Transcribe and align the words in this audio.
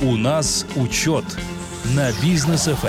У 0.00 0.16
нас 0.16 0.64
учет 0.76 1.24
на 1.96 2.12
бизнес 2.22 2.66
ФМ. 2.66 2.88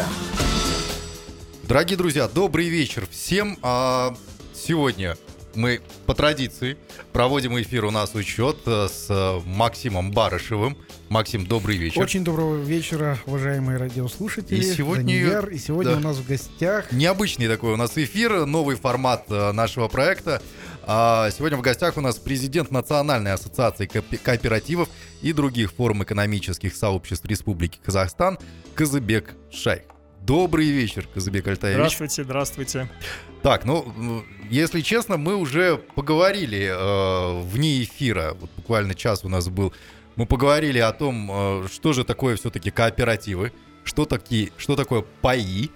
Дорогие 1.63 1.97
друзья, 1.97 2.27
добрый 2.27 2.69
вечер 2.69 3.07
всем. 3.09 3.57
А, 3.63 4.15
сегодня 4.53 5.17
мы 5.55 5.81
по 6.05 6.13
традиции 6.13 6.77
проводим 7.11 7.59
эфир 7.59 7.85
у 7.85 7.91
нас 7.91 8.13
учет 8.13 8.57
э, 8.67 8.87
с 8.87 9.41
Максимом 9.45 10.11
Барышевым. 10.11 10.77
Максим, 11.09 11.47
добрый 11.47 11.77
вечер. 11.77 11.99
Очень 11.99 12.23
доброго 12.23 12.61
вечера, 12.61 13.17
уважаемые 13.25 13.79
радиослушатели. 13.79 14.59
И 14.59 14.61
сегодня- 14.61 15.05
Данияр. 15.05 15.49
И 15.49 15.57
сегодня 15.57 15.93
да. 15.93 15.97
у 15.97 16.01
нас 16.01 16.17
в 16.17 16.27
гостях 16.27 16.91
Необычный 16.91 17.47
такой 17.47 17.73
у 17.73 17.75
нас 17.75 17.93
эфир, 17.95 18.45
новый 18.45 18.75
формат 18.75 19.25
э, 19.29 19.51
нашего 19.51 19.87
проекта. 19.87 20.43
А, 20.91 21.29
Сегодня 21.29 21.55
в 21.55 21.61
гостях 21.61 21.97
у 21.97 22.01
нас 22.01 22.15
президент 22.15 22.71
Национальной 22.71 23.31
ассоциации 23.33 23.85
кооп- 23.85 24.17
кооперативов 24.17 24.89
и 25.21 25.33
других 25.33 25.71
форм 25.71 26.01
экономических 26.01 26.75
сообществ 26.75 27.25
Республики 27.25 27.79
Казахстан 27.85 28.39
Казыбек 28.73 29.35
Шайх. 29.51 29.83
Добрый 30.21 30.65
вечер, 30.65 31.07
Казыбек 31.13 31.47
Альтаевич. 31.47 31.77
Здравствуйте, 31.77 32.23
здравствуйте. 32.23 32.89
Так, 33.43 33.65
ну, 33.65 34.25
если 34.49 34.81
честно, 34.81 35.17
мы 35.17 35.35
уже 35.35 35.77
поговорили 35.77 36.71
э, 36.71 37.41
вне 37.43 37.83
эфира, 37.83 38.35
вот 38.39 38.49
буквально 38.55 38.95
час 38.95 39.23
у 39.23 39.29
нас 39.29 39.47
был, 39.47 39.71
мы 40.15 40.25
поговорили 40.25 40.79
о 40.79 40.91
том, 40.91 41.29
э, 41.31 41.67
что 41.71 41.93
же 41.93 42.03
такое 42.03 42.35
все-таки 42.35 42.71
кооперативы, 42.71 43.53
что, 43.83 44.05
такие, 44.05 44.51
что 44.57 44.75
такое 44.75 45.05
паи. 45.21 45.69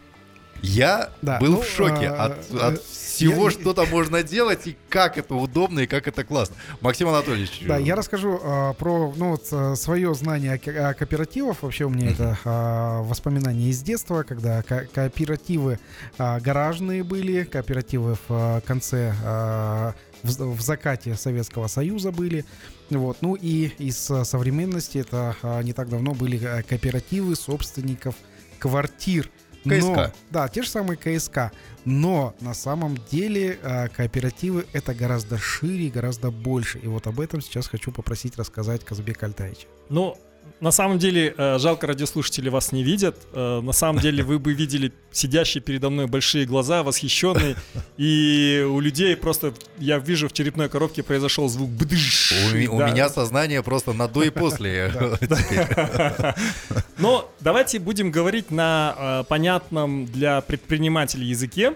Я 0.63 1.11
Да, 1.21 1.39
был 1.39 1.51
ну, 1.51 1.61
в 1.61 1.67
шоке 1.67 2.05
э, 2.05 2.15
от, 2.15 2.51
э, 2.51 2.57
от 2.57 2.81
всего, 3.15 3.45
я- 3.45 3.51
что 3.51 3.73
там 3.73 3.89
можно 3.89 4.23
делать, 4.23 4.67
и 4.67 4.77
как 4.89 5.17
это 5.17 5.35
удобно, 5.35 5.81
и 5.81 5.87
как 5.87 6.07
это 6.07 6.23
классно. 6.23 6.55
Максим 6.81 7.07
Анатольевич. 7.09 7.61
Да, 7.67 7.79
э, 7.79 7.83
я 7.83 7.95
расскажу 7.95 8.39
а, 8.43 8.73
про 8.73 9.13
ну, 9.15 9.31
вот, 9.31 9.45
а, 9.51 9.75
свое 9.75 10.13
знание 10.15 10.53
о, 10.53 10.57
ко- 10.57 10.89
о 10.89 10.93
кооперативах. 10.93 11.61
Вообще 11.63 11.85
у 11.85 11.89
меня 11.89 12.11
это 12.11 12.37
а, 12.45 13.01
воспоминания 13.03 13.69
из 13.69 13.81
детства, 13.81 14.23
когда 14.23 14.61
ко- 14.63 14.87
кооперативы 14.93 15.79
а, 16.17 16.39
гаражные 16.39 17.03
были, 17.03 17.43
кооперативы 17.43 18.15
в 18.15 18.19
а, 18.29 18.61
конце, 18.61 19.13
а, 19.23 19.93
в, 20.23 20.55
в 20.55 20.61
закате 20.61 21.15
Советского 21.15 21.67
Союза 21.67 22.11
были. 22.11 22.45
Вот. 22.89 23.17
Ну 23.21 23.35
и 23.35 23.71
из 23.79 24.09
а, 24.11 24.23
современности 24.25 24.97
это 24.99 25.35
а, 25.41 25.61
не 25.61 25.73
так 25.73 25.89
давно 25.89 26.13
были 26.13 26.37
кооперативы 26.67 27.35
собственников 27.35 28.15
квартир. 28.59 29.29
Но- 29.65 29.95
КСК. 29.95 30.13
да, 30.29 30.47
те 30.49 30.61
же 30.63 30.69
самые 30.69 30.97
КСК. 30.97 31.51
Но 31.85 32.33
на 32.39 32.53
самом 32.53 32.97
деле 33.11 33.59
а, 33.61 33.87
кооперативы 33.89 34.65
это 34.73 34.93
гораздо 34.93 35.37
шире, 35.37 35.89
гораздо 35.89 36.31
больше. 36.31 36.79
И 36.79 36.87
вот 36.87 37.07
об 37.07 37.19
этом 37.19 37.41
сейчас 37.41 37.67
хочу 37.67 37.91
попросить 37.91 38.37
рассказать 38.37 38.83
Казбек 38.85 39.21
Альтаевича. 39.23 39.67
Ну, 39.89 40.17
на 40.59 40.71
самом 40.71 40.97
деле, 40.97 41.33
э, 41.37 41.59
жалко, 41.59 41.87
радиослушатели 41.87 42.49
вас 42.49 42.71
не 42.71 42.83
видят. 42.83 43.15
Э, 43.33 43.61
На 43.61 43.73
самом 43.73 44.01
деле, 44.01 44.23
вы 44.23 44.39
бы 44.39 44.53
видели 44.53 44.91
сидящие 45.11 45.61
передо 45.61 45.89
мной 45.89 46.07
большие 46.07 46.45
глаза, 46.45 46.83
восхищенные. 46.83 47.55
И 47.97 48.65
у 48.67 48.79
людей 48.79 49.15
просто, 49.15 49.53
я 49.77 49.99
вижу, 49.99 50.27
в 50.27 50.33
черепной 50.33 50.69
коробке 50.69 51.03
произошел 51.03 51.49
звук 51.49 51.69
бдыш. 51.69 52.33
У, 52.51 52.55
ми- 52.55 52.67
у 52.67 52.77
Да. 52.79 52.89
меня 52.89 53.09
сознание 53.09 53.61
просто 53.61 53.93
на 53.93 54.07
до 54.07 54.23
и 54.23 54.29
после. 54.29 54.91
Но 56.97 57.29
давайте 57.39 57.79
будем 57.79 58.11
говорить 58.11 58.51
на 58.51 58.95
э, 58.97 59.23
понятном 59.27 60.05
для 60.05 60.41
предпринимателей 60.41 61.25
языке. 61.27 61.73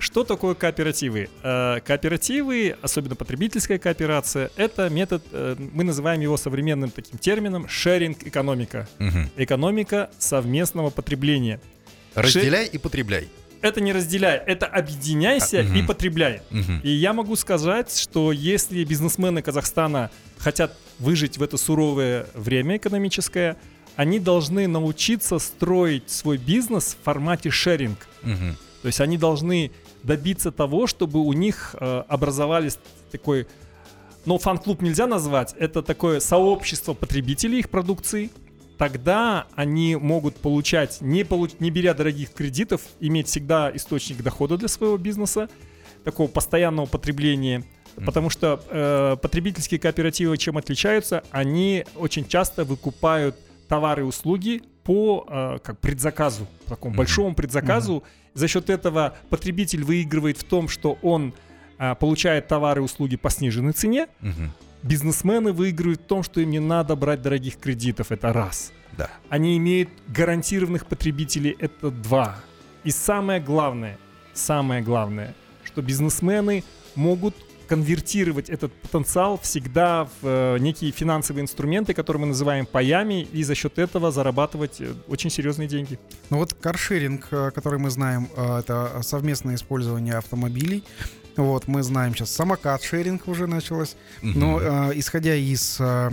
Что 0.00 0.22
такое 0.24 0.54
кооперативы? 0.54 1.28
Кооперативы, 1.42 2.76
особенно 2.82 3.16
потребительская 3.16 3.78
кооперация, 3.78 4.50
это 4.56 4.88
метод, 4.90 5.22
мы 5.72 5.82
называем 5.84 6.20
его 6.20 6.36
современным 6.36 6.90
таким 6.90 7.18
термином 7.18 7.66
шеринг 8.06 8.26
экономика. 8.26 8.88
Мгм. 8.98 9.30
Экономика 9.36 10.10
совместного 10.18 10.90
потребления. 10.90 11.60
Разделяй 12.14 12.66
и 12.66 12.78
потребляй. 12.78 13.28
Это 13.62 13.80
не 13.80 13.92
разделяй, 13.92 14.36
это 14.36 14.66
объединяйся 14.66 15.60
А, 15.60 15.62
мгм. 15.62 15.76
и 15.76 15.82
потребляй. 15.86 16.42
Мгм. 16.50 16.80
И 16.84 16.90
я 16.90 17.12
могу 17.12 17.36
сказать, 17.36 17.96
что 17.96 18.30
если 18.32 18.84
бизнесмены 18.84 19.42
Казахстана 19.42 20.10
хотят 20.38 20.76
выжить 20.98 21.38
в 21.38 21.42
это 21.42 21.56
суровое 21.56 22.26
время 22.34 22.76
экономическое, 22.76 23.56
они 23.96 24.20
должны 24.20 24.68
научиться 24.68 25.38
строить 25.38 26.10
свой 26.10 26.36
бизнес 26.36 26.96
в 27.00 27.04
формате 27.04 27.50
шеринг. 27.50 27.98
Мгм. 28.22 28.56
То 28.82 28.86
есть 28.88 29.00
они 29.00 29.18
должны 29.18 29.72
добиться 30.02 30.52
того, 30.52 30.86
чтобы 30.86 31.20
у 31.20 31.32
них 31.32 31.74
э, 31.80 32.04
образовались 32.08 32.78
такой, 33.10 33.46
ну, 34.26 34.38
фан-клуб 34.38 34.82
нельзя 34.82 35.06
назвать, 35.06 35.54
это 35.58 35.82
такое 35.82 36.20
сообщество 36.20 36.92
потребителей 36.94 37.60
их 37.60 37.70
продукции. 37.70 38.30
Тогда 38.76 39.46
они 39.54 39.96
могут 39.96 40.36
получать, 40.36 41.00
не, 41.00 41.22
получ- 41.22 41.56
не 41.60 41.70
беря 41.70 41.94
дорогих 41.94 42.32
кредитов, 42.34 42.82
иметь 43.00 43.28
всегда 43.28 43.74
источник 43.74 44.22
дохода 44.22 44.58
для 44.58 44.68
своего 44.68 44.98
бизнеса, 44.98 45.48
такого 46.04 46.28
постоянного 46.28 46.84
потребления. 46.86 47.64
Потому 48.04 48.28
что 48.28 48.62
э, 48.68 49.16
потребительские 49.22 49.80
кооперативы 49.80 50.36
чем 50.36 50.58
отличаются? 50.58 51.24
Они 51.30 51.86
очень 51.94 52.28
часто 52.28 52.64
выкупают 52.64 53.36
товары 53.68 54.02
и 54.02 54.04
услуги 54.04 54.62
по 54.84 55.24
э, 55.26 55.58
как 55.64 55.78
предзаказу, 55.80 56.46
такому 56.68 56.90
Мгм. 56.90 56.98
большому 56.98 57.34
предзаказу. 57.34 58.04
За 58.34 58.46
счет 58.48 58.68
этого 58.68 59.16
потребитель 59.30 59.82
выигрывает 59.82 60.36
в 60.36 60.44
том, 60.44 60.68
что 60.68 60.98
он 61.00 61.32
получает 62.00 62.48
товары 62.48 62.80
и 62.80 62.84
услуги 62.84 63.16
по 63.16 63.30
сниженной 63.30 63.72
цене. 63.72 64.08
Мгм. 64.20 64.52
Бизнесмены 64.82 65.52
выигрывают 65.52 66.00
в 66.00 66.04
том, 66.04 66.22
что 66.22 66.40
им 66.40 66.50
не 66.50 66.60
надо 66.60 66.96
брать 66.96 67.22
дорогих 67.22 67.58
кредитов. 67.58 68.12
Это 68.12 68.32
раз. 68.32 68.72
Да. 68.96 69.10
Они 69.28 69.56
имеют 69.56 69.88
гарантированных 70.08 70.86
потребителей. 70.86 71.56
Это 71.58 71.90
два. 71.90 72.36
И 72.84 72.90
самое 72.90 73.40
главное, 73.40 73.98
самое 74.32 74.82
главное, 74.82 75.34
что 75.64 75.82
бизнесмены 75.82 76.62
могут 76.94 77.34
конвертировать 77.66 78.48
этот 78.48 78.72
потенциал 78.74 79.38
всегда 79.38 80.04
в 80.04 80.10
э, 80.22 80.58
некие 80.58 80.92
финансовые 80.92 81.42
инструменты, 81.42 81.94
которые 81.94 82.20
мы 82.20 82.26
называем 82.28 82.64
паями, 82.64 83.22
и 83.22 83.42
за 83.42 83.54
счет 83.54 83.78
этого 83.78 84.12
зарабатывать 84.12 84.80
э, 84.80 84.94
очень 85.08 85.30
серьезные 85.30 85.66
деньги. 85.68 85.98
Ну 86.30 86.38
вот 86.38 86.54
каршеринг, 86.54 87.26
э, 87.32 87.50
который 87.50 87.80
мы 87.80 87.90
знаем, 87.90 88.28
э, 88.36 88.60
это 88.60 89.00
совместное 89.02 89.56
использование 89.56 90.14
автомобилей. 90.14 90.84
Вот, 91.36 91.68
мы 91.68 91.82
знаем 91.82 92.14
сейчас 92.14 92.30
самокат-шеринг 92.30 93.22
уже 93.26 93.46
началось. 93.46 93.96
Но 94.22 94.60
э, 94.60 94.92
исходя 94.94 95.34
из, 95.34 95.76
э, 95.78 96.10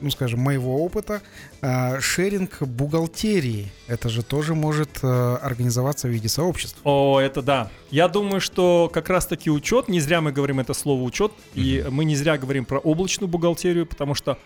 ну 0.00 0.10
скажем, 0.10 0.40
моего 0.40 0.82
опыта, 0.82 1.20
э, 1.60 2.00
шеринг 2.00 2.62
бухгалтерии, 2.62 3.70
это 3.88 4.08
же 4.08 4.22
тоже 4.22 4.54
может 4.54 5.00
э, 5.02 5.36
организоваться 5.42 6.08
в 6.08 6.10
виде 6.10 6.28
сообществ. 6.28 6.78
О, 6.84 7.20
это 7.20 7.42
да. 7.42 7.70
Я 7.90 8.08
думаю, 8.08 8.40
что 8.40 8.90
как 8.92 9.10
раз-таки 9.10 9.50
учет, 9.50 9.88
не 9.88 10.00
зря 10.00 10.20
мы 10.20 10.32
говорим 10.32 10.60
это 10.60 10.72
слово 10.74 11.02
учет, 11.02 11.32
и 11.54 11.84
мы 11.90 12.04
не 12.04 12.16
зря 12.16 12.38
говорим 12.38 12.64
про 12.64 12.78
облачную 12.78 13.28
бухгалтерию, 13.28 13.86
потому 13.86 14.14
что 14.14 14.38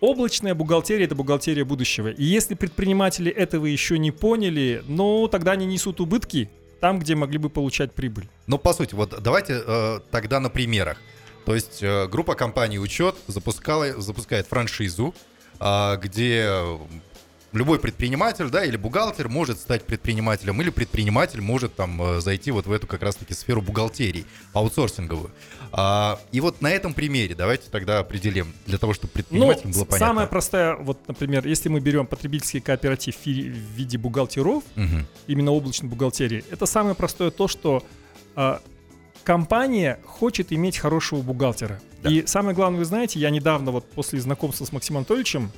облачная 0.00 0.54
бухгалтерия 0.54 1.06
это 1.06 1.14
бухгалтерия 1.14 1.64
будущего. 1.64 2.08
И 2.08 2.24
если 2.24 2.54
предприниматели 2.54 3.30
этого 3.30 3.66
еще 3.66 3.98
не 3.98 4.10
поняли, 4.10 4.82
ну 4.86 5.26
тогда 5.28 5.52
они 5.52 5.66
несут 5.66 6.00
убытки 6.00 6.48
там, 6.80 6.98
где 6.98 7.14
могли 7.14 7.38
бы 7.38 7.50
получать 7.50 7.92
прибыль. 7.92 8.28
Ну, 8.46 8.58
по 8.58 8.72
сути, 8.72 8.94
вот 8.94 9.14
давайте 9.22 9.62
э, 9.66 10.00
тогда 10.10 10.40
на 10.40 10.50
примерах. 10.50 10.98
То 11.44 11.54
есть 11.54 11.82
э, 11.82 12.08
группа 12.08 12.34
компаний 12.34 12.78
«Учет» 12.78 13.14
запускала, 13.28 14.00
запускает 14.00 14.46
франшизу, 14.46 15.14
а, 15.58 15.96
где 15.96 16.46
э, 16.48 16.78
любой 17.52 17.78
предприниматель, 17.78 18.48
да, 18.50 18.64
или 18.64 18.76
бухгалтер 18.76 19.28
может 19.28 19.58
стать 19.58 19.84
предпринимателем, 19.84 20.60
или 20.60 20.70
предприниматель 20.70 21.40
может 21.40 21.74
там 21.74 22.00
э, 22.02 22.20
зайти 22.20 22.50
вот 22.50 22.66
в 22.66 22.72
эту 22.72 22.86
как 22.86 23.02
раз-таки 23.02 23.32
сферу 23.34 23.62
бухгалтерии, 23.62 24.26
аутсорсинговую. 24.52 25.30
А, 25.72 26.18
и 26.32 26.40
вот 26.40 26.60
на 26.60 26.70
этом 26.70 26.92
примере 26.92 27.34
давайте 27.34 27.70
тогда 27.70 28.00
определим, 28.00 28.52
для 28.66 28.78
того, 28.78 28.92
чтобы 28.94 29.08
Ну, 29.08 29.14
предпринимателям 29.14 29.72
было 29.72 29.82
с- 29.82 29.86
понятно. 29.86 30.06
самая 30.06 30.26
простая, 30.26 30.76
вот, 30.76 30.98
например, 31.08 31.46
если 31.46 31.68
мы 31.68 31.80
берем 31.80 32.06
потребительский 32.06 32.60
кооператив 32.60 33.16
в 33.16 33.26
виде 33.26 33.96
бухгалтеров, 33.96 34.62
Мгм. 34.74 35.06
именно 35.26 35.52
облачной 35.52 35.88
бухгалтерии, 35.88 36.44
это 36.50 36.66
самое 36.66 36.94
простое 36.94 37.30
то, 37.30 37.48
что 37.48 37.82
а, 38.34 38.60
компания 39.24 39.98
хочет 40.04 40.52
иметь 40.52 40.78
хорошего 40.78 41.22
бухгалтера. 41.22 41.80
Да. 42.02 42.10
И 42.10 42.26
самое 42.26 42.54
главное, 42.54 42.78
вы 42.80 42.84
знаете, 42.84 43.18
я 43.18 43.30
недавно 43.30 43.70
вот 43.70 43.90
после 43.90 44.20
знакомства 44.20 44.64
с 44.64 44.72
Максимом 44.72 44.98
Анатольевичем 44.98 45.50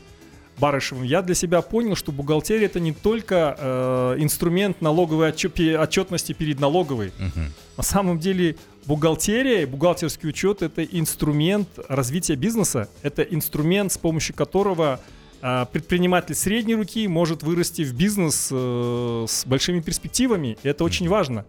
Барышевым, 0.59 1.05
я 1.05 1.23
для 1.23 1.35
себя 1.35 1.63
понял, 1.63 1.97
что 1.97 2.13
бухгалтерия 2.13 2.67
это 2.67 2.81
не 2.81 2.93
только 2.93 3.57
э, 3.59 4.17
инструмент 4.19 4.81
налоговой 4.81 5.33
пе- 5.33 5.79
отчетности 5.79 6.33
перед 6.33 6.61
налоговой. 6.61 7.13
Мгм. 7.19 7.53
На 7.77 7.83
самом 7.83 8.19
деле 8.19 8.57
бухгалтерия, 8.87 9.63
и 9.63 9.67
бухгалтерский 9.67 10.29
учет 10.29 10.63
это 10.63 10.83
инструмент 10.85 11.69
развития 11.89 12.35
бизнеса, 12.35 12.89
это 13.03 13.23
инструмент, 13.23 13.93
с 13.93 13.99
помощью 13.99 14.35
которого 14.35 15.01
а, 15.41 15.67
предприниматель 15.67 16.35
средней 16.35 16.75
руки 16.75 17.07
может 17.07 17.43
вырасти 17.43 17.83
в 17.83 17.95
бизнес 17.95 18.49
э, 18.51 19.27
с 19.29 19.47
большими 19.47 19.81
перспективами. 19.81 20.59
И 20.63 20.69
это 20.69 20.83
очень 20.85 21.09
важно. 21.09 21.45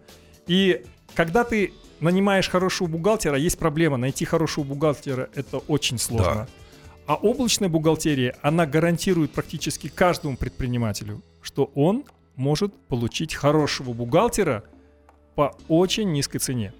И 0.45 0.83
когда 1.15 1.43
ты 1.43 1.73
нанимаешь 1.99 2.47
хорошего 2.49 2.87
бухгалтера, 2.87 3.37
есть 3.37 3.57
проблема. 3.57 3.97
Найти 3.97 4.25
хорошего 4.25 4.63
бухгалтера 4.63 5.29
это 5.35 5.57
очень 5.57 5.97
сложно. 5.97 6.47
А 7.09 7.15
облачная 7.15 7.69
бухгалтерия, 7.69 8.35
она 8.43 8.67
гарантирует 8.67 9.31
практически 9.31 9.87
каждому 9.87 10.37
предпринимателю, 10.37 11.23
что 11.41 11.71
он 11.73 12.03
может 12.35 12.71
получить 12.87 13.33
хорошего 13.33 13.93
бухгалтера 13.93 14.63
по 15.33 15.57
очень 15.67 16.11
низкой 16.11 16.37
цене. 16.37 16.71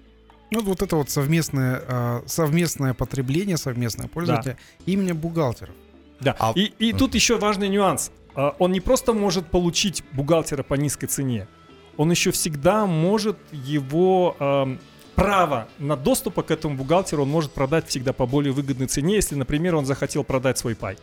Ну, 0.52 0.62
вот 0.62 0.82
это 0.82 0.94
вот 0.94 1.10
совместное, 1.10 1.82
а, 1.84 2.22
совместное 2.26 2.94
потребление, 2.94 3.56
совместное 3.56 4.06
пользование 4.06 4.56
именно 4.86 5.16
бухгалтеров. 5.16 5.74
Да. 6.20 6.36
А- 6.38 6.52
И, 6.54 6.72
и 6.78 6.92
тут 6.92 7.16
еще 7.16 7.36
важный 7.36 7.68
нюанс. 7.68 8.12
А, 8.36 8.54
Он 8.60 8.70
не 8.70 8.80
просто 8.80 9.12
может 9.12 9.48
получить 9.48 10.04
бухгалтера 10.12 10.62
по 10.62 10.74
низкой 10.74 11.08
цене, 11.08 11.48
он 11.96 12.08
еще 12.08 12.30
всегда 12.30 12.86
может 12.86 13.36
его 13.50 14.36
эм, 14.38 14.78
право 15.14 15.68
на 15.78 15.96
доступа 15.96 16.42
к 16.42 16.50
этому 16.50 16.76
бухгалтеру 16.76 17.22
он 17.22 17.28
может 17.28 17.52
продать 17.52 17.88
всегда 17.88 18.12
по 18.12 18.26
более 18.26 18.52
выгодной 18.52 18.86
цене, 18.86 19.16
если, 19.16 19.34
например, 19.34 19.74
он 19.76 19.86
захотел 19.86 20.24
продать 20.24 20.58
свой 20.58 20.74
пай. 20.74 20.96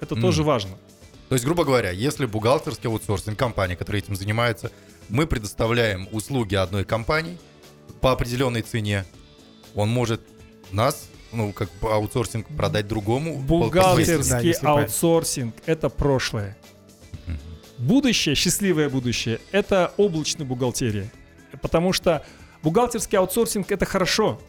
Это 0.00 0.14
М. 0.14 0.20
тоже 0.20 0.42
важно. 0.42 0.72
То 1.28 1.34
есть, 1.34 1.44
грубо 1.44 1.64
говоря, 1.64 1.90
если 1.90 2.26
бухгалтерский 2.26 2.88
аутсорсинг 2.88 3.38
компания, 3.38 3.76
которая 3.76 4.02
этим 4.02 4.14
занимается, 4.16 4.70
мы 5.08 5.26
предоставляем 5.26 6.08
услуги 6.12 6.54
одной 6.54 6.84
компании 6.84 7.38
по 8.00 8.12
определенной 8.12 8.62
цене, 8.62 9.04
он 9.74 9.88
может 9.88 10.20
нас, 10.70 11.08
ну, 11.32 11.52
как 11.52 11.70
бы 11.80 11.90
аутсорсинг 11.92 12.46
продать 12.56 12.86
другому. 12.86 13.38
Бухгалтерский 13.38 14.54
Да, 14.60 14.72
аутсорсинг 14.72 15.54
это 15.66 15.88
прошлое. 15.88 16.56
Будущее, 17.78 18.34
счастливое 18.34 18.88
будущее, 18.88 19.40
это 19.50 19.92
облачная 19.96 20.46
бухгалтерия. 20.46 21.10
Потому 21.60 21.92
что 21.92 22.24
бухгалтерский 22.64 23.18
аутсорсинг 23.18 23.70
это 23.70 23.84
хорошо, 23.84 24.40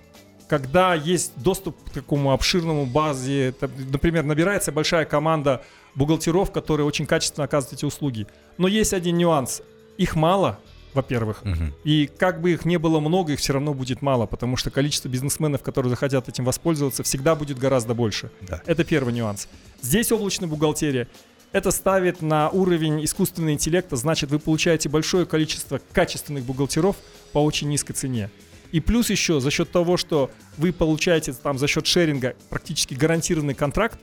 когда 0.48 0.96
есть 0.96 1.34
доступ 1.38 1.78
к 1.84 1.90
такому 1.92 2.32
обширному 2.32 2.86
базе. 2.86 3.54
Там, 3.60 3.70
Например, 3.92 4.24
набирается 4.24 4.72
большая 4.72 5.06
команда 5.06 5.64
бухгалтеров, 5.96 6.52
которые 6.52 6.86
очень 6.86 7.06
качественно 7.06 7.46
оказывают 7.46 7.80
эти 7.80 7.86
услуги. 7.86 8.28
Но 8.58 8.68
есть 8.68 8.94
один 8.94 9.18
нюанс. 9.18 9.62
Их 9.98 10.16
мало, 10.16 10.60
во-первых. 10.94 11.44
Мгм. 11.44 11.74
И 11.84 12.08
как 12.18 12.42
бы 12.42 12.52
их 12.52 12.66
не 12.66 12.78
было 12.78 13.00
много, 13.00 13.34
их 13.34 13.40
все 13.40 13.54
равно 13.54 13.74
будет 13.74 14.02
мало, 14.02 14.26
потому 14.26 14.56
что 14.56 14.72
количество 14.72 15.10
бизнесменов, 15.10 15.62
которые 15.62 15.90
захотят 15.90 16.30
этим 16.30 16.46
воспользоваться, 16.46 17.04
всегда 17.04 17.36
будет 17.36 17.58
гораздо 17.58 17.94
больше. 17.94 18.32
Да. 18.42 18.62
Это 18.66 18.84
первый 18.84 19.14
нюанс. 19.14 19.48
Здесь 19.82 20.12
облачная 20.12 20.48
бухгалтерия. 20.48 21.08
Это 21.52 21.72
ставит 21.72 22.22
на 22.22 22.50
уровень 22.50 23.04
искусственного 23.06 23.54
интеллекта, 23.54 23.96
значит, 23.96 24.30
вы 24.30 24.40
получаете 24.40 24.90
большое 24.90 25.26
количество 25.26 25.80
качественных 25.94 26.44
бухгалтеров 26.44 26.98
по 27.36 27.40
очень 27.40 27.68
низкой 27.68 27.92
цене. 27.92 28.30
И 28.72 28.80
плюс 28.80 29.10
еще 29.10 29.42
за 29.42 29.52
счет 29.52 29.70
того, 29.70 29.98
что 29.98 30.32
вы 30.56 30.72
получаете 30.72 31.34
там 31.34 31.58
за 31.58 31.68
счет 31.68 31.86
шеринга 31.86 32.34
практически 32.50 32.94
гарантированный 32.94 33.54
контракт, 33.54 34.00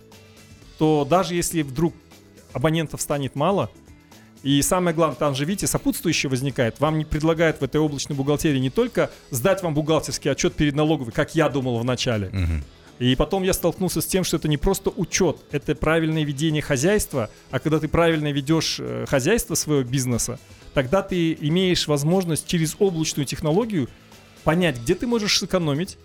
то 0.76 1.06
даже 1.08 1.34
если 1.34 1.62
вдруг 1.62 1.94
абонентов 2.52 3.00
станет 3.00 3.34
мало, 3.34 3.70
и 4.42 4.60
самое 4.60 4.94
главное, 4.94 5.16
там 5.16 5.34
же, 5.34 5.46
видите, 5.46 5.66
сопутствующее 5.66 6.28
возникает. 6.28 6.78
Вам 6.78 6.98
не 6.98 7.06
предлагают 7.06 7.62
в 7.62 7.64
этой 7.64 7.80
облачной 7.80 8.16
бухгалтерии 8.16 8.58
не 8.58 8.68
только 8.68 9.10
сдать 9.30 9.62
вам 9.62 9.72
бухгалтерский 9.72 10.30
отчет 10.30 10.52
перед 10.52 10.74
налоговой, 10.74 11.12
как 11.12 11.34
я 11.34 11.48
думал 11.48 11.78
в 11.78 11.86
начале. 11.86 12.28
Мгм. 12.32 12.62
И 12.98 13.16
потом 13.16 13.44
я 13.44 13.54
столкнулся 13.54 14.02
с 14.02 14.06
тем, 14.06 14.24
что 14.24 14.36
это 14.36 14.46
не 14.46 14.58
просто 14.58 14.90
учет, 14.90 15.38
это 15.52 15.74
правильное 15.74 16.24
ведение 16.24 16.60
хозяйства. 16.60 17.30
А 17.50 17.60
когда 17.60 17.78
ты 17.78 17.88
правильно 17.88 18.30
ведешь 18.30 18.76
э, 18.78 19.06
хозяйство 19.08 19.54
своего 19.54 19.88
бизнеса, 19.88 20.38
тогда 20.74 21.02
ты 21.02 21.32
имеешь 21.40 21.86
возможность 21.86 22.46
через 22.46 22.76
облачную 22.78 23.26
технологию 23.26 23.88
понять, 24.44 24.80
где 24.80 24.94
ты 24.94 25.06
можешь 25.06 25.38
сэкономить, 25.38 25.98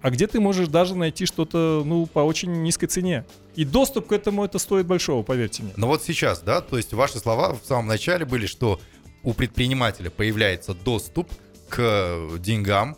а 0.00 0.10
где 0.10 0.26
ты 0.26 0.40
можешь 0.40 0.68
даже 0.68 0.94
найти 0.94 1.26
что-то 1.26 1.82
ну, 1.84 2.06
по 2.06 2.20
очень 2.20 2.62
низкой 2.62 2.86
цене. 2.86 3.26
И 3.54 3.64
доступ 3.64 4.08
к 4.08 4.12
этому 4.12 4.44
это 4.44 4.58
стоит 4.58 4.86
большого, 4.86 5.22
поверьте 5.22 5.62
мне. 5.62 5.72
Но 5.76 5.86
вот 5.88 6.02
сейчас, 6.02 6.40
да, 6.40 6.60
то 6.60 6.76
есть 6.76 6.92
ваши 6.92 7.18
слова 7.18 7.54
в 7.54 7.66
самом 7.66 7.86
начале 7.86 8.24
были, 8.24 8.46
что 8.46 8.80
у 9.22 9.34
предпринимателя 9.34 10.10
появляется 10.10 10.74
доступ 10.74 11.30
к 11.68 12.38
деньгам, 12.38 12.96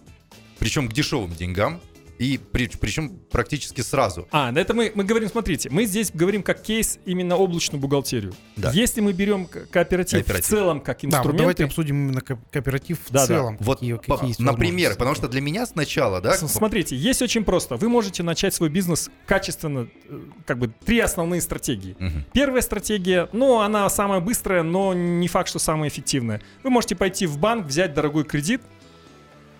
причем 0.58 0.88
к 0.88 0.92
дешевым 0.92 1.32
деньгам, 1.34 1.80
и 2.22 2.38
при- 2.38 2.68
причем 2.80 3.18
практически 3.30 3.80
сразу. 3.80 4.28
А, 4.30 4.52
на 4.52 4.58
это 4.58 4.74
мы, 4.74 4.92
мы 4.94 5.04
говорим, 5.04 5.28
смотрите, 5.28 5.68
мы 5.70 5.84
здесь 5.86 6.10
говорим 6.14 6.42
как 6.42 6.62
кейс 6.62 6.98
именно 7.04 7.36
облачную 7.36 7.80
бухгалтерию. 7.80 8.32
Да. 8.56 8.70
Если 8.72 9.00
мы 9.00 9.12
берем 9.12 9.46
кооператив, 9.46 10.20
Кооператив. 10.20 10.46
в 10.46 10.48
целом 10.48 10.80
как 10.80 10.98
Да, 11.02 11.06
вот 11.08 11.14
инструмент, 11.14 11.38
давайте 11.38 11.64
обсудим 11.64 11.96
именно 11.96 12.20
ко- 12.20 12.38
кооператив 12.50 12.98
в 13.06 13.10
Да, 13.10 13.20
да. 13.20 13.26
целом. 13.26 13.56
Вот 13.60 13.78
какие, 13.80 13.94
по- 13.94 14.14
какие 14.16 14.28
есть 14.30 14.40
на 14.40 14.52
примеры, 14.54 14.90
возможности. 14.90 14.98
потому 14.98 15.14
что 15.16 15.28
для 15.28 15.40
меня 15.40 15.66
сначала, 15.66 16.20
да, 16.20 16.34
Смотрите, 16.36 16.96
есть 16.96 17.22
очень 17.22 17.44
просто. 17.44 17.76
Вы 17.76 17.88
можете 17.88 18.22
начать 18.22 18.54
свой 18.54 18.68
бизнес 18.68 19.10
качественно, 19.26 19.88
э, 20.08 20.20
как 20.46 20.58
бы 20.58 20.68
три 20.84 21.00
основные 21.00 21.40
стратегии. 21.40 21.96
Мгм. 21.98 22.24
Первая 22.32 22.62
стратегия, 22.62 23.28
ну, 23.32 23.60
она 23.60 23.88
самая 23.90 24.20
быстрая, 24.20 24.62
но 24.62 24.94
не 24.94 25.28
факт, 25.28 25.48
что 25.48 25.58
самая 25.58 25.88
эффективная. 25.88 26.40
Вы 26.62 26.70
можете 26.70 26.94
пойти 26.94 27.26
в 27.26 27.38
банк, 27.38 27.66
взять 27.66 27.94
дорогой 27.94 28.24
кредит, 28.24 28.60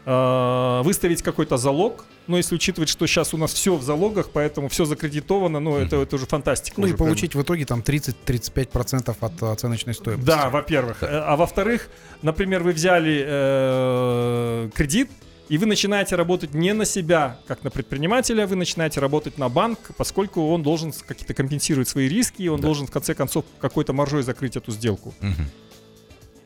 выставить 0.04 1.22
какой-то 1.22 1.56
залог. 1.56 2.04
Но 2.26 2.37
если 2.37 2.54
учитывать, 2.54 2.88
что 2.88 3.06
сейчас 3.06 3.34
у 3.34 3.37
нас 3.37 3.52
все 3.52 3.75
в 3.76 3.82
залогах, 3.82 4.31
поэтому 4.32 4.69
все 4.69 4.84
закредитовано, 4.84 5.60
ну, 5.60 5.76
это, 5.76 5.96
это 5.96 6.16
уже 6.16 6.26
фантастика. 6.26 6.81
Ну 6.81 6.87
и 6.87 6.90
уже 6.90 6.96
прям. 6.96 7.08
получить 7.08 7.34
в 7.34 7.43
итоге 7.43 7.64
там 7.66 7.81
30-35% 7.81 9.16
от 9.20 9.43
оценочной 9.43 9.94
стоимости. 9.94 10.26
Да, 10.26 10.49
во-первых. 10.50 11.02
Э, 11.02 11.06
А 11.25 11.37
во-вторых, 11.37 11.88
например, 12.22 12.62
вы 12.62 12.72
взяли 12.72 13.25
э, 13.26 14.70
кредит, 14.75 15.10
и 15.49 15.58
вы 15.58 15.66
начинаете 15.66 16.16
работать 16.16 16.54
не 16.54 16.72
на 16.72 16.84
себя, 16.84 17.38
как 17.46 17.62
на 17.64 17.70
предпринимателя, 17.70 18.46
вы 18.46 18.56
начинаете 18.56 19.00
работать 19.00 19.38
на 19.38 19.49
банк, 19.49 19.78
поскольку 19.96 20.49
он 20.52 20.62
должен 20.62 20.93
какие-то 20.93 21.34
компенсировать 21.34 21.88
свои 21.88 22.08
риски, 22.08 22.43
и 22.43 22.49
он 22.49 22.60
Да. 22.60 22.66
должен 22.69 22.87
в 22.87 22.90
конце 22.90 23.14
концов 23.14 23.44
какой-то 23.60 23.93
маржой 23.93 24.22
закрыть 24.22 24.56
эту 24.56 24.70
сделку. 24.72 25.12
Мгм. 25.20 25.50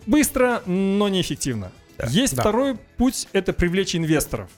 Быстро, 0.07 0.63
но 0.67 1.09
неэффективно. 1.09 1.71
Да. 1.99 2.07
Есть 2.09 2.35
Да. 2.37 2.43
второй 2.43 2.77
путь, 2.97 3.29
это 3.33 3.53
привлечь 3.53 3.95
инвесторов. 3.97 4.49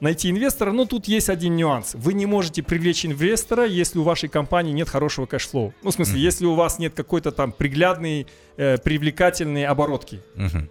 Найти 0.00 0.30
инвестора, 0.30 0.72
но 0.72 0.84
тут 0.84 1.06
есть 1.06 1.28
один 1.28 1.54
нюанс. 1.54 1.92
Вы 1.94 2.14
не 2.14 2.26
можете 2.26 2.60
привлечь 2.64 3.06
инвестора, 3.06 3.64
если 3.66 4.00
у 4.00 4.02
вашей 4.02 4.28
компании 4.28 4.72
нет 4.72 4.88
хорошего 4.88 5.26
cash 5.26 5.46
flow. 5.46 5.72
Ну, 5.84 5.90
в 5.90 5.94
смысле, 5.94 6.14
Мгм. 6.14 6.22
если 6.22 6.46
у 6.46 6.54
вас 6.54 6.80
нет 6.80 6.92
какой-то 6.94 7.30
там 7.30 7.52
приглядной, 7.52 8.26
э, 8.56 8.78
привлекательной 8.78 9.64
оборотки. 9.64 10.20
Мгм. 10.34 10.68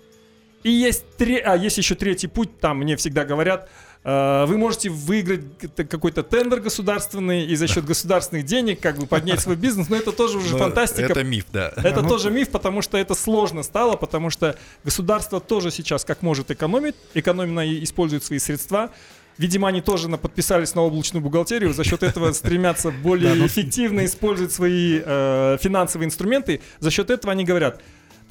И 0.63 0.69
есть, 0.71 1.05
тре- 1.17 1.39
а 1.39 1.55
есть 1.55 1.77
еще 1.77 1.95
третий 1.95 2.27
путь, 2.27 2.59
там 2.59 2.79
мне 2.79 2.95
всегда 2.97 3.23
говорят, 3.23 3.69
вы 4.03 4.57
можете 4.57 4.89
выиграть 4.89 5.41
какой-то 5.75 6.23
тендер 6.23 6.59
государственный 6.59 7.45
и 7.45 7.55
за 7.55 7.67
счет 7.67 7.85
государственных 7.85 8.45
денег 8.45 8.79
как 8.79 8.97
бы 8.97 9.05
поднять 9.05 9.39
свой 9.41 9.55
бизнес, 9.55 9.89
но 9.89 9.95
это 9.95 10.11
тоже 10.11 10.39
уже 10.39 10.53
Ну, 10.53 10.57
фантастика. 10.57 11.11
Это 11.11 11.23
миф, 11.23 11.45
да. 11.53 11.71
Это 11.77 12.01
Ну- 12.01 12.09
тоже 12.09 12.31
миф, 12.31 12.49
потому 12.49 12.81
что 12.81 12.97
это 12.97 13.13
сложно 13.13 13.61
стало, 13.61 13.95
потому 13.97 14.31
что 14.31 14.55
государство 14.83 15.39
тоже 15.39 15.69
сейчас 15.69 16.03
как 16.03 16.23
может 16.23 16.49
экономит, 16.49 16.95
экономно 17.13 17.61
использует 17.83 18.23
свои 18.23 18.39
средства. 18.39 18.89
Видимо, 19.37 19.67
они 19.69 19.81
тоже 19.81 20.09
на- 20.09 20.17
подписались 20.17 20.73
на 20.75 20.81
облачную 20.81 21.23
бухгалтерию, 21.23 21.71
за 21.73 21.83
счет 21.83 22.01
этого 22.03 22.31
стремятся 22.33 22.91
более 23.03 23.35
ну- 23.35 23.45
эффективно 23.45 24.03
использовать 24.05 24.51
свои 24.51 24.99
э, 25.03 25.57
финансовые 25.61 26.07
инструменты. 26.07 26.59
За 26.79 26.89
счет 26.91 27.09
этого 27.11 27.31
они 27.31 27.43
говорят, 27.45 27.79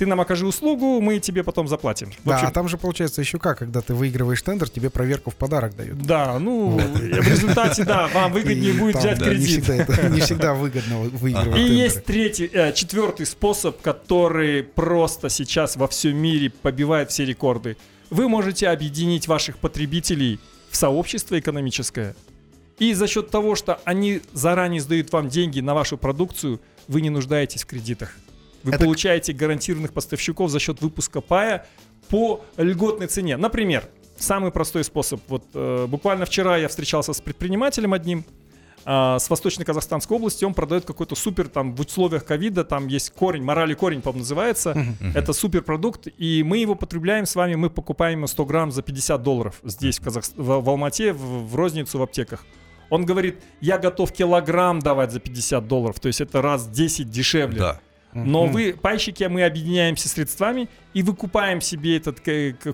ты 0.01 0.07
нам 0.07 0.19
окажи 0.19 0.47
услугу, 0.47 0.99
мы 1.03 1.19
тебе 1.19 1.45
потом 1.45 1.69
заплатим. 1.69 2.11
В 2.25 2.29
Да, 2.29 2.37
общем, 2.37 2.47
а 2.49 2.51
там 2.53 2.69
же 2.71 2.79
получается 2.79 3.21
еще 3.21 3.39
как, 3.39 3.59
когда 3.59 3.83
ты 3.83 3.93
выигрываешь 3.93 4.41
тендер, 4.41 4.71
тебе 4.71 4.89
проверку 4.89 5.31
в 5.31 5.35
подарок 5.37 5.77
дают. 5.77 5.99
да, 6.01 6.39
ну, 6.39 6.79
в 6.79 7.29
результате, 7.29 7.85
да, 7.85 8.09
вам 8.09 8.33
выгоднее 8.33 8.71
И 8.73 8.79
будет 8.79 8.95
там, 8.95 9.03
взять 9.03 9.19
да, 9.19 9.27
Не 9.27 9.31
кредит. 9.33 9.49
всегда, 9.65 9.75
это, 9.77 10.09
не 10.09 10.21
всегда 10.23 10.55
выгодно 10.55 11.01
выигрывать 11.01 11.49
И 11.49 11.65
тендеры. 11.65 11.85
есть 11.85 12.05
третий, 12.07 12.51
э, 12.51 12.73
четвертый 12.73 13.27
способ, 13.27 13.79
который 13.83 14.63
просто 14.63 15.29
сейчас 15.29 15.77
во 15.77 15.87
всем 15.87 16.17
мире 16.17 16.49
побивает 16.49 17.11
все 17.11 17.27
рекорды. 17.27 17.77
Вы 18.09 18.27
можете 18.27 18.69
объединить 18.71 19.29
ваших 19.29 19.59
потребителей 19.59 20.41
в 20.71 20.77
сообщество 20.77 21.39
экономическое. 21.39 22.17
И 22.79 22.95
за 22.95 23.07
счет 23.07 23.29
того, 23.29 23.55
что 23.55 23.79
они 23.85 24.23
заранее 24.33 24.81
сдают 24.81 25.13
вам 25.13 25.29
деньги 25.29 25.61
на 25.61 25.75
вашу 25.75 25.99
продукцию, 25.99 26.59
вы 26.89 27.03
не 27.03 27.11
нуждаетесь 27.11 27.65
в 27.65 27.67
кредитах. 27.67 28.17
Вы 28.63 28.73
Это- 28.73 28.85
получаете 28.85 29.33
гарантированных 29.33 29.93
поставщиков 29.93 30.51
за 30.51 30.59
счет 30.59 30.81
выпуска 30.81 31.21
пая 31.21 31.67
по 32.09 32.45
льготной 32.57 33.07
цене. 33.07 33.37
Например, 33.37 33.89
самый 34.19 34.51
простой 34.51 34.85
способ. 34.85 35.21
Вот 35.29 35.45
э, 35.55 35.87
буквально 35.89 36.27
вчера 36.27 36.57
я 36.57 36.69
встречался 36.69 37.13
с 37.13 37.21
предпринимателем 37.21 37.93
одним, 37.93 38.25
а, 38.85 39.19
с 39.19 39.29
Восточной 39.29 39.65
Казахстанской 39.65 40.17
области, 40.17 40.45
он 40.45 40.55
продает 40.55 40.85
какой-то 40.85 41.15
супер, 41.15 41.49
там, 41.49 41.75
в 41.75 41.81
условиях 41.81 42.25
ковида, 42.25 42.65
там 42.65 42.87
есть 42.87 43.11
корень, 43.11 43.43
морали 43.43 43.75
корень, 43.75 44.01
по-моему, 44.01 44.21
называется. 44.21 44.75
Это 45.15 45.33
супер 45.33 45.63
продукт, 45.63 46.09
и 46.17 46.43
мы 46.43 46.59
его 46.59 46.75
потребляем 46.75 47.27
с 47.27 47.35
вами, 47.35 47.57
мы 47.57 47.71
покупаем 47.71 48.21
его 48.21 48.27
100 48.27 48.45
грамм 48.47 48.73
за 48.73 48.83
50 48.83 49.23
долларов 49.23 49.61
здесь, 49.65 49.99
в, 49.99 50.03
Казах... 50.03 50.25
в, 50.35 50.61
в 50.61 50.69
Алмате, 50.69 51.13
в, 51.13 51.51
в 51.51 51.55
розницу, 51.55 51.99
в 51.99 52.03
аптеках. 52.03 52.47
Он 52.89 53.05
говорит, 53.05 53.41
я 53.61 53.79
готов 53.79 54.13
килограмм 54.13 54.81
давать 54.81 55.13
за 55.13 55.21
50 55.21 55.69
долларов, 55.69 56.01
то 56.01 56.09
есть 56.09 56.21
это 56.21 56.43
раз 56.43 56.63
в 56.63 56.73
10 56.73 57.11
дешевле. 57.11 57.59
Да. 57.59 57.81
Но 58.13 58.47
вы, 58.47 58.73
пайщики, 58.81 59.25
мы 59.25 59.45
объединяемся 59.45 60.09
средствами 60.09 60.69
и 60.95 61.03
выкупаем 61.03 61.61
себе 61.61 61.97
этот 61.97 62.21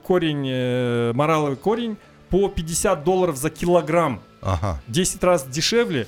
корень, 0.03 0.47
э, 0.49 1.13
мораловый 1.15 1.57
корень 1.57 1.97
по 2.31 2.49
50 2.49 3.05
долларов 3.05 3.37
за 3.37 3.51
килограмм. 3.51 4.23
Ага. 4.41 4.81
10 4.89 5.23
раз 5.25 5.47
дешевле. 5.47 6.07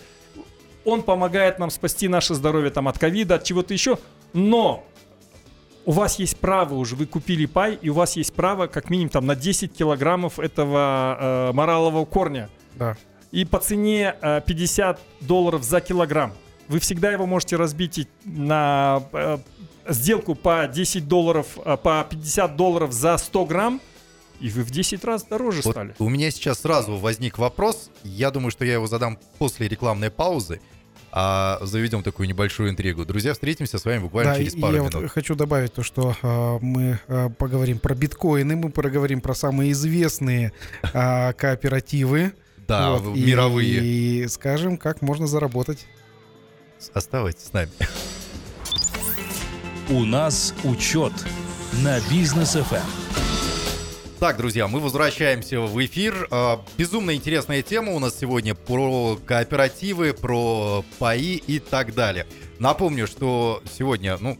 он 0.85 1.03
помогает 1.03 1.59
нам 1.59 1.71
спасти 1.71 2.09
наше 2.09 2.35
здоровье 2.35 2.71
там, 2.71 2.89
от 2.89 2.99
ковида, 2.99 3.35
от 3.35 3.45
чего-то 3.45 3.75
еще. 3.75 3.99
Но 4.33 4.85
у 5.85 5.93
вас 5.93 6.19
есть 6.19 6.39
право 6.39 6.75
уже, 6.75 6.97
вы 6.97 7.07
купили 7.07 7.47
пай, 7.47 7.79
и 7.81 7.89
у 7.89 7.95
вас 7.95 8.17
есть 8.17 8.35
право 8.35 8.67
как 8.67 8.91
минимум 8.91 9.11
там 9.11 9.27
на 9.27 9.35
10 9.35 9.73
килограммов 9.73 10.39
этого 10.39 11.17
э, 11.21 11.53
моралового 11.53 12.05
корня. 12.05 12.49
Да. 12.77 12.97
И 13.31 13.45
по 13.45 13.59
цене 13.59 14.15
э, 14.21 14.41
50 14.47 15.01
долларов 15.21 15.63
за 15.63 15.81
килограмм. 15.81 16.33
Вы 16.69 16.81
всегда 16.81 17.11
его 17.11 17.27
можете 17.27 17.57
разбить 17.57 18.09
на 18.25 19.03
э, 19.13 19.39
сделку 19.89 20.35
по 20.35 20.67
10 20.67 21.09
долларов, 21.09 21.47
э, 21.65 21.77
по 21.77 22.07
50 22.09 22.57
долларов 22.57 22.93
за 22.93 23.17
100 23.17 23.45
грамм, 23.47 23.81
и 24.41 24.51
вы 24.51 24.63
в 24.63 24.71
10 24.71 25.03
раз 25.05 25.25
дороже 25.25 25.63
Вот 25.65 25.73
стали. 25.73 25.95
у 25.99 26.09
меня 26.09 26.31
сейчас 26.31 26.61
сразу 26.61 26.97
возник 26.97 27.39
вопрос. 27.39 27.91
Я 28.05 28.31
думаю, 28.31 28.51
что 28.51 28.65
я 28.65 28.75
его 28.75 28.87
задам 28.87 29.19
после 29.39 29.67
рекламной 29.69 30.11
паузы. 30.11 30.61
А 31.11 31.59
заведем 31.63 32.03
такую 32.03 32.29
небольшую 32.29 32.69
интригу. 32.69 33.07
Друзья, 33.07 33.33
встретимся 33.33 33.79
с 33.79 33.85
вами 33.87 34.01
буквально 34.01 34.33
Да, 34.33 34.39
через 34.39 34.53
пару 34.55 34.75
я 34.75 34.81
минут. 34.81 34.95
вот 34.95 35.11
хочу 35.11 35.35
добавить 35.35 35.73
то, 35.73 35.83
что 35.83 36.15
а, 36.21 36.59
мы 36.61 37.01
а, 37.09 37.31
поговорим 37.31 37.79
про 37.79 37.95
биткоины, 37.95 38.57
мы 38.57 38.69
поговорим 38.71 39.23
про 39.23 39.35
самые 39.35 39.73
известные 39.73 40.53
а, 40.93 41.33
кооперативы. 41.33 42.33
Да, 42.59 42.91
Вот, 42.93 43.03
в- 43.03 43.15
и- 43.17 43.25
мировые. 43.25 43.81
И 43.83 44.29
скажем, 44.29 44.77
как 44.77 45.01
можно 45.01 45.27
заработать. 45.27 45.87
Оставайтесь 46.95 47.45
с 47.45 47.53
нами. 47.53 47.71
У 49.91 50.05
нас 50.05 50.55
учет 50.65 51.13
на 51.83 51.99
бизнес 52.11 52.57
Эм. 52.57 52.63
FM. 52.63 52.83
Так, 54.21 54.37
друзья, 54.37 54.67
мы 54.67 54.81
возвращаемся 54.81 55.61
в 55.61 55.85
эфир. 55.85 56.27
А, 56.31 56.61
Безумно 56.77 57.15
интересная 57.15 57.63
тема 57.63 57.93
у 57.93 58.01
нас 58.01 58.19
сегодня 58.19 58.55
про 58.55 59.17
кооперативы, 59.25 60.13
про 60.13 60.85
паи 60.99 61.37
и 61.37 61.61
так 61.61 61.95
далее. 61.95 62.27
Напомню, 62.59 63.07
что 63.07 63.63
сегодня, 63.79 64.19
ну, 64.19 64.37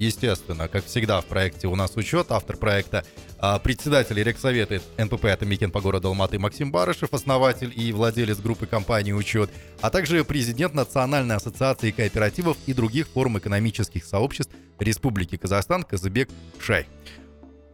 естественно, 0.00 0.66
как 0.66 0.84
всегда 0.86 1.20
в 1.20 1.26
проекте 1.26 1.68
у 1.68 1.76
нас 1.76 1.96
учет, 1.96 2.32
автор 2.32 2.56
проекта, 2.56 3.04
а, 3.38 3.58
председатель 3.58 4.20
рексовета 4.20 4.80
НПП 4.96 5.26
«Атамикен» 5.26 5.70
по 5.70 5.80
городу 5.80 6.08
Алматы 6.08 6.38
Максим 6.38 6.72
Барышев, 6.72 7.12
основатель 7.12 7.72
и 7.74 7.92
владелец 7.92 8.38
группы 8.38 8.66
компании 8.66 9.12
«Учет», 9.12 9.50
а 9.80 9.90
также 9.90 10.24
президент 10.24 10.74
Национальной 10.74 11.36
ассоциации 11.36 11.90
кооперативов 11.90 12.56
и 12.66 12.72
других 12.72 13.08
форм 13.08 13.38
экономических 13.38 14.04
сообществ 14.04 14.52
Республики 14.78 15.36
Казахстан 15.36 15.82
Казыбек 15.82 16.30
Шай. 16.58 16.86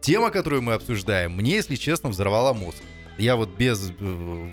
Тема, 0.01 0.29
которую 0.29 0.61
мы 0.61 0.73
обсуждаем, 0.73 1.31
мне, 1.31 1.55
если 1.55 1.75
честно, 1.75 2.09
взорвала 2.09 2.53
мозг. 2.53 2.77
Я 3.17 3.35
вот 3.35 3.49
без, 3.57 3.89
э, 3.89 3.93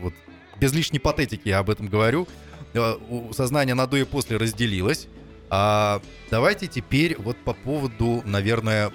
вот, 0.00 0.14
без 0.60 0.72
лишней 0.72 1.00
патетики 1.00 1.48
об 1.48 1.70
этом 1.70 1.88
говорю. 1.88 2.28
Э, 2.72 2.94
Сознание 3.32 3.74
на 3.74 3.86
до 3.86 3.96
и 3.96 4.04
после 4.04 4.36
разделилось. 4.36 5.08
А 5.56 6.02
давайте 6.32 6.66
теперь 6.66 7.14
вот 7.16 7.36
по 7.36 7.54
поводу, 7.54 8.22
наверное, 8.24 8.90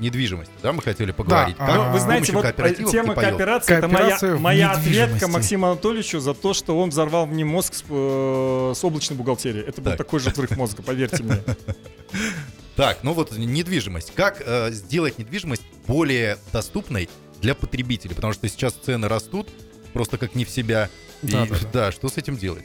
недвижимости. 0.00 0.52
Да, 0.60 0.72
мы 0.72 0.82
хотели 0.82 1.12
поговорить. 1.12 1.54
а, 1.56 1.66
Как 1.66 1.76
Ну, 1.76 1.92
вы 1.92 2.00
знаете, 2.00 2.32
вот 2.32 2.44
э, 2.44 2.74
тема 2.90 3.14
кооперации, 3.14 3.76
это 3.76 3.86
моя, 3.86 4.18
моя 4.38 4.72
ответка. 4.72 5.28
Максиму 5.28 5.68
Анатольевичу 5.68 6.18
за 6.18 6.34
то, 6.34 6.52
что 6.52 6.76
он 6.76 6.90
взорвал 6.90 7.26
мне 7.26 7.44
мозг 7.44 7.74
с, 7.74 7.84
э, 7.88 8.72
с 8.74 8.82
облачной 8.82 9.16
бухгалтерией. 9.18 9.64
Это 9.64 9.80
был 9.80 9.92
Так. 9.92 9.98
такой 9.98 10.18
же 10.18 10.30
взрыв 10.30 10.50
мозга, 10.56 10.82
поверьте 10.82 11.22
мне. 11.22 11.42
Так, 12.76 13.00
ну 13.02 13.12
вот 13.12 13.36
недвижимость. 13.36 14.12
Как 14.14 14.42
э, 14.44 14.70
сделать 14.72 15.18
недвижимость 15.18 15.62
более 15.86 16.38
доступной 16.52 17.08
для 17.40 17.54
потребителей? 17.54 18.14
Потому 18.16 18.32
что 18.32 18.48
сейчас 18.48 18.72
цены 18.72 19.06
растут 19.06 19.48
просто 19.92 20.16
как 20.18 20.34
не 20.34 20.44
в 20.44 20.50
себя. 20.50 20.88
И, 21.22 21.26
Да, 21.26 21.46
да, 21.46 21.56
да, 21.72 21.92
что 21.92 22.08
с 22.08 22.16
этим 22.16 22.36
делать? 22.36 22.64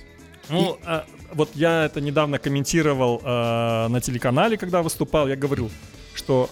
Ну, 0.49 0.77
а, 0.85 1.05
вот 1.33 1.49
я 1.55 1.85
это 1.85 2.01
недавно 2.01 2.39
комментировал 2.39 3.21
э, 3.23 3.87
на 3.87 4.01
телеканале, 4.01 4.57
когда 4.57 4.81
выступал. 4.81 5.27
Я 5.27 5.35
говорил, 5.35 5.69
что 6.13 6.49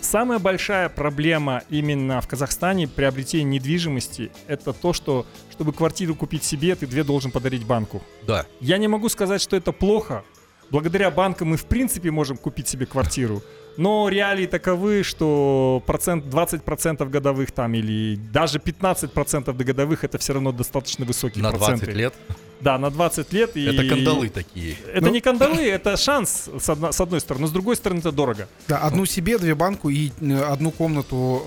самая 0.00 0.38
большая 0.38 0.88
проблема 0.88 1.62
именно 1.68 2.20
в 2.20 2.28
Казахстане 2.28 2.88
приобретения 2.88 3.44
недвижимости 3.44 4.30
это 4.46 4.72
то, 4.72 4.92
что 4.92 5.26
чтобы 5.50 5.72
квартиру 5.72 6.14
купить 6.14 6.44
себе, 6.44 6.74
ты 6.74 6.86
две 6.86 7.04
должен 7.04 7.30
подарить 7.30 7.64
банку. 7.64 8.02
Да. 8.26 8.46
Я 8.60 8.78
не 8.78 8.88
могу 8.88 9.08
сказать, 9.08 9.40
что 9.40 9.56
это 9.56 9.72
плохо. 9.72 10.24
Благодаря 10.70 11.10
банкам 11.10 11.48
мы 11.48 11.56
в 11.56 11.66
принципе 11.66 12.10
можем 12.10 12.36
купить 12.36 12.68
себе 12.68 12.86
квартиру. 12.86 13.42
Но 13.76 14.08
реалии 14.08 14.46
таковы, 14.46 15.02
что 15.02 15.82
процент 15.86 16.24
20% 16.24 17.08
годовых 17.10 17.52
там 17.52 17.74
или 17.74 18.16
даже 18.16 18.58
15% 18.58 19.52
годовых 19.52 20.02
это 20.02 20.18
все 20.18 20.32
равно 20.32 20.50
достаточно 20.52 21.04
высокие 21.04 21.42
На 21.42 21.50
проценты. 21.50 21.84
20 21.84 21.96
лет. 21.96 22.14
Да, 22.60 22.78
на 22.78 22.90
20 22.90 23.32
лет. 23.32 23.56
И... 23.56 23.64
Это 23.66 23.86
кандалы 23.88 24.28
такие. 24.30 24.76
Это 24.92 25.06
Ну- 25.06 25.12
не 25.12 25.20
кандалы, 25.20 25.62
это 25.68 25.96
шанс 25.96 26.48
с, 26.58 26.68
одно- 26.70 26.90
с 26.92 27.00
одной 27.00 27.20
стороны, 27.20 27.42
но 27.42 27.48
с 27.48 27.52
другой 27.52 27.76
стороны 27.76 27.98
это 28.00 28.12
дорого. 28.12 28.48
Да, 28.68 28.78
одну 28.78 29.04
себе, 29.06 29.38
две 29.38 29.54
банку 29.54 29.90
и 29.90 30.10
э, 30.20 30.42
одну 30.42 30.70
комнату 30.70 31.42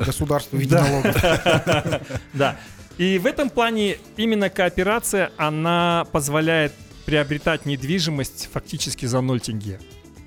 э, 0.00 0.04
государству 0.04 0.56
в 0.56 0.60
виде 0.60 0.74
Да. 0.76 0.84
налогов. 0.88 2.02
Да. 2.32 2.56
И 2.98 3.18
в 3.18 3.26
этом 3.26 3.50
плане 3.50 3.96
именно 4.16 4.50
кооперация, 4.50 5.32
она 5.36 6.06
позволяет 6.12 6.72
приобретать 7.06 7.66
недвижимость 7.66 8.48
фактически 8.52 9.06
за 9.06 9.20
0 9.20 9.40
тенге. 9.40 9.80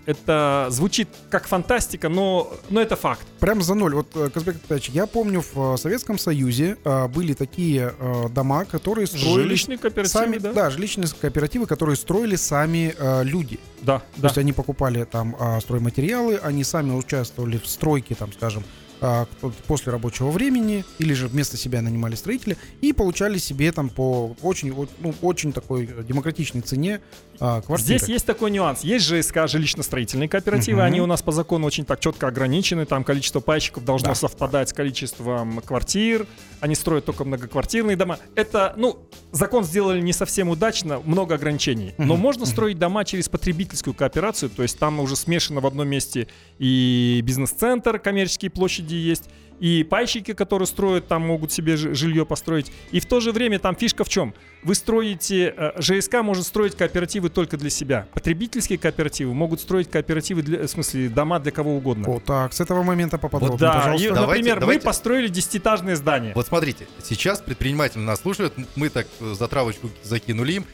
Это 0.05 0.67
звучит 0.69 1.07
как 1.29 1.47
фантастика, 1.47 2.09
но, 2.09 2.53
но 2.69 2.81
это 2.81 2.95
факт. 2.95 3.25
Прям 3.39 3.61
за 3.61 3.73
ноль. 3.73 3.95
Вот, 3.95 4.07
э, 4.15 4.29
Казбек 4.29 4.57
Атаевич, 4.57 4.89
я 4.89 5.07
помню, 5.07 5.41
в 5.41 5.73
э, 5.73 5.77
Советском 5.77 6.19
Союзе 6.19 6.77
э, 6.83 7.07
были 7.07 7.33
такие 7.33 7.93
дома, 8.31 8.65
которые 8.65 9.07
строили 9.07 9.43
Жилищные 9.43 9.77
кооперативы, 9.77 10.23
сами, 10.25 10.37
да? 10.37 10.53
да, 10.53 10.69
жилищные 10.69 11.07
кооперативы, 11.19 11.65
которые 11.65 11.95
строили 11.95 12.35
сами 12.35 12.95
люди. 13.23 13.59
Да, 13.81 13.99
То 13.99 14.21
да. 14.21 14.27
есть 14.27 14.37
они 14.37 14.53
покупали 14.53 15.03
там 15.03 15.35
а, 15.39 15.59
стройматериалы, 15.61 16.37
они 16.37 16.63
сами 16.63 16.91
участвовали 16.91 17.57
в 17.57 17.67
стройке, 17.67 18.15
там, 18.15 18.33
скажем, 18.33 18.63
а, 19.01 19.27
после 19.67 19.91
рабочего 19.91 20.31
времени, 20.31 20.83
или 20.97 21.13
же 21.13 21.27
вместо 21.27 21.57
себя 21.57 21.81
нанимали 21.81 22.15
строителя, 22.15 22.57
и 22.81 22.93
получали 22.93 23.37
себе 23.37 23.71
там 23.71 23.89
по 23.89 24.35
очень, 24.41 24.73
ну, 24.99 25.13
очень 25.21 25.53
такой 25.53 25.87
демократичной 25.87 26.61
цене 26.61 27.01
а, 27.39 27.61
квартиры. 27.61 27.97
Здесь 27.99 28.09
есть 28.09 28.25
такой 28.25 28.51
нюанс. 28.51 28.81
Есть 28.81 29.05
ЖСК, 29.05 29.37
жилищно-строительные 29.47 30.27
кооперативы, 30.27 30.77
Мгм. 30.79 30.85
они 30.87 31.01
у 31.01 31.05
нас 31.05 31.21
по 31.21 31.31
закону 31.31 31.67
очень 31.67 31.85
так 31.85 31.99
четко 31.99 32.27
ограничены, 32.27 32.85
там 32.85 33.03
количество 33.03 33.39
пайщиков 33.39 33.83
должно 33.85 34.09
Да. 34.09 34.15
совпадать 34.15 34.69
с 34.69 34.73
количеством 34.73 35.61
квартир, 35.61 36.27
они 36.59 36.75
строят 36.75 37.05
только 37.05 37.23
многоквартирные 37.25 37.95
дома. 37.97 38.19
Это, 38.35 38.73
ну, 38.77 38.97
закон 39.31 39.63
сделали 39.63 40.01
не 40.01 40.13
совсем 40.13 40.49
удачно, 40.49 40.99
много 41.05 41.35
ограничений. 41.35 41.93
Но 41.97 42.13
Мгм. 42.13 42.19
можно 42.21 42.45
строить 42.45 42.79
дома 42.79 43.05
через 43.05 43.29
потребительскую 43.29 43.93
кооперацию, 43.93 44.49
то 44.49 44.63
есть 44.63 44.79
там 44.79 44.99
уже 44.99 45.15
смешано 45.15 45.61
в 45.61 45.65
одном 45.67 45.87
месте 45.87 46.27
и 46.59 47.21
бизнес-центр, 47.23 47.99
коммерческие 47.99 48.49
площади 48.51 48.95
есть, 48.95 49.25
и 49.59 49.83
пайщики, 49.83 50.33
которые 50.33 50.67
строят, 50.67 51.07
там 51.07 51.21
могут 51.21 51.51
себе 51.51 51.77
жилье 51.77 52.25
построить. 52.25 52.71
И 52.91 52.99
в 52.99 53.05
то 53.05 53.19
же 53.19 53.31
время 53.31 53.59
там 53.59 53.75
фишка 53.75 54.03
в 54.03 54.09
чем? 54.09 54.33
Вы 54.63 54.75
строите, 54.75 55.53
э, 55.55 55.81
ЖСК 55.81 56.21
может 56.23 56.45
строить 56.45 56.75
кооперативы 56.75 57.29
только 57.29 57.55
для 57.57 57.69
себя. 57.69 58.07
Потребительские 58.13 58.79
кооперативы 58.79 59.33
могут 59.33 59.61
строить 59.61 59.89
кооперативы, 59.89 60.41
для, 60.41 60.63
в 60.63 60.67
смысле, 60.67 61.09
дома 61.09 61.39
для 61.39 61.51
кого 61.51 61.77
угодно. 61.77 62.09
О, 62.09 62.19
так, 62.19 62.53
с 62.53 62.61
этого 62.61 62.83
момента 62.83 63.17
поподробнее, 63.17 63.59
да, 63.59 63.71
и, 63.71 63.75
пожалуйста. 63.75 64.13
Давайте- 64.13 64.27
например, 64.27 64.59
давайте. 64.59 64.81
мы 64.81 64.85
построили 64.85 65.27
десятиэтажное 65.27 65.95
здание. 65.95 66.33
Вот 66.33 66.47
смотрите, 66.47 66.87
сейчас 67.03 67.41
предприниматели 67.41 68.01
нас 68.01 68.21
слушают, 68.21 68.53
мы 68.75 68.89
так 68.89 69.07
э, 69.19 69.33
затравочку 69.37 69.89
закинули 70.03 70.53
им, 70.53 70.65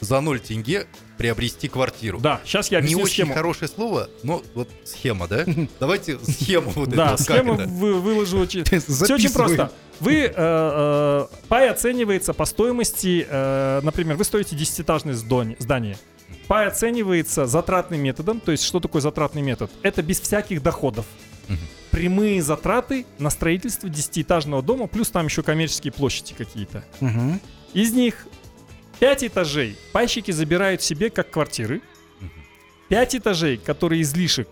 за 0.00 0.20
0 0.20 0.40
тенге 0.40 0.86
приобрести 1.18 1.68
квартиру. 1.68 2.18
Да, 2.20 2.40
сейчас 2.44 2.70
я 2.70 2.78
Не 2.78 2.84
объясню 2.84 3.02
очень 3.04 3.12
схему. 3.14 3.34
хорошее 3.34 3.68
слово, 3.68 4.10
но 4.22 4.42
вот 4.54 4.68
схема, 4.84 5.26
да? 5.28 5.44
Давайте 5.80 6.18
схему 6.18 6.70
вот 6.74 6.88
эту, 6.88 6.96
Да, 6.96 7.16
схему 7.16 7.54
выложу 7.56 8.38
очень... 8.38 8.64
Все 8.64 9.14
очень 9.14 9.32
просто. 9.32 9.72
Вы, 9.98 10.24
э, 10.24 10.32
э, 10.36 11.26
пай 11.48 11.70
оценивается 11.70 12.34
по 12.34 12.44
стоимости, 12.44 13.26
э, 13.28 13.80
например, 13.82 14.16
вы 14.16 14.24
строите 14.24 14.54
десятиэтажное 14.54 15.14
здони- 15.14 15.56
здание. 15.58 15.96
Пай 16.48 16.66
оценивается 16.66 17.46
затратным 17.46 18.00
методом. 18.02 18.40
То 18.40 18.52
есть, 18.52 18.64
что 18.64 18.78
такое 18.80 19.00
затратный 19.00 19.40
метод? 19.42 19.70
Это 19.82 20.02
без 20.02 20.20
всяких 20.20 20.62
доходов. 20.62 21.06
Прямые 21.90 22.42
затраты 22.42 23.06
на 23.18 23.30
строительство 23.30 23.88
десятиэтажного 23.88 24.62
дома, 24.62 24.86
плюс 24.86 25.08
там 25.08 25.26
еще 25.26 25.42
коммерческие 25.42 25.92
площади 25.92 26.34
какие-то. 26.36 26.84
Из 27.72 27.92
них 27.92 28.26
5 29.00 29.24
этажей 29.24 29.76
пайщики 29.92 30.30
забирают 30.30 30.82
себе 30.82 31.10
как 31.10 31.30
квартиры. 31.30 31.82
5 32.88 33.16
этажей, 33.16 33.56
которые 33.56 34.02
излишек. 34.02 34.48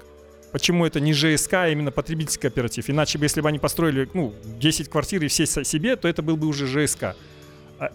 Почему 0.53 0.87
это 0.87 1.01
не 1.01 1.13
ЖСК, 1.13 1.55
а 1.55 1.69
именно 1.69 1.91
потребительский 1.91 2.43
кооператив? 2.43 2.89
Иначе 2.89 3.19
бы, 3.19 3.25
если 3.25 3.41
бы 3.41 3.49
они 3.49 3.59
построили 3.59 4.09
ну, 4.15 4.35
10 4.45 4.89
квартир 4.89 5.25
и 5.25 5.29
все 5.29 5.47
себе, 5.47 5.97
то 5.97 6.09
это 6.09 6.23
был 6.23 6.37
бы 6.37 6.47
уже 6.47 6.67
ЖСК. 6.67 7.17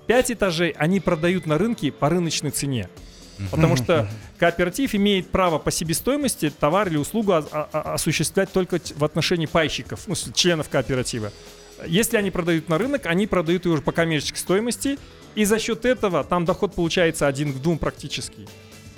5 0.07 0.31
этажей 0.31 0.71
они 0.71 0.99
продают 0.99 1.45
на 1.45 1.57
рынке 1.57 1.91
по 1.91 2.09
рыночной 2.09 2.51
цене. 2.51 2.89
Потому 3.51 3.77
что 3.77 4.09
кооператив 4.37 4.93
имеет 4.95 5.29
право 5.29 5.59
по 5.59 5.71
себестоимости 5.71 6.49
товар 6.49 6.89
или 6.89 6.97
услугу 6.97 7.33
осуществлять 7.71 8.51
только 8.51 8.81
в 8.95 9.03
отношении 9.05 9.45
пайщиков, 9.45 10.07
ну, 10.07 10.15
членов 10.33 10.67
кооператива. 10.67 11.31
Если 11.88 12.17
они 12.17 12.31
продают 12.31 12.69
на 12.69 12.77
рынок, 12.77 13.05
они 13.05 13.27
продают 13.27 13.65
ее 13.65 13.74
уже 13.74 13.81
по 13.81 13.91
коммерческой 13.91 14.38
стоимости, 14.38 14.98
и 15.36 15.45
за 15.45 15.59
счет 15.59 15.86
этого 15.86 16.24
там 16.24 16.45
доход 16.45 16.74
получается 16.74 17.27
один 17.27 17.53
к 17.53 17.62
двум 17.62 17.77
практически. 17.77 18.48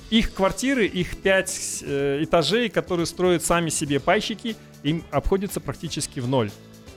Их 0.09 0.33
квартиры, 0.33 0.85
их 0.85 1.17
пять 1.17 1.83
э, 1.83 2.23
этажей, 2.23 2.69
которые 2.69 3.05
строят 3.05 3.43
сами 3.43 3.69
себе 3.69 3.99
пайщики, 3.99 4.55
им 4.83 5.03
обходится 5.11 5.59
практически 5.59 6.19
в 6.19 6.27
ноль. 6.27 6.51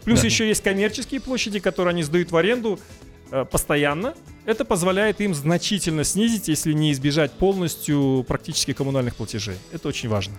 Плюс 0.04 0.20
Да. 0.20 0.26
еще 0.26 0.48
есть 0.48 0.62
коммерческие 0.62 1.20
площади, 1.20 1.60
которые 1.60 1.90
они 1.90 2.02
сдают 2.02 2.30
в 2.32 2.36
аренду 2.36 2.78
э, 3.30 3.44
постоянно. 3.44 4.14
Это 4.46 4.64
позволяет 4.64 5.20
им 5.20 5.34
значительно 5.34 6.04
снизить, 6.04 6.48
если 6.48 6.72
не 6.72 6.92
избежать 6.92 7.32
полностью 7.32 8.24
практически 8.26 8.72
коммунальных 8.72 9.14
платежей. 9.16 9.56
Это 9.72 9.88
очень 9.88 10.08
важно. 10.08 10.34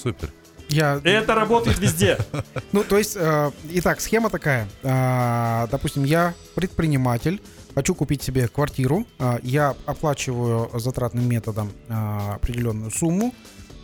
Супер. 0.00 0.32
Я, 0.68 1.00
Это 1.04 1.34
работает 1.34 1.78
везде. 1.78 2.18
ну, 2.72 2.84
то 2.84 2.98
есть, 2.98 3.16
э, 3.16 3.50
итак, 3.72 4.00
схема 4.00 4.30
такая. 4.30 4.68
А, 4.82 5.66
допустим, 5.70 6.04
я 6.04 6.34
предприниматель, 6.54 7.42
хочу 7.74 7.94
купить 7.94 8.22
себе 8.22 8.48
квартиру, 8.48 9.06
а, 9.18 9.38
я 9.42 9.74
оплачиваю 9.86 10.70
затратным 10.78 11.28
методом 11.28 11.72
а, 11.88 12.34
определенную 12.36 12.90
сумму, 12.90 13.34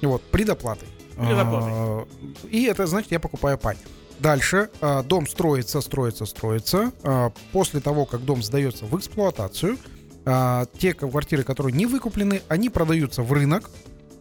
и 0.01 0.07
вот, 0.07 0.23
предоплатой. 0.31 0.89
Предоплатой. 1.17 1.73
А, 1.73 2.07
и 2.51 2.65
это 2.65 2.87
значит, 2.87 3.13
я 3.13 3.21
покупаю 3.21 3.59
пай. 3.59 3.77
Дальше 4.19 4.71
а, 4.81 5.03
дом 5.03 5.27
строится, 5.27 5.81
строится, 5.81 6.27
строится. 6.27 6.93
А, 7.03 7.33
после 7.53 7.81
того, 7.81 8.05
как 8.05 8.25
дом 8.25 8.43
сдается 8.43 8.85
в 8.85 8.97
эксплуатацию, 8.97 9.79
а, 10.25 10.67
те 10.79 10.93
квартиры, 10.93 11.43
которые 11.43 11.73
не 11.75 11.87
выкуплены, 11.87 12.43
они 12.49 12.69
продаются 12.69 13.23
в 13.23 13.33
рынок, 13.33 13.71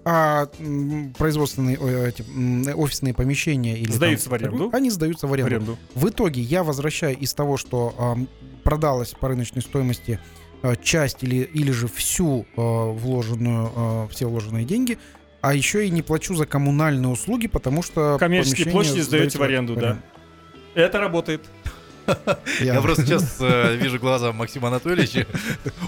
а 0.09 0.47
производственные 1.17 1.75
эти, 2.07 2.23
офисные 2.71 3.13
помещения 3.13 3.77
или 3.77 3.91
Сдаются 3.91 4.29
там 4.29 4.39
в 4.39 4.41
аренду. 4.41 4.69
они 4.71 4.89
сдаются 4.89 5.27
в 5.27 5.31
В 5.31 5.33
аренду. 5.33 5.49
аренду. 5.55 5.77
В 5.95 6.07
итоге 6.07 6.41
я 6.41 6.63
возвращаю 6.63 7.17
из 7.17 7.33
того, 7.33 7.57
что 7.57 7.93
ам, 7.97 8.29
продалось 8.63 9.09
по 9.19 9.27
рыночной 9.27 9.61
стоимости 9.61 10.17
э, 10.63 10.75
часть 10.81 11.23
или, 11.23 11.39
или 11.53 11.71
же 11.71 11.89
всю 11.89 12.43
э, 12.55 12.61
вложенную, 12.61 13.69
э, 13.75 14.07
все 14.11 14.29
вложенные 14.29 14.63
деньги, 14.63 14.97
а 15.41 15.53
еще 15.53 15.85
и 15.85 15.89
не 15.89 16.01
плачу 16.01 16.35
за 16.35 16.45
коммунальные 16.45 17.09
услуги, 17.09 17.47
потому 17.47 17.83
что 17.83 18.17
Коммерческие 18.17 18.71
площади 18.71 19.01
сдаете 19.01 19.07
сдается 19.09 19.39
в 19.39 19.41
аренду, 19.41 19.75
да. 19.75 19.99
Это 20.73 20.99
работает. 21.01 21.41
Я- 22.61 22.75
Я 22.75 22.81
просто 22.81 23.05
сейчас 23.05 23.37
э, 23.39 23.75
вижу 23.75 23.99
глаза 23.99 24.31
Максима 24.33 24.67
Анатольевича, 24.69 25.25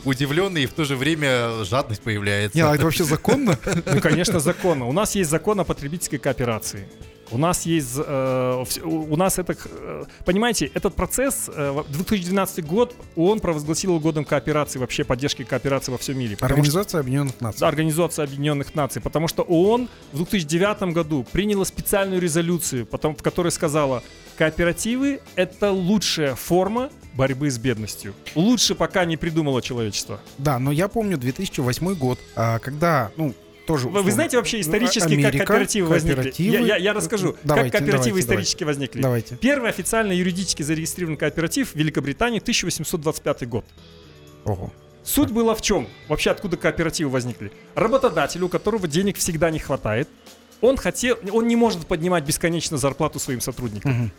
удивленный, 0.05 0.63
и 0.63 0.65
в 0.65 0.73
то 0.73 0.83
же 0.85 0.95
время 0.95 1.63
жадность 1.63 2.01
появляется. 2.01 2.57
Не, 2.57 2.63
а 2.63 2.75
это 2.75 2.83
вообще 2.83 3.03
законно? 3.03 3.57
Ну, 3.93 4.01
конечно, 4.01 4.39
законно. 4.39 4.85
У 4.87 4.91
нас 4.93 5.15
есть 5.15 5.29
закон 5.29 5.59
о 5.59 5.63
потребительской 5.63 6.19
кооперации. 6.19 6.87
У 7.31 7.37
нас 7.37 7.67
есть, 7.67 7.93
э, 7.95 8.63
у 8.83 9.15
нас 9.15 9.37
это, 9.37 9.55
э, 9.65 10.03
понимаете, 10.25 10.71
этот 10.73 10.95
процесс, 10.95 11.47
э, 11.55 11.71
в 11.71 11.91
2012 11.91 12.65
год, 12.65 12.95
ООН 13.15 13.39
провозгласил 13.39 13.99
годом 13.99 14.25
кооперации, 14.25 14.79
вообще 14.79 15.03
поддержки 15.03 15.43
кооперации 15.43 15.91
во 15.91 15.99
всем 15.99 16.17
мире. 16.17 16.37
Что- 16.37 16.45
Организация 16.47 17.01
Объединенных 17.01 17.39
Наций. 17.39 17.67
Организация 17.67 18.25
Объединенных 18.25 18.73
Наций, 18.73 18.99
потому 18.99 19.27
что 19.27 19.43
ООН 19.43 19.89
в 20.11 20.17
2009 20.17 20.91
году 20.91 21.23
приняла 21.31 21.65
специальную 21.65 22.19
резолюцию, 22.19 22.87
потом, 22.87 23.15
в 23.15 23.21
которой 23.21 23.51
сказала, 23.51 24.01
кооперативы— 24.39 25.19
это 25.35 25.69
лучшая 25.71 26.33
форма 26.33 26.89
борьбы 27.13 27.51
с 27.51 27.57
бедностью. 27.57 28.13
Лучше 28.35 28.73
пока 28.73 29.03
не 29.03 29.17
придумало 29.17 29.61
человечество. 29.61 30.21
Да, 30.37 30.59
но 30.59 30.71
я 30.71 30.87
помню 30.87 31.17
2008 31.17 31.93
год, 31.95 32.17
а, 32.37 32.59
когда, 32.59 33.11
ну, 33.17 33.33
тоже... 33.67 33.87
Вы, 33.87 33.91
вы 33.91 33.99
условно, 33.99 34.11
знаете 34.13 34.37
вообще 34.37 34.61
исторически, 34.61 35.11
Америка, 35.11 35.39
как 35.39 35.47
кооперативы 35.47 35.89
возникли? 35.89 36.15
кооперативы. 36.15 36.55
Я, 36.55 36.59
я- 36.61 36.77
я 36.77 36.93
расскажу, 36.93 37.35
Давайте, 37.43 37.71
как 37.71 37.81
кооперативы 37.81 38.21
давайте, 38.21 38.25
исторически 38.27 38.63
возникли. 38.63 39.01
Давайте. 39.01 39.35
Первый 39.35 39.69
официально 39.69 40.13
юридически 40.13 40.63
зарегистрированный 40.63 41.17
кооператив 41.17 41.71
в 41.71 41.75
Великобритании 41.75 42.39
1825 42.39 43.45
год. 43.49 43.65
Ого. 44.45 44.71
Суть 45.03 45.31
была 45.31 45.53
в 45.53 45.61
чем? 45.61 45.85
Вообще 46.07 46.31
откуда 46.31 46.55
кооперативы 46.55 47.09
возникли? 47.09 47.51
Работодатель, 47.75 48.41
у 48.41 48.47
которого 48.47 48.87
денег 48.87 49.17
всегда 49.17 49.51
не 49.51 49.59
хватает, 49.59 50.07
он 50.61 50.77
хотел, 50.77 51.17
он 51.31 51.47
не 51.47 51.55
может 51.55 51.87
поднимать 51.87 52.25
бесконечно 52.25 52.77
зарплату 52.77 53.19
своим 53.19 53.41
сотрудникам. 53.41 53.91
Мгм. 53.91 54.11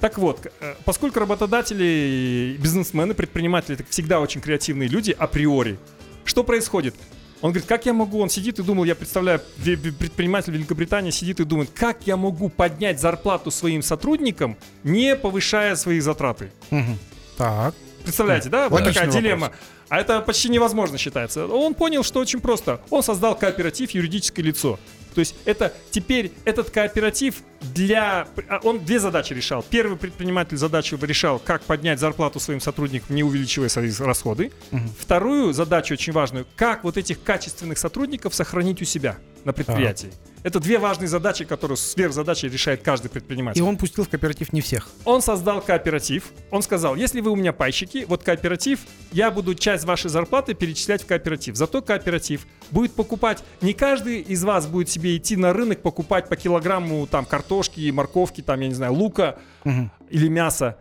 Так 0.00 0.18
вот, 0.18 0.52
э, 0.60 0.74
поскольку 0.84 1.20
работодатели, 1.20 2.56
бизнесмены, 2.60 3.14
предприниматели 3.14 3.74
это 3.74 3.84
всегда 3.88 4.20
очень 4.20 4.40
креативные 4.40 4.88
люди 4.88 5.14
априори, 5.16 5.78
что 6.24 6.44
происходит? 6.44 6.94
Он 7.40 7.50
говорит, 7.50 7.68
как 7.68 7.84
я 7.84 7.92
могу, 7.92 8.20
он 8.20 8.30
сидит 8.30 8.58
и 8.58 8.62
думал, 8.62 8.84
я 8.84 8.94
представляю, 8.94 9.40
предприниматель 9.62 10.52
Великобритании 10.52 11.10
сидит 11.10 11.40
и 11.40 11.44
думает, 11.44 11.70
как 11.74 12.06
я 12.06 12.16
могу 12.16 12.48
поднять 12.48 13.00
зарплату 13.00 13.50
своим 13.50 13.82
сотрудникам, 13.82 14.56
не 14.82 15.14
повышая 15.14 15.76
свои 15.76 16.00
затраты. 16.00 16.50
Мгм. 16.70 16.98
Так. 17.36 17.74
Представляете, 18.02 18.48
да? 18.48 18.68
Вот 18.68 18.84
такая 18.84 19.06
вопрос. 19.06 19.14
дилемма. 19.14 19.52
А 19.88 20.00
это 20.00 20.20
почти 20.20 20.48
невозможно 20.48 20.98
считается. 20.98 21.46
Он 21.46 21.74
понял, 21.74 22.02
что 22.02 22.20
очень 22.20 22.40
просто. 22.40 22.80
Он 22.90 23.02
создал 23.02 23.36
кооператив 23.36 23.90
юридическое 23.90 24.44
лицо. 24.44 24.78
То 25.14 25.20
есть 25.20 25.34
это 25.44 25.72
теперь 25.90 26.32
этот 26.44 26.70
кооператив 26.70 27.36
для... 27.72 28.26
а 28.48 28.60
Он 28.62 28.84
две 28.84 28.98
задачи 28.98 29.32
решал. 29.32 29.62
Первый 29.62 29.96
предприниматель 29.96 30.56
задачу 30.56 30.98
решал, 31.00 31.38
как 31.38 31.62
поднять 31.62 31.98
зарплату 31.98 32.40
своим 32.40 32.60
сотрудникам, 32.60 33.14
не 33.14 33.22
увеличивая 33.22 33.68
свои 33.68 33.90
расходы. 33.98 34.52
Мгм. 34.70 34.90
Вторую 34.98 35.52
задачу 35.52 35.94
очень 35.94 36.12
важную, 36.12 36.46
как 36.56 36.84
вот 36.84 36.96
этих 36.96 37.22
качественных 37.22 37.78
сотрудников 37.78 38.34
сохранить 38.34 38.82
у 38.82 38.84
себя 38.84 39.16
на 39.44 39.52
предприятии. 39.52 40.10
Это 40.42 40.60
две 40.60 40.78
важные 40.78 41.08
задачи, 41.08 41.46
которые 41.46 41.78
сверхзадачи 41.78 42.44
решает 42.46 42.82
каждый 42.82 43.08
предприниматель. 43.08 43.58
И 43.58 43.62
он 43.62 43.78
пустил 43.78 44.04
в 44.04 44.10
кооператив 44.10 44.52
не 44.52 44.60
всех. 44.60 44.90
Он 45.06 45.22
создал 45.22 45.62
кооператив. 45.62 46.24
Он 46.50 46.60
сказал, 46.60 46.96
если 46.96 47.22
вы 47.22 47.30
у 47.30 47.36
меня 47.36 47.54
пайщики, 47.54 48.04
вот 48.06 48.22
кооператив, 48.22 48.80
я 49.10 49.30
буду 49.30 49.54
часть 49.54 49.84
вашей 49.84 50.10
зарплаты 50.10 50.52
перечислять 50.52 51.02
в 51.02 51.06
кооператив. 51.06 51.56
Зато 51.56 51.80
кооператив 51.80 52.46
будет 52.70 52.92
покупать, 52.92 53.42
не 53.62 53.72
каждый 53.72 54.20
из 54.20 54.44
вас 54.44 54.66
будет 54.66 54.90
себе 54.90 55.16
идти 55.16 55.36
на 55.36 55.54
рынок 55.54 55.80
покупать 55.80 56.28
по 56.28 56.36
килограмму 56.36 57.06
там 57.06 57.24
картошки, 57.54 57.90
морковки, 57.90 58.40
там, 58.42 58.60
я 58.60 58.68
не 58.68 58.74
знаю, 58.74 58.92
лука 58.94 59.36
Мгм. 59.64 59.90
или 60.10 60.28
мяса. 60.28 60.76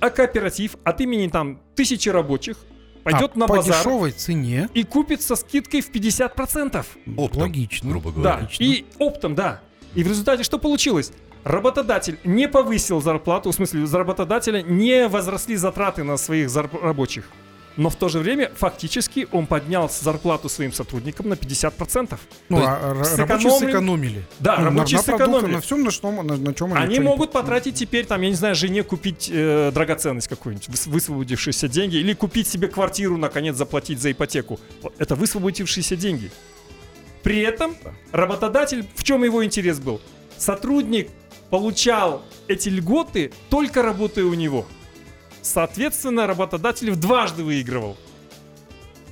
А 0.00 0.10
кооператив 0.10 0.76
от 0.84 1.00
имени 1.00 1.28
там 1.28 1.60
тысячи 1.74 2.08
рабочих 2.08 2.56
пойдет 3.02 3.32
А, 3.34 3.38
на 3.38 3.46
по 3.46 3.56
базар 3.56 3.76
дешевой 3.76 4.12
цене. 4.12 4.68
и 4.74 4.82
купит 4.84 5.20
со 5.22 5.36
скидкой 5.36 5.80
в 5.82 5.90
50%. 5.90 6.86
Оптом, 7.16 7.42
Логично. 7.42 7.90
грубо 7.90 8.10
говоря. 8.10 8.36
Да, 8.36 8.42
Логично. 8.42 8.64
и 8.64 8.84
оптом, 8.98 9.34
да. 9.34 9.60
И 9.94 10.02
в 10.02 10.08
результате 10.08 10.42
что 10.44 10.58
получилось? 10.58 11.12
Работодатель 11.44 12.18
не 12.24 12.48
повысил 12.48 13.02
зарплату, 13.02 13.50
в 13.50 13.54
смысле, 13.54 13.86
за 13.86 13.98
работодателя 13.98 14.62
не 14.62 15.08
возросли 15.08 15.56
затраты 15.56 16.02
на 16.02 16.16
своих 16.16 16.48
зарп- 16.48 16.80
рабочих. 16.82 17.28
Но 17.76 17.90
в 17.90 17.96
то 17.96 18.08
же 18.08 18.20
время 18.20 18.50
фактически 18.54 19.26
он 19.32 19.46
поднял 19.46 19.90
зарплату 19.90 20.48
своим 20.48 20.72
сотрудникам 20.72 21.28
на 21.28 21.34
50%. 21.34 22.18
Ну, 22.48 22.58
То 22.60 22.64
а 22.68 23.02
сэкономлен- 23.02 23.16
рабочие 23.26 23.50
сэкономили. 23.58 24.24
Да, 24.38 24.56
Ну, 24.58 24.64
рабочие 24.66 24.98
на, 24.98 25.02
продукты, 25.02 25.24
сэкономили. 25.24 25.54
на 25.56 25.60
всем, 25.60 25.82
на, 25.82 25.90
что, 25.90 26.10
на, 26.22 26.36
на 26.36 26.54
чем 26.54 26.72
Они 26.74 26.94
не 26.94 27.00
могут 27.00 27.32
по- 27.32 27.40
потратить 27.40 27.74
теперь, 27.74 28.06
там, 28.06 28.20
я 28.22 28.28
не 28.28 28.36
знаю, 28.36 28.54
жене 28.54 28.84
купить 28.84 29.28
э, 29.32 29.72
драгоценность 29.74 30.28
какую-нибудь, 30.28 30.68
выс- 30.68 30.88
высвободившиеся 30.88 31.66
деньги, 31.68 31.96
или 31.96 32.12
купить 32.14 32.46
себе 32.46 32.68
квартиру, 32.68 33.16
наконец, 33.16 33.56
заплатить 33.56 34.00
за 34.00 34.12
ипотеку. 34.12 34.60
Это 34.98 35.16
высвободившиеся 35.16 35.96
деньги. 35.96 36.30
При 37.24 37.40
этом 37.40 37.74
работодатель, 38.12 38.86
в 38.94 39.02
чем 39.02 39.24
его 39.24 39.44
интерес 39.44 39.80
был? 39.80 40.00
Сотрудник 40.36 41.10
получал 41.50 42.22
эти 42.48 42.68
льготы 42.68 43.32
только 43.50 43.82
работая 43.82 44.24
у 44.26 44.34
него. 44.34 44.66
Соответственно, 45.44 46.26
работодатель 46.26 46.90
в 46.90 46.96
дважды 46.98 47.44
выигрывал. 47.44 47.96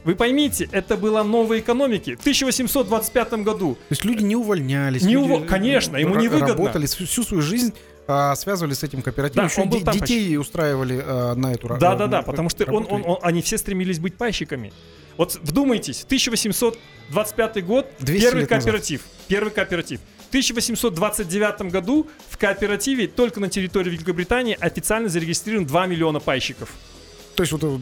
Вы 0.04 0.16
поймите, 0.16 0.68
это 0.72 0.96
была 0.96 1.22
новая 1.22 1.60
экономики. 1.60 2.16
В 2.16 2.20
1825 2.20 3.32
году 3.44 3.74
То 3.74 3.80
есть 3.90 4.04
люди 4.04 4.22
не 4.24 4.34
увольнялись. 4.34 5.02
Не 5.02 5.14
уво- 5.14 5.46
конечно, 5.46 5.96
ему 5.96 6.16
ра- 6.16 6.22
невыгодно. 6.22 6.54
Работали 6.54 6.86
всю, 6.86 7.22
свою 7.22 7.42
жизнь, 7.42 7.72
а, 8.08 8.34
связывали 8.34 8.74
с 8.74 8.82
этим 8.82 9.02
кооперативом. 9.02 9.46
Да, 9.46 9.52
Еще 9.52 9.62
он 9.62 9.68
был 9.68 9.80
там 9.82 9.94
детей 9.94 10.36
устраивали 10.38 11.00
а, 11.06 11.34
на 11.34 11.52
эту 11.52 11.68
ра- 11.68 11.78
Да, 11.78 11.94
да, 11.94 12.06
да, 12.08 12.22
потому 12.22 12.48
что 12.48 12.64
он, 12.64 12.70
работу. 12.84 12.94
он- 12.94 13.02
он- 13.06 13.18
они 13.22 13.42
все 13.42 13.58
стремились 13.58 14.00
быть 14.00 14.16
пайщиками. 14.16 14.72
Вот 15.18 15.38
вдумайтесь, 15.42 16.02
1825 16.04 17.62
год, 17.64 17.86
200 18.00 18.22
первый 18.24 18.40
лет 18.40 18.50
назад. 18.50 18.64
кооператив, 18.64 19.02
первый 19.28 19.50
кооператив. 19.52 20.00
В 20.32 20.34
1829 20.34 21.70
году 21.70 22.06
в 22.30 22.38
кооперативе 22.38 23.06
только 23.06 23.38
на 23.38 23.50
территории 23.50 23.90
Великобритании 23.90 24.56
официально 24.58 25.10
зарегистрировано 25.10 25.68
2 25.68 25.86
миллиона 25.86 26.20
пайщиков. 26.20 26.70
То 27.36 27.42
есть 27.42 27.52
вот 27.52 27.62
э, 27.64 27.78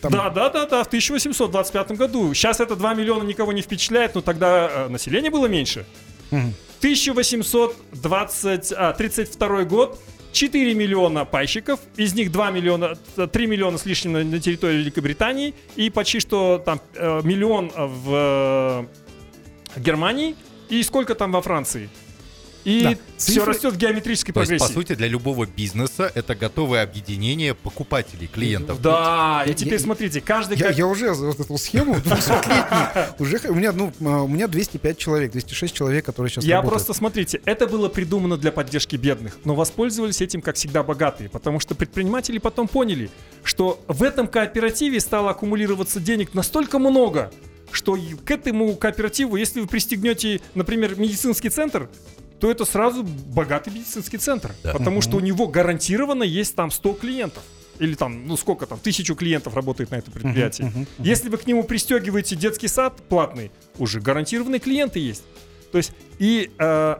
там, 0.00 0.12
Да, 0.12 0.30
да, 0.30 0.48
да, 0.48 0.66
да, 0.66 0.84
в 0.84 0.86
1825 0.86 1.90
году. 1.98 2.32
Сейчас 2.34 2.60
это 2.60 2.76
2 2.76 2.94
миллиона 2.94 3.24
никого 3.24 3.52
не 3.52 3.62
впечатляет, 3.62 4.14
но 4.14 4.20
тогда 4.20 4.70
э, 4.72 4.88
население 4.90 5.32
было 5.32 5.46
меньше. 5.48 5.84
мгм. 6.30 6.54
1832 6.78 9.64
год 9.64 9.98
4 10.32 10.74
миллиона 10.74 11.24
пайщиков, 11.24 11.80
из 11.96 12.14
них 12.14 12.30
2 12.30 12.50
миллиона, 12.52 12.94
т- 13.16 13.26
3 13.26 13.46
миллиона 13.48 13.76
с 13.76 13.84
лишним 13.86 14.12
на, 14.12 14.22
на 14.24 14.38
территории 14.40 14.76
Великобритании 14.76 15.52
и 15.74 15.90
почти 15.90 16.20
что 16.20 16.62
там 16.64 16.80
э, 16.94 17.22
миллион 17.24 17.72
в 17.76 18.86
э, 19.76 19.80
Германии 19.80 20.36
и 20.78 20.82
сколько 20.82 21.14
там 21.14 21.32
во 21.32 21.42
Франции? 21.42 21.88
И 22.64 22.82
Да, 22.84 22.90
все 23.16 23.32
цифры- 23.32 23.44
растет 23.54 23.74
в 23.74 23.76
геометрической 23.76 24.32
То 24.32 24.40
есть, 24.42 24.56
по 24.58 24.72
сути, 24.72 24.94
для 24.94 25.08
любого 25.08 25.46
бизнеса 25.46 26.12
это 26.14 26.36
готовое 26.36 26.84
объединение 26.84 27.54
покупателей, 27.54 28.28
клиентов. 28.28 28.80
Да, 28.80 29.42
и 29.44 29.52
теперь 29.52 29.72
я- 29.74 29.78
смотрите, 29.80 30.20
каждый... 30.20 30.56
Я, 30.56 30.68
как- 30.68 30.78
я 30.78 30.86
уже 30.86 31.12
вот 31.12 31.40
эту 31.40 31.58
схему 31.58 31.96
200-летнюю 31.96 33.14
уже 33.18 33.40
у 33.50 33.54
меня 33.54 33.72
ну 33.72 33.92
а, 34.02 34.22
у 34.22 34.28
меня 34.28 34.46
205 34.46 34.96
человек, 34.96 35.32
206 35.32 35.74
человек, 35.74 36.04
которые 36.06 36.30
сейчас 36.30 36.44
Я 36.44 36.58
работают. 36.58 36.84
просто, 36.84 36.94
смотрите, 36.96 37.40
это 37.46 37.66
было 37.66 37.88
придумано 37.88 38.36
для 38.36 38.52
поддержки 38.52 38.94
бедных, 38.94 39.38
но 39.44 39.56
воспользовались 39.56 40.20
этим, 40.20 40.40
как 40.40 40.54
всегда, 40.54 40.84
богатые, 40.84 41.28
потому 41.30 41.58
что 41.58 41.74
предприниматели 41.74 42.38
потом 42.38 42.68
поняли, 42.68 43.10
что 43.42 43.82
в 43.88 44.04
этом 44.04 44.28
кооперативе 44.28 45.00
стало 45.00 45.30
аккумулироваться 45.30 45.98
денег 45.98 46.32
настолько 46.32 46.78
много, 46.78 47.32
что 47.74 47.96
к 48.24 48.30
этому 48.30 48.74
кооперативу, 48.76 49.36
если 49.36 49.60
вы 49.60 49.66
пристегнете, 49.66 50.40
например, 50.54 50.98
медицинский 50.98 51.48
центр, 51.48 51.88
то 52.40 52.50
это 52.50 52.64
сразу 52.64 53.04
богатый 53.04 53.72
медицинский 53.72 54.18
центр, 54.18 54.52
Да. 54.64 54.72
потому 54.72 55.00
что 55.00 55.16
у 55.16 55.20
него 55.20 55.46
гарантированно 55.46 56.24
есть 56.24 56.54
там 56.56 56.70
100 56.70 56.92
клиентов. 56.94 57.42
Или 57.78 57.94
там, 57.94 58.26
ну 58.26 58.36
сколько 58.36 58.66
там, 58.66 58.78
тысячу 58.78 59.14
клиентов 59.14 59.54
работает 59.54 59.90
на. 59.90 59.96
Мгм, 59.98 60.30
мгм, 60.30 60.80
мгм. 60.80 60.86
Если 60.98 61.28
вы 61.28 61.38
к 61.38 61.46
нему 61.46 61.64
пристегиваете 61.64 62.36
детский 62.36 62.68
сад 62.68 63.00
платный, 63.08 63.50
уже 63.78 64.00
гарантированные 64.00 64.60
клиенты 64.60 64.98
есть. 64.98 65.24
То 65.72 65.78
есть 65.78 65.92
и 66.18 66.50
э, 66.58 66.96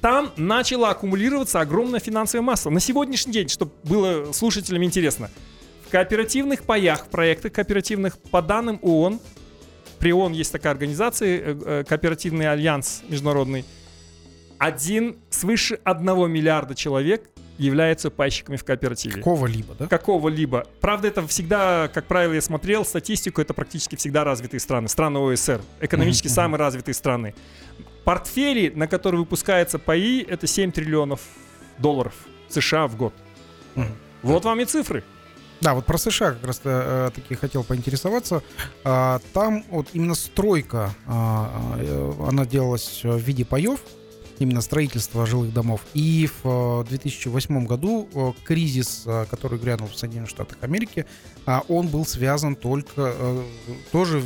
там 0.00 0.32
начала 0.36 0.90
аккумулироваться 0.90 1.60
огромная 1.60 2.00
финансовая 2.00 2.42
масса. 2.44 2.70
На 2.70 2.80
сегодняшний 2.80 3.32
день, 3.32 3.48
чтобы 3.48 3.72
было 3.84 4.32
слушателям 4.32 4.84
интересно, 4.84 5.30
в 5.86 5.90
кооперативных 5.90 6.62
паях, 6.62 7.06
в 7.06 7.08
проектах 7.08 7.52
кооперативных, 7.52 8.18
по 8.18 8.42
данным 8.42 8.78
ООН, 8.82 9.20
при 10.02 10.12
ООН 10.12 10.32
есть 10.32 10.50
такая 10.50 10.72
организация, 10.72 11.38
э, 11.38 11.60
э, 11.64 11.84
кооперативный 11.88 12.50
альянс 12.50 13.04
международный, 13.08 13.64
один, 14.58 15.16
свыше 15.30 15.78
одного 15.84 16.26
миллиарда 16.26 16.74
человек 16.74 17.30
являются 17.56 18.10
пайщиками 18.10 18.56
в 18.56 18.64
кооперативе 18.64 19.14
какого-либо, 19.14 19.74
да? 19.78 19.86
какого-либо. 19.86 20.66
Правда, 20.80 21.06
это 21.06 21.24
всегда, 21.28 21.88
как 21.94 22.06
правило, 22.06 22.32
я 22.32 22.40
смотрел 22.40 22.84
статистику, 22.84 23.40
это 23.40 23.54
практически 23.54 23.94
всегда 23.94 24.24
развитые 24.24 24.58
страны, 24.58 24.88
страны 24.88 25.20
ОСР, 25.20 25.60
экономически 25.80 26.26
Мгм, 26.26 26.34
самые 26.34 26.58
развитые 26.58 26.96
страны. 26.96 27.36
Портфели, 28.02 28.72
на 28.74 28.88
которые 28.88 29.20
выпускаются 29.20 29.78
паи, 29.78 30.26
это 30.28 30.48
7 30.48 30.72
триллионов 30.72 31.20
долларов 31.78 32.14
США 32.48 32.88
в 32.88 32.96
год. 32.96 33.14
Мгм. 33.76 33.86
Вот 34.22 34.44
вам 34.44 34.58
и 34.58 34.64
цифры. 34.64 35.04
Да, 35.62 35.74
вот 35.74 35.86
про 35.86 35.96
США 35.96 36.32
как 36.32 36.44
раз 36.44 36.60
э, 36.64 37.10
таки 37.14 37.36
хотел 37.36 37.62
поинтересоваться. 37.62 38.42
А, 38.82 39.20
Там 39.32 39.64
вот 39.70 39.86
именно 39.92 40.16
стройка, 40.16 40.92
а, 41.06 41.76
э, 41.78 42.12
она 42.28 42.44
делалась 42.44 43.02
в 43.04 43.16
виде 43.18 43.44
паев, 43.44 43.78
именно 44.40 44.60
строительство 44.60 45.24
жилых 45.24 45.54
домов. 45.54 45.82
И 45.94 46.28
в 46.42 46.82
э, 46.82 46.88
2008 46.88 47.64
году 47.64 48.08
э, 48.12 48.32
кризис, 48.42 49.04
э, 49.06 49.24
который 49.30 49.56
грянул 49.60 49.86
в 49.86 49.94
Соединенных 49.94 50.30
Штатах 50.30 50.58
Америки, 50.62 51.06
а, 51.46 51.62
он 51.68 51.86
был 51.86 52.04
связан 52.06 52.56
только 52.56 53.14
э, 53.16 53.42
тоже 53.92 54.24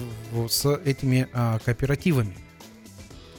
с 0.48 0.66
этими 0.86 1.28
кооперативами. 1.66 2.34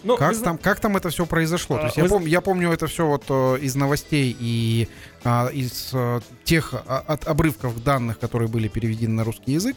Ну, 0.04 0.18
Как 0.18 0.36
вы 0.36 0.42
там, 0.44 0.58
как 0.58 0.80
там 0.80 0.96
это 0.98 1.10
все 1.10 1.26
произошло? 1.26 1.78
А, 1.78 1.80
То 1.80 1.86
есть 1.86 1.98
вы 1.98 2.04
я, 2.04 2.10
пом- 2.10 2.28
я 2.30 2.42
помню 2.42 2.72
это 2.72 2.88
все 2.88 3.06
вот 3.08 3.24
э, 3.30 3.60
из 3.62 3.76
новостей 3.76 4.36
и 4.40 4.88
а, 5.24 5.48
из 5.48 5.90
э, 5.94 6.20
тех 6.44 6.74
а, 6.74 7.04
от 7.08 7.28
обрывков 7.28 7.84
данных, 7.84 8.20
которые 8.20 8.48
были 8.48 8.68
переведены 8.68 9.14
на 9.16 9.24
русский 9.24 9.54
язык. 9.54 9.76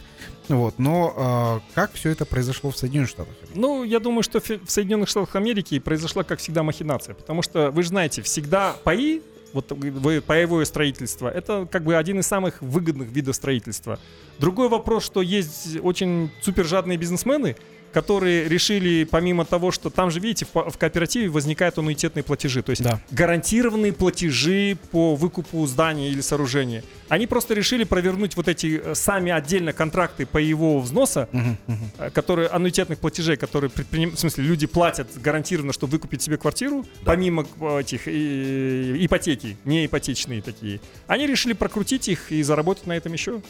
Вот, 0.49 0.79
но 0.79 1.15
а, 1.17 1.61
как 1.75 1.93
все 1.93 2.11
это 2.11 2.25
произошло 2.25 2.71
в 2.71 2.77
Соединенных 2.77 3.11
Штатах? 3.11 3.35
Ну, 3.55 3.83
я 3.85 4.01
думаю, 4.01 4.23
что 4.23 4.41
в 4.41 4.71
Соединенных 4.71 5.09
Штатах 5.09 5.37
Америки 5.37 5.79
произошла, 5.79 6.23
как 6.25 6.39
всегда, 6.39 6.63
махинация. 6.63 7.15
Потому 7.15 7.43
что, 7.43 7.71
вы 7.71 7.83
же 7.83 7.89
знаете, 7.89 8.23
всегда 8.23 8.75
паи, 8.85 9.23
вот 9.53 9.71
вы- 9.73 10.21
паевое 10.21 10.65
строительство, 10.65 11.29
это 11.29 11.67
как 11.71 11.83
бы 11.83 11.97
один 11.97 12.21
из 12.21 12.27
самых 12.27 12.61
выгодных 12.63 13.09
видов 13.09 13.35
строительства. 13.37 13.99
Другой 14.39 14.69
вопрос, 14.69 15.05
что 15.05 15.23
есть 15.23 15.79
очень 15.83 16.31
супержадные 16.41 16.97
бизнесмены, 16.97 17.57
которые 17.93 18.49
решили, 18.49 19.05
помимо 19.05 19.45
того, 19.45 19.71
что 19.73 19.91
там 19.91 20.11
же, 20.11 20.21
видите, 20.21 20.45
в, 20.45 20.49
по- 20.49 20.71
кооперативе 20.71 21.29
возникают 21.29 21.77
аннуитетные 21.79 22.23
платежи. 22.23 22.63
То 22.63 22.71
есть 22.71 22.83
Да. 22.83 23.01
гарантированные 23.11 23.93
платежи 23.93 24.77
по 24.91 25.15
выкупу 25.15 25.67
здания 25.67 26.09
или 26.11 26.21
сооружения. 26.21 26.83
Они 27.09 27.27
просто 27.27 27.55
решили 27.55 27.85
провернуть 27.85 28.37
вот 28.37 28.47
эти 28.49 28.81
э, 28.83 28.95
сами 28.95 29.33
отдельно 29.33 29.73
контракты 29.73 30.27
паевого 30.27 30.81
взноса, 30.81 31.29
Мгм, 31.33 31.59
мгм. 31.67 31.91
э, 31.99 32.11
которые 32.11 32.49
аннуитетных 32.49 32.99
платежей, 32.99 33.37
которые 33.37 33.71
предприним... 33.71 34.13
в 34.17 34.19
смысле 34.21 34.45
люди 34.45 34.67
платят 34.67 35.09
гарантированно, 35.21 35.73
чтобы 35.73 35.93
выкупить 35.93 36.23
себе 36.23 36.37
квартиру, 36.37 36.83
Да. 36.83 37.13
помимо 37.13 37.47
э, 37.61 37.81
этих 37.81 38.03
э, 38.07 38.97
ипотеки, 39.05 39.57
не 39.65 39.87
ипотечные 39.87 40.43
такие. 40.43 40.81
Они 41.07 41.27
решили 41.27 41.53
прокрутить 41.53 42.09
их 42.09 42.31
и 42.31 42.43
заработать 42.43 42.87
на 42.87 42.97
этом 42.97 43.13
еще. 43.13 43.41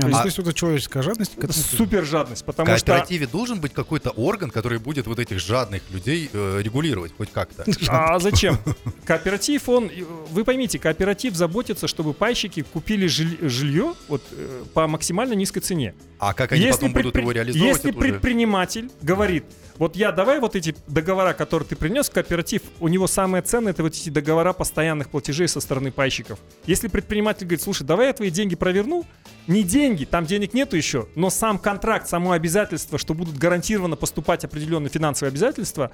А, 0.00 0.08
ну, 0.08 0.16
А- 0.16 0.20
то 0.22 0.26
есть 0.26 0.38
это 0.38 0.52
человеческая 0.52 1.02
жадность? 1.02 1.34
к 1.36 1.38
этому? 1.38 1.52
Супер 1.52 2.04
жадность, 2.04 2.42
В 2.42 2.44
потому 2.46 2.76
что 2.76 2.86
кооперативе 2.86 3.26
должен 3.26 3.60
быть 3.60 3.72
какой-то 3.72 4.10
орган, 4.10 4.50
который 4.50 4.78
будет 4.78 5.06
вот 5.06 5.18
этих 5.18 5.38
жадных 5.38 5.82
людей 5.90 6.30
э, 6.32 6.60
регулировать 6.62 7.12
хоть 7.16 7.30
как-то. 7.30 7.64
А 7.88 8.18
зачем? 8.18 8.58
Кооператив, 9.04 9.68
он, 9.68 9.84
э, 9.86 10.02
вы 10.30 10.44
поймите, 10.44 10.78
кооператив 10.78 11.34
заботится, 11.34 11.86
чтобы 11.88 12.14
пайщики 12.14 12.62
купили 12.62 13.06
жиль- 13.06 13.48
жилье 13.48 13.94
вот, 14.08 14.22
э, 14.32 14.64
по 14.74 14.86
максимально 14.88 15.34
низкой 15.34 15.60
цене. 15.60 15.94
А 16.18 16.34
как 16.34 16.52
они 16.52 16.66
потом 16.70 16.92
будут 16.92 17.14
предпри- 17.14 17.20
его 17.20 17.32
реализовывать, 17.32 17.76
если 17.76 17.90
это 17.90 17.98
уже- 17.98 18.08
предприниматель 18.08 18.90
говорит, 19.02 19.44
вот 19.78 19.96
я 19.96 20.12
давай 20.12 20.38
вот 20.38 20.56
эти 20.56 20.74
договора, 20.86 21.32
которые 21.32 21.68
ты 21.68 21.76
принес 21.76 22.08
в 22.08 22.12
кооператив, 22.12 22.62
у 22.80 22.88
него 22.88 23.06
самое 23.06 23.42
ценное 23.42 23.72
это 23.72 23.82
вот 23.82 23.94
эти 23.94 24.10
договора 24.10 24.52
постоянных 24.52 25.08
платежей 25.08 25.48
со 25.48 25.60
стороны 25.60 25.90
пайщиков. 25.90 26.38
Если 26.66 26.88
предприниматель 26.88 27.46
говорит, 27.46 27.62
слушай, 27.62 27.84
давай 27.84 28.08
я 28.08 28.12
твои 28.12 28.30
деньги 28.30 28.54
проверну, 28.54 29.04
не 29.46 29.62
деньги, 29.62 30.04
там 30.04 30.26
денег 30.26 30.54
нету 30.54 30.76
еще, 30.76 31.08
но 31.14 31.30
сам 31.30 31.58
контракт, 31.58 32.08
само 32.08 32.32
обязательство, 32.32 32.98
что 32.98 33.14
будут 33.14 33.38
гарантированно 33.38 33.96
поступать 33.96 34.44
определенные 34.44 34.90
финансовые 34.90 35.30
обязательства, 35.30 35.90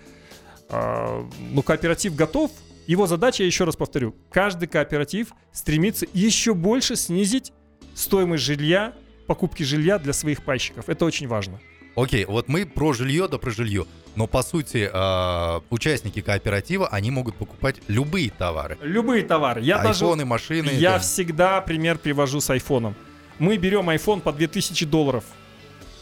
а, 0.68 1.26
ну, 1.38 1.62
кооператив 1.62 2.14
готов. 2.14 2.50
Его 2.86 3.06
задача, 3.06 3.42
я 3.42 3.46
еще 3.46 3.64
раз 3.64 3.76
повторю, 3.76 4.14
каждый 4.30 4.66
кооператив 4.66 5.28
стремится 5.52 6.06
еще 6.14 6.54
больше 6.54 6.96
снизить 6.96 7.52
стоимость 7.94 8.44
жилья, 8.44 8.94
покупки 9.26 9.62
жилья 9.62 9.98
для 9.98 10.12
своих 10.12 10.42
пайщиков. 10.42 10.88
Это 10.88 11.04
очень 11.04 11.28
важно. 11.28 11.60
Окей, 11.98 12.24
вот 12.26 12.48
мы 12.48 12.64
про 12.64 12.92
жилье 12.92 13.26
да 13.26 13.38
про 13.38 13.50
жилье. 13.50 13.84
Но 14.14 14.28
по 14.28 14.42
сути, 14.42 14.88
э, 14.92 15.60
участники 15.70 16.20
кооператива, 16.20 16.86
они 16.86 17.10
могут 17.10 17.34
покупать 17.34 17.76
любые 17.88 18.30
товары. 18.30 18.78
Любые 18.80 19.24
товары. 19.24 19.62
Я 19.62 19.78
даже... 19.78 20.04
Айфоны, 20.04 20.24
машины. 20.24 20.70
Я 20.70 20.92
там. 20.92 21.00
всегда 21.00 21.60
пример 21.60 21.98
привожу 21.98 22.40
с 22.40 22.50
айфоном. 22.50 22.94
Мы 23.40 23.56
берем 23.56 23.90
iPhone 23.90 24.20
по 24.20 24.32
2000 24.32 24.86
долларов. 24.86 25.24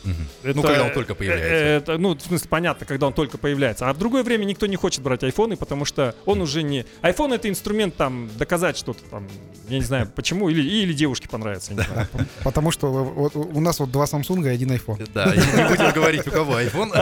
Мгм. 0.07 0.29
Это- 0.42 0.57
Ну, 0.57 0.62
когда 0.62 0.85
он 0.85 0.92
только 0.92 1.14
появляется. 1.14 1.47
э, 1.55 1.77
Это, 1.77 1.99
ну, 1.99 2.14
в 2.14 2.21
смысле, 2.21 2.49
понятно, 2.49 2.87
когда 2.87 3.07
он 3.09 3.12
только 3.12 3.38
появляется. 3.38 3.88
А 3.88 3.92
в 3.92 3.99
другое 3.99 4.23
время 4.23 4.45
никто 4.45 4.66
не 4.66 4.77
хочет 4.77 5.03
брать 5.03 5.23
айфоны, 5.25 5.57
потому 5.57 5.85
что 5.85 6.14
он 6.25 6.40
уже 6.40 6.62
не... 6.62 6.85
iPhone 7.03 7.35
это 7.35 7.49
инструмент 7.49 7.97
там 7.97 8.31
доказать 8.38 8.77
что-то 8.79 9.03
там, 9.11 9.27
я 9.69 9.79
не 9.79 9.85
знаю 9.85 10.09
почему, 10.14 10.49
или, 10.49 10.62
или 10.62 10.92
девушке 10.92 11.29
понравится, 11.29 11.75
я 11.75 11.83
знаю. 11.83 12.09
Потому 12.45 12.71
что 12.71 12.87
вот 12.92 13.35
у 13.37 13.61
нас 13.61 13.81
вот 13.81 13.90
два 13.90 14.05
Samsung 14.05 14.45
и 14.47 14.49
один 14.49 14.71
iPhone. 14.71 15.09
Да, 15.12 15.25
и 15.35 15.37
не 15.38 15.69
будем 15.69 15.92
говорить, 15.92 16.27
у 16.27 16.31
кого 16.31 16.61
iPhone, 16.61 16.92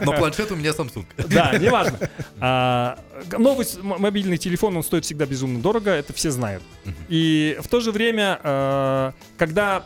но 0.04 0.12
планшет 0.12 0.52
у 0.52 0.56
меня 0.56 0.70
Samsung. 0.70 1.04
Да, 1.28 1.56
неважно. 1.58 1.98
А, 2.40 2.98
Новый 3.36 3.66
мобильный 3.82 4.38
телефон, 4.38 4.76
он 4.76 4.82
стоит 4.84 5.04
всегда 5.04 5.26
безумно 5.26 5.60
дорого, 5.60 5.90
это 5.90 6.12
все 6.12 6.30
знают. 6.30 6.62
И 7.08 7.58
в 7.60 7.68
то 7.68 7.80
же 7.80 7.90
время, 7.92 8.38
э, 8.42 9.12
когда... 9.36 9.84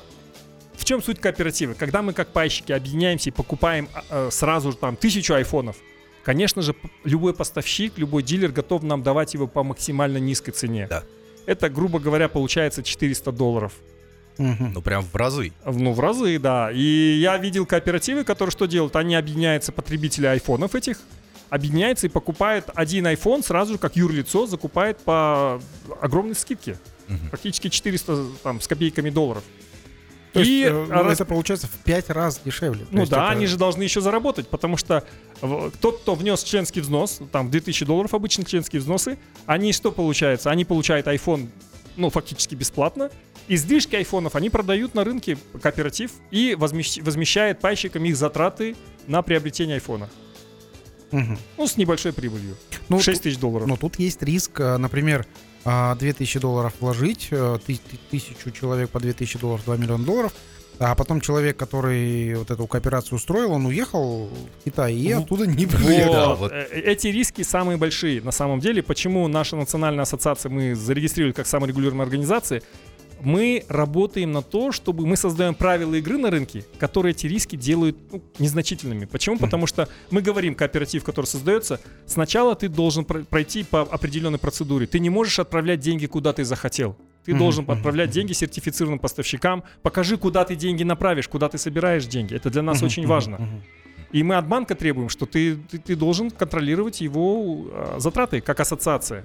В 0.83 0.85
чем 0.85 1.01
суть 1.01 1.21
кооператива? 1.21 1.75
Когда 1.75 2.03
мы 2.03 2.13
как 2.13 2.33
пайщики 2.33 2.73
объединяемся 2.73 3.31
и 3.31 3.33
покупаем 3.33 3.89
э, 4.11 4.31
сразу 4.33 4.73
же 4.73 4.77
там 4.77 4.97
тысячу 4.97 5.33
айфонов, 5.33 5.77
конечно 6.25 6.61
же, 6.61 6.75
любой 7.05 7.35
поставщик, 7.35 7.99
любой 7.99 8.25
дилер 8.25 8.51
готов 8.51 8.83
нам 8.83 9.01
давать 9.05 9.33
его 9.35 9.47
по 9.47 9.63
максимально 9.63 10.19
низкой 10.19 10.51
цене. 10.51 10.89
Да. 10.91 11.05
Это, 11.47 11.69
грубо 11.71 12.01
говоря, 12.01 12.29
получается 12.29 12.83
400 12.83 13.31
долларов. 13.31 13.75
Мгм. 14.39 14.73
Ну, 14.73 14.83
прям 14.83 15.05
в 15.05 15.15
разы. 15.15 15.53
В- 15.65 15.79
Ну, 15.81 15.93
в 15.93 16.01
разы, 16.01 16.41
да. 16.41 16.73
И 16.73 16.81
я 17.21 17.37
видел 17.39 17.65
кооперативы, 17.65 18.25
которые 18.25 18.51
что 18.51 18.67
делают? 18.67 18.97
Они 18.97 19.15
объединяются, 19.15 19.71
потребители 19.71 20.27
айфонов 20.27 20.75
этих, 20.75 20.99
объединяются 21.49 22.09
и 22.09 22.11
покупают 22.11 22.65
один 22.75 23.07
iPhone 23.07 23.45
сразу 23.45 23.75
же, 23.75 23.79
как 23.79 23.95
юрлицо, 23.95 24.47
закупает 24.49 24.99
по 24.99 25.61
огромной 26.01 26.35
скидке. 26.35 26.77
Мгм. 27.07 27.29
Практически 27.29 27.69
400 27.69 28.27
там, 28.43 28.61
с 28.61 28.67
копейками 28.67 29.11
долларов. 29.11 29.45
То 30.33 30.41
есть, 30.41 30.51
И, 30.51 30.63
э, 30.65 30.71
ну, 30.73 30.87
раз- 30.91 31.15
это 31.15 31.25
получается 31.27 31.67
в 31.67 31.71
пять 31.85 32.09
раз 32.09 32.41
дешевле. 32.45 32.87
Ну 32.91 33.01
есть 33.01 33.11
да, 33.11 33.25
это- 33.27 33.29
они 33.37 33.47
же 33.47 33.57
должны 33.59 33.83
еще 33.83 34.01
заработать, 34.01 34.49
потому 34.49 34.77
что 34.77 35.05
тот, 35.81 36.01
кто 36.01 36.15
внес 36.15 36.43
членский 36.43 36.81
взнос, 36.81 37.21
там 37.31 37.51
2000 37.51 37.85
долларов 37.85 38.15
обычно 38.15 38.45
членские 38.45 38.81
взносы, 38.81 39.19
они 39.47 39.73
что 39.73 39.93
получается? 39.93 40.51
Они 40.51 40.65
получают 40.65 41.07
iPhone, 41.07 41.49
ну, 41.97 42.09
фактически 42.09 42.55
бесплатно. 42.55 43.11
Излишки 43.49 43.97
айфонов 43.97 44.35
они 44.37 44.49
продают 44.49 44.95
на 44.95 45.05
рынке 45.05 45.37
кооператив 45.61 46.13
и 46.31 46.57
возмещ- 46.59 47.03
возмещает 47.03 47.61
пайщикам 47.61 48.05
их 48.05 48.17
затраты 48.17 48.77
на 49.07 49.21
приобретение 49.23 49.75
айфона. 49.75 50.09
Мгм. 51.11 51.39
Ну, 51.59 51.67
с 51.67 51.77
небольшой 51.77 52.13
прибылью. 52.15 52.57
Ну, 52.89 53.01
6 53.01 53.23
тысяч 53.25 53.37
долларов. 53.39 53.67
Но 53.69 53.77
тут 53.77 53.99
есть 53.99 54.23
риск, 54.23 54.61
э, 54.61 54.79
например, 54.79 55.27
2000 55.65 56.39
долларов 56.41 56.73
вложить, 56.81 57.29
э, 57.31 57.59
ты- 57.67 57.79
ты- 57.91 57.99
тысячу 58.11 58.51
человек 58.51 58.91
по 58.91 59.01
2000 59.01 59.39
долларов, 59.39 59.65
2 59.65 59.77
миллиона 59.77 60.05
долларов, 60.05 60.33
а 60.79 60.95
потом 60.95 61.21
человек, 61.21 61.57
который 61.57 62.35
вот 62.35 62.51
эту 62.51 62.67
кооперацию 62.67 63.17
устроил, 63.17 63.53
он 63.53 63.67
уехал 63.67 64.27
в 64.27 64.65
Китай 64.65 64.95
и 64.95 65.15
Вот. 65.15 65.25
оттуда 65.25 65.47
не 65.47 65.67
приехал. 65.67 66.13
Да, 66.13 66.35
вот. 66.35 66.51
Э, 66.53 66.67
Эти 66.73 67.09
риски 67.09 67.43
самые 67.43 67.77
большие 67.77 68.21
на 68.23 68.33
самом 68.33 68.59
деле. 68.61 68.83
Почему 68.83 69.29
наша 69.29 69.55
национальная 69.57 70.03
ассоциация 70.03 70.51
мы 70.51 70.75
зарегистрировали 70.75 71.33
как 71.33 71.47
саморегулируемая 71.47 72.07
организация? 72.07 72.63
Мы 73.25 73.65
работаем 73.69 74.33
на 74.33 74.43
то, 74.43 74.73
чтобы 74.73 75.07
мы 75.07 75.17
создаем 75.17 75.55
правила 75.55 75.95
игры 75.95 76.19
на 76.19 76.31
рынке, 76.31 76.65
которые 76.79 77.13
эти 77.13 77.27
риски 77.27 77.57
делают 77.57 77.97
ну, 78.11 78.23
незначительными. 78.39 79.05
Почему? 79.05 79.39
Потому 79.39 79.67
что 79.67 79.89
мы 80.11 80.23
говорим, 80.23 80.55
кооператив, 80.55 81.05
который 81.05 81.27
создается, 81.27 81.81
сначала 82.07 82.57
ты 82.57 82.69
должен 82.69 83.05
про- 83.05 83.23
пройти 83.23 83.63
по 83.63 83.83
определенной 83.83 84.39
процедуре. 84.39 84.87
Ты 84.87 84.99
не 84.99 85.11
можешь 85.11 85.39
отправлять 85.39 85.81
деньги, 85.81 86.07
куда 86.07 86.33
ты 86.33 86.45
захотел. 86.45 86.97
Ты 87.25 87.35
должен 87.35 87.65
отправлять 87.71 88.11
деньги 88.11 88.33
сертифицированным 88.33 88.99
поставщикам. 88.99 89.63
Покажи, 89.83 90.17
куда 90.17 90.45
ты 90.45 90.57
деньги 90.57 90.83
направишь, 90.83 91.29
куда 91.29 91.49
ты 91.49 91.59
собираешь 91.59 92.07
деньги. 92.07 92.35
Это 92.35 92.51
для 92.51 92.63
нас 92.63 92.83
очень 92.83 93.07
важно. 93.07 93.63
И 94.11 94.23
мы 94.23 94.37
от 94.37 94.47
банка 94.47 94.75
требуем, 94.75 95.09
что 95.09 95.25
ты, 95.25 95.57
ты, 95.57 95.79
ты 95.79 95.97
должен 95.97 96.31
контролировать 96.31 97.01
его 97.01 97.67
э, 97.71 97.95
затраты 97.99 98.43
как 98.43 98.61
ассоциация. 98.61 99.25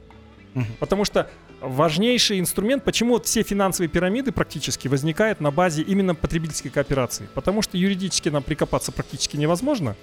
Потому 0.79 1.03
что 1.03 1.29
важнейший 1.61 2.39
инструмент, 2.39 2.83
почему 2.83 3.13
вот 3.13 3.25
все 3.25 3.43
финансовые 3.43 3.89
пирамиды 3.89 4.31
практически 4.31 4.87
возникают 4.87 5.41
на 5.41 5.51
базе 5.51 5.81
именно 5.81 6.15
потребительской 6.15 6.71
кооперации. 6.71 7.27
Потому 7.33 7.61
что 7.61 7.77
юридически 7.77 8.29
нам 8.29 8.43
прикопаться 8.43 8.91
практически 8.91 9.37
невозможно, 9.37 9.95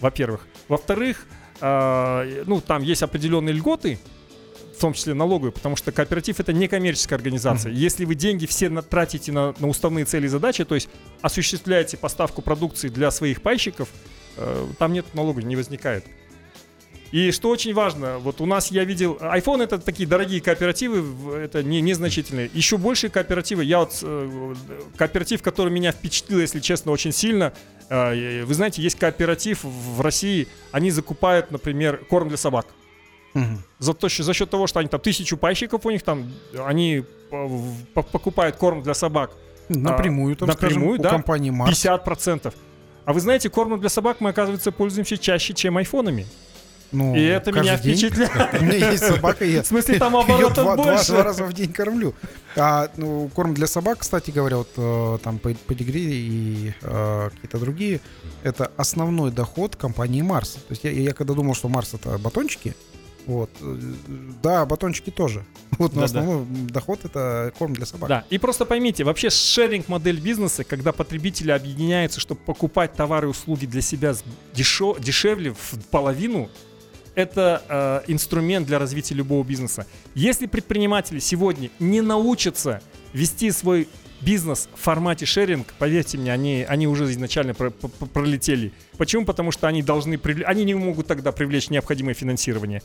во-первых. 0.00 0.46
Во-вторых, 0.68 1.26
э, 1.60 2.44
ну 2.46 2.60
там 2.60 2.82
есть 2.82 3.02
определенные 3.02 3.52
льготы, 3.52 3.98
в 4.76 4.80
том 4.80 4.94
числе 4.94 5.14
налоговые, 5.14 5.52
потому 5.52 5.76
что 5.76 5.92
кооператив 5.92 6.40
это 6.40 6.52
не 6.52 6.66
коммерческая 6.66 7.16
организация. 7.18 7.72
Если 7.72 8.04
вы 8.04 8.14
деньги 8.14 8.46
все 8.46 8.68
на- 8.68 8.82
тратите 8.82 9.30
на, 9.30 9.54
на 9.58 9.68
уставные 9.68 10.04
цели 10.04 10.26
и 10.26 10.28
задачи, 10.28 10.64
то 10.64 10.74
есть 10.74 10.88
осуществляете 11.20 11.96
поставку 11.96 12.42
продукции 12.42 12.88
для 12.88 13.10
своих 13.10 13.42
пайщиков, 13.42 13.88
э, 14.36 14.66
там 14.78 14.92
нет 14.92 15.06
налога, 15.14 15.42
не 15.42 15.56
возникает. 15.56 16.04
И 17.12 17.30
что 17.30 17.50
очень 17.50 17.74
важно, 17.74 18.18
вот 18.18 18.40
у 18.40 18.46
нас 18.46 18.70
я 18.70 18.84
видел, 18.84 19.18
iPhone 19.20 19.62
это 19.62 19.78
такие 19.78 20.08
дорогие 20.08 20.40
кооперативы, 20.40 21.36
это 21.36 21.62
не, 21.62 21.82
незначительные. 21.82 22.50
Еще 22.54 22.78
больше 22.78 23.10
кооперативы, 23.10 23.64
я 23.64 23.80
вот, 23.80 23.98
э, 24.02 24.54
кооператив, 24.96 25.42
который 25.42 25.70
меня 25.70 25.92
впечатлил, 25.92 26.40
если 26.40 26.58
честно, 26.60 26.90
очень 26.90 27.12
сильно, 27.12 27.52
э, 27.90 28.44
вы 28.44 28.54
знаете, 28.54 28.80
есть 28.80 28.98
кооператив 28.98 29.62
в 29.62 30.00
России, 30.00 30.48
они 30.70 30.90
закупают, 30.90 31.50
например, 31.50 31.98
корм 32.08 32.28
для 32.28 32.38
собак. 32.38 32.66
За, 33.78 33.94
то, 33.94 34.08
за 34.08 34.34
счет 34.34 34.50
того, 34.50 34.66
что 34.66 34.80
они 34.80 34.88
там 34.88 35.00
тысячу 35.00 35.38
пайщиков 35.38 35.86
у 35.86 35.90
них 35.90 36.02
там, 36.02 36.30
они 36.66 37.04
э, 37.30 37.48
покупают 37.94 38.56
корм 38.56 38.82
для 38.82 38.94
собак 38.94 39.32
Напрямую, 39.68 40.36
там, 40.36 40.48
напрямую, 40.48 40.98
скажем, 40.98 41.02
да. 41.02 41.08
у 41.08 41.12
компании 41.12 41.50
Марс. 41.50 41.84
50%. 41.84 42.52
А 43.04 43.12
вы 43.12 43.20
знаете, 43.20 43.50
кормом 43.50 43.80
для 43.80 43.88
собак 43.88 44.18
мы, 44.20 44.30
оказывается, 44.30 44.70
пользуемся 44.70 45.18
чаще, 45.18 45.54
чем 45.54 45.76
айфонами. 45.76 46.26
Ну, 46.92 47.14
И 47.16 47.20
это 47.22 47.52
меня 47.52 47.78
день. 47.78 47.96
впечатляет. 47.96 48.54
У 48.60 48.64
меня 48.64 48.90
есть 48.90 49.04
собака, 49.04 49.44
я 49.44 49.62
В 49.62 49.66
смысле, 49.66 49.98
там 49.98 50.14
оборотов 50.16 50.64
два, 50.64 50.76
больше. 50.76 51.12
два 51.12 51.22
раза 51.22 51.44
в 51.44 51.52
день 51.54 51.72
кормлю. 51.72 52.14
А 52.56 52.90
ну, 52.98 53.28
корм 53.34 53.54
для 53.54 53.66
собак, 53.66 53.98
кстати 54.00 54.30
говоря, 54.30 54.58
вот 54.58 54.68
э, 54.76 55.18
там 55.24 55.38
пе- 55.38 55.54
педигри 55.54 56.02
и 56.04 56.74
э, 56.82 57.30
какие-то 57.32 57.58
другие, 57.58 58.00
это 58.42 58.70
основной 58.76 59.30
доход 59.30 59.74
компании 59.76 60.20
Марс. 60.22 60.50
То 60.52 60.60
есть 60.70 60.84
я, 60.84 60.90
я 60.90 61.12
когда 61.14 61.32
думал, 61.34 61.54
что 61.54 61.68
Марс 61.68 61.94
это 61.94 62.18
батончики, 62.18 62.74
вот, 63.26 63.48
э, 63.62 63.76
да, 64.42 64.66
батончики 64.66 65.10
тоже. 65.10 65.44
Вот, 65.78 65.94
но 65.94 66.02
Да-да. 66.02 66.20
основной 66.20 66.44
доход 66.68 67.00
это 67.06 67.50
корм 67.58 67.72
для 67.72 67.86
собак. 67.86 68.08
Да, 68.10 68.24
и 68.28 68.36
просто 68.36 68.66
поймите, 68.66 69.04
вообще 69.04 69.30
шеринг 69.30 69.88
модель 69.88 70.20
бизнеса, 70.20 70.62
когда 70.64 70.92
потребители 70.92 71.50
объединяются, 71.50 72.20
чтобы 72.20 72.42
покупать 72.42 72.92
товары 72.92 73.28
и 73.28 73.30
услуги 73.30 73.64
для 73.64 73.80
себя 73.80 74.14
дешё- 74.54 75.00
дешевле 75.02 75.52
в 75.54 75.78
половину, 75.90 76.50
это 77.14 77.62
э, 78.06 78.12
инструмент 78.12 78.66
для 78.66 78.78
развития 78.78 79.14
любого 79.14 79.44
бизнеса. 79.44 79.86
Если 80.14 80.46
предприниматели 80.46 81.18
сегодня 81.18 81.70
не 81.78 82.00
научатся 82.00 82.82
вести 83.12 83.50
свой 83.50 83.88
бизнес 84.20 84.68
в 84.74 84.80
формате 84.80 85.26
шеринг, 85.26 85.74
поверьте 85.78 86.16
мне, 86.16 86.32
они, 86.32 86.64
они 86.68 86.86
уже 86.86 87.10
изначально 87.10 87.54
про- 87.54 87.70
про- 87.70 87.88
про- 87.88 88.06
пролетели. 88.06 88.72
Почему? 88.96 89.24
Потому 89.24 89.50
что 89.50 89.66
они 89.66 89.82
должны 89.82 90.18
они 90.46 90.64
не 90.64 90.74
могут 90.74 91.06
тогда 91.06 91.32
привлечь 91.32 91.70
необходимое 91.70 92.14
финансирование. 92.14 92.82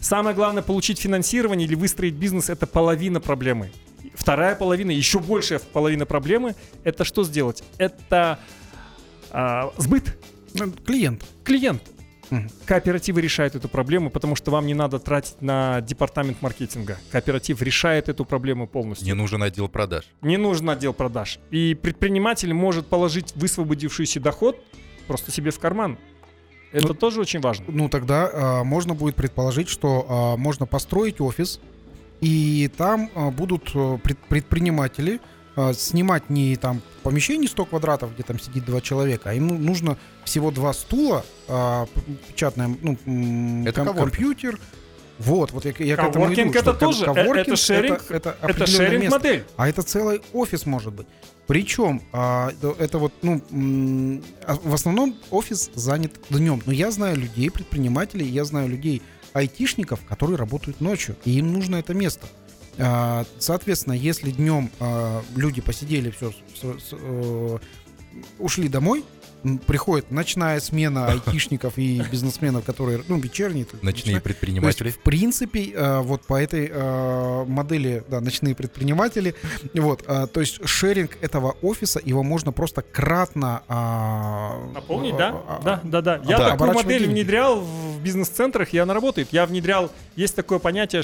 Самое 0.00 0.34
главное 0.34 0.62
получить 0.62 0.98
финансирование 0.98 1.66
или 1.66 1.74
выстроить 1.74 2.14
бизнес 2.14 2.50
это 2.50 2.66
половина 2.66 3.20
проблемы. 3.20 3.70
Вторая 4.14 4.56
половина, 4.56 4.90
еще 4.90 5.20
большая 5.20 5.60
половина 5.60 6.06
проблемы, 6.06 6.56
это 6.84 7.04
что 7.04 7.22
сделать? 7.22 7.62
Это 7.78 8.38
а, 9.30 9.72
сбыт, 9.76 10.18
Клиент. 10.84 11.22
клиент. 11.44 11.82
Кооперативы 12.66 13.20
решают 13.20 13.54
эту 13.54 13.68
проблему, 13.68 14.10
потому 14.10 14.36
что 14.36 14.50
вам 14.50 14.66
не 14.66 14.74
надо 14.74 14.98
тратить 14.98 15.40
на 15.40 15.80
департамент 15.80 16.40
маркетинга. 16.42 16.96
Кооператив 17.10 17.60
решает 17.62 18.08
эту 18.08 18.24
проблему 18.24 18.66
полностью. 18.66 19.06
Не 19.06 19.14
нужен 19.14 19.42
отдел 19.42 19.68
продаж. 19.68 20.04
Не 20.22 20.36
нужен 20.36 20.70
отдел 20.70 20.92
продаж. 20.92 21.38
И 21.50 21.74
предприниматель 21.74 22.52
может 22.54 22.86
положить 22.86 23.32
высвободившийся 23.36 24.20
доход 24.20 24.56
просто 25.06 25.32
себе 25.32 25.50
в 25.50 25.58
карман. 25.58 25.98
Это 26.72 26.88
Ну, 26.88 26.94
тоже 26.94 27.20
очень 27.20 27.40
важно. 27.40 27.64
Ну, 27.68 27.88
тогда 27.88 28.30
а, 28.32 28.64
можно 28.64 28.94
будет 28.94 29.16
предположить, 29.16 29.68
что 29.68 30.06
а, 30.08 30.36
можно 30.36 30.66
построить 30.66 31.20
офис, 31.20 31.60
и 32.20 32.70
там 32.76 33.10
а, 33.16 33.30
будут 33.30 33.70
а, 33.74 33.98
пред- 33.98 34.18
предприниматели 34.28 35.20
снимать 35.74 36.30
не 36.30 36.56
там 36.56 36.80
помещение 37.02 37.48
100 37.48 37.64
квадратов, 37.66 38.14
где 38.14 38.22
там 38.22 38.38
сидит 38.38 38.64
два 38.64 38.80
человека, 38.80 39.30
а 39.30 39.34
им 39.34 39.48
ну- 39.48 39.58
нужно 39.58 39.98
всего 40.24 40.50
два 40.50 40.72
стула, 40.72 41.24
а, 41.48 41.86
печатная, 42.28 42.74
ну, 42.80 42.96
Это 43.66 43.84
ком- 43.84 43.96
компьютер. 43.96 44.58
Вот, 45.18 45.52
вот 45.52 45.66
я, 45.66 45.74
я 45.78 45.96
к 45.96 46.04
этому 46.04 46.32
иду, 46.32 46.48
что 46.50 46.58
это 46.60 46.72
тоже, 46.72 47.02
э, 47.04 47.06
коворкинг 47.06 47.48
это 47.48 47.56
шеринг, 47.56 48.04
это, 48.10 48.36
это 48.40 48.50
Это 48.52 48.66
шеринг 48.66 49.02
место. 49.02 49.18
модель. 49.18 49.44
А 49.58 49.68
это 49.68 49.82
целый 49.82 50.22
офис 50.32 50.64
может 50.64 50.94
быть. 50.94 51.06
Причем 51.46 52.00
а, 52.12 52.52
это 52.78 52.98
вот, 52.98 53.12
ну, 53.20 53.42
а 54.46 54.54
в 54.54 54.72
основном 54.72 55.14
офис 55.30 55.70
занят 55.74 56.12
днем. 56.30 56.62
Но 56.64 56.72
я 56.72 56.90
знаю 56.90 57.16
людей, 57.18 57.50
предпринимателей, 57.50 58.26
я 58.26 58.44
знаю 58.46 58.68
людей, 58.68 59.02
айтишников, 59.34 60.00
которые 60.08 60.36
работают 60.38 60.80
ночью, 60.80 61.16
и 61.26 61.32
им 61.32 61.52
нужно 61.52 61.76
это 61.76 61.92
место. 61.92 62.26
А, 62.78 63.24
Соответственно, 63.38 63.94
если 63.94 64.30
днем 64.30 64.70
а, 64.80 65.22
люди 65.36 65.60
посидели, 65.60 66.10
все, 66.10 66.32
э, 66.92 67.58
ушли 68.38 68.68
домой, 68.68 69.04
приходит 69.66 70.10
ночная 70.10 70.60
смена 70.60 71.06
айтишников 71.08 71.78
и 71.78 72.02
бизнесменов, 72.10 72.64
которые, 72.64 73.02
ну, 73.08 73.18
вечерние. 73.18 73.66
Ночные 73.82 73.92
ночная. 73.92 74.20
Предприниматели. 74.20 74.86
есть, 74.86 74.98
в 74.98 75.02
принципе, 75.02 75.72
э, 75.72 76.00
вот 76.00 76.22
по 76.22 76.40
этой 76.40 76.70
э, 76.72 77.44
модели, 77.46 78.02
да, 78.08 78.20
ночные 78.20 78.54
предприниматели, 78.54 79.34
вот, 79.74 80.02
э, 80.06 80.26
то 80.26 80.40
есть 80.40 80.66
шеринг 80.66 81.18
этого 81.20 81.56
офиса, 81.62 82.00
его 82.04 82.22
можно 82.22 82.52
просто 82.52 82.82
кратно... 82.82 83.62
а, 83.68 84.58
Наполнить, 84.74 85.14
а, 85.14 85.18
да? 85.18 85.42
а, 85.46 85.60
Да, 85.62 85.80
да, 85.84 86.00
да. 86.00 86.20
Я 86.24 86.38
да. 86.38 86.50
такую 86.50 86.72
модель 86.72 87.00
деньги. 87.00 87.12
внедрял 87.12 87.60
в 87.60 88.00
бизнес-центрах, 88.02 88.72
и 88.72 88.78
она 88.78 88.94
работает. 88.94 89.28
Я 89.32 89.46
внедрял, 89.46 89.90
есть 90.16 90.36
такое 90.36 90.58
понятие, 90.58 91.02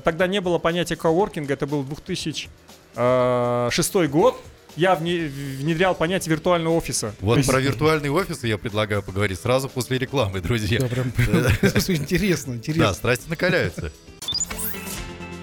тогда 0.00 0.26
не 0.26 0.40
было 0.40 0.58
понятия 0.58 0.96
коворкинга, 0.96 1.54
это 1.54 1.66
был 1.66 1.82
2006 1.84 3.94
год. 4.08 4.36
Я 4.76 4.94
вне- 4.94 5.28
внедрял 5.28 5.94
понятие 5.94 6.32
виртуального 6.34 6.74
офиса. 6.74 7.14
Вот 7.20 7.38
есть- 7.38 7.48
про 7.48 7.60
виртуальные 7.60 8.12
офисы 8.12 8.46
я 8.46 8.58
предлагаю 8.58 9.02
поговорить 9.02 9.40
сразу 9.40 9.68
после 9.68 9.98
рекламы, 9.98 10.40
друзья. 10.40 10.80
Да, 10.80 10.88
прям, 10.88 11.08
интересно, 11.08 12.52
Да, 12.52 12.58
интересно. 12.58 12.94
страсти 12.94 13.28
накаляются. 13.28 13.90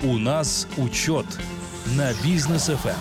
У 0.04 0.18
нас 0.18 0.68
учет 0.78 1.26
на 1.96 2.14
бизнес 2.24 2.70
Эм. 2.70 2.76
FM. 2.76 2.96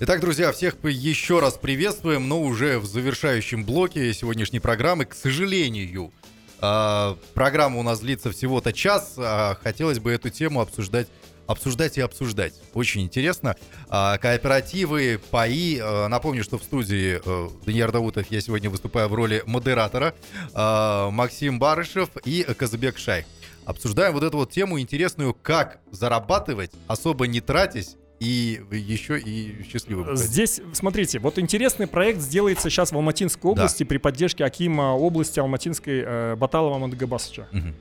Итак, 0.00 0.20
друзья, 0.20 0.52
всех 0.52 0.76
еще 0.84 1.40
раз 1.40 1.54
приветствуем, 1.54 2.28
но 2.28 2.42
уже 2.42 2.78
в 2.78 2.84
завершающем 2.84 3.64
блоке 3.64 4.12
сегодняшней 4.12 4.60
программы. 4.60 5.06
К 5.06 5.14
сожалению, 5.14 6.12
а, 6.60 7.16
программа 7.32 7.78
у 7.78 7.82
нас 7.82 8.00
длится 8.00 8.30
всего-то 8.30 8.74
час. 8.74 9.14
а 9.16 9.56
Хотелось 9.62 9.98
бы 9.98 10.10
эту 10.12 10.28
тему 10.28 10.60
обсуждать 10.60 11.08
обсуждать 11.46 11.98
и 11.98 12.00
обсуждать. 12.00 12.54
Очень 12.74 13.02
интересно. 13.02 13.56
А, 13.88 14.18
Кооперативы, 14.18 15.20
паи. 15.30 15.78
А, 15.82 16.08
Напомню, 16.08 16.42
что 16.44 16.58
в 16.58 16.62
студии 16.62 17.20
э, 17.24 17.48
Даниил 17.64 17.90
Даутов 17.92 18.26
я 18.30 18.40
сегодня 18.40 18.70
выступаю 18.70 19.08
в 19.08 19.14
роли 19.14 19.42
модератора. 19.46 20.14
А, 20.54 21.10
Максим 21.10 21.58
Барышев 21.58 22.10
и 22.24 22.42
Казабек 22.56 22.98
Шай. 22.98 23.24
Обсуждаем 23.64 24.12
вот 24.14 24.22
эту 24.22 24.36
вот 24.38 24.50
тему 24.50 24.78
интересную, 24.80 25.34
как 25.34 25.80
зарабатывать, 25.90 26.70
особо 26.86 27.26
не 27.26 27.40
тратясь 27.40 27.96
и 28.20 28.60
еще 28.70 29.18
и 29.18 29.62
счастливым. 29.64 30.06
быть. 30.06 30.18
Здесь, 30.18 30.60
смотрите, 30.72 31.18
вот 31.18 31.38
интересный 31.38 31.86
проект 31.86 32.20
сделается 32.20 32.70
сейчас 32.70 32.92
в 32.92 32.96
Алматинской 32.96 33.50
области 33.50 33.84
при 33.84 33.98
поддержке 33.98 34.44
Акима 34.44 34.94
области 34.94 35.38
Алматинской 35.38 36.02
э, 36.06 36.36
Баталова 36.36 36.78
Мадагабасовича. 36.78 37.48
Мгм. 37.52 37.74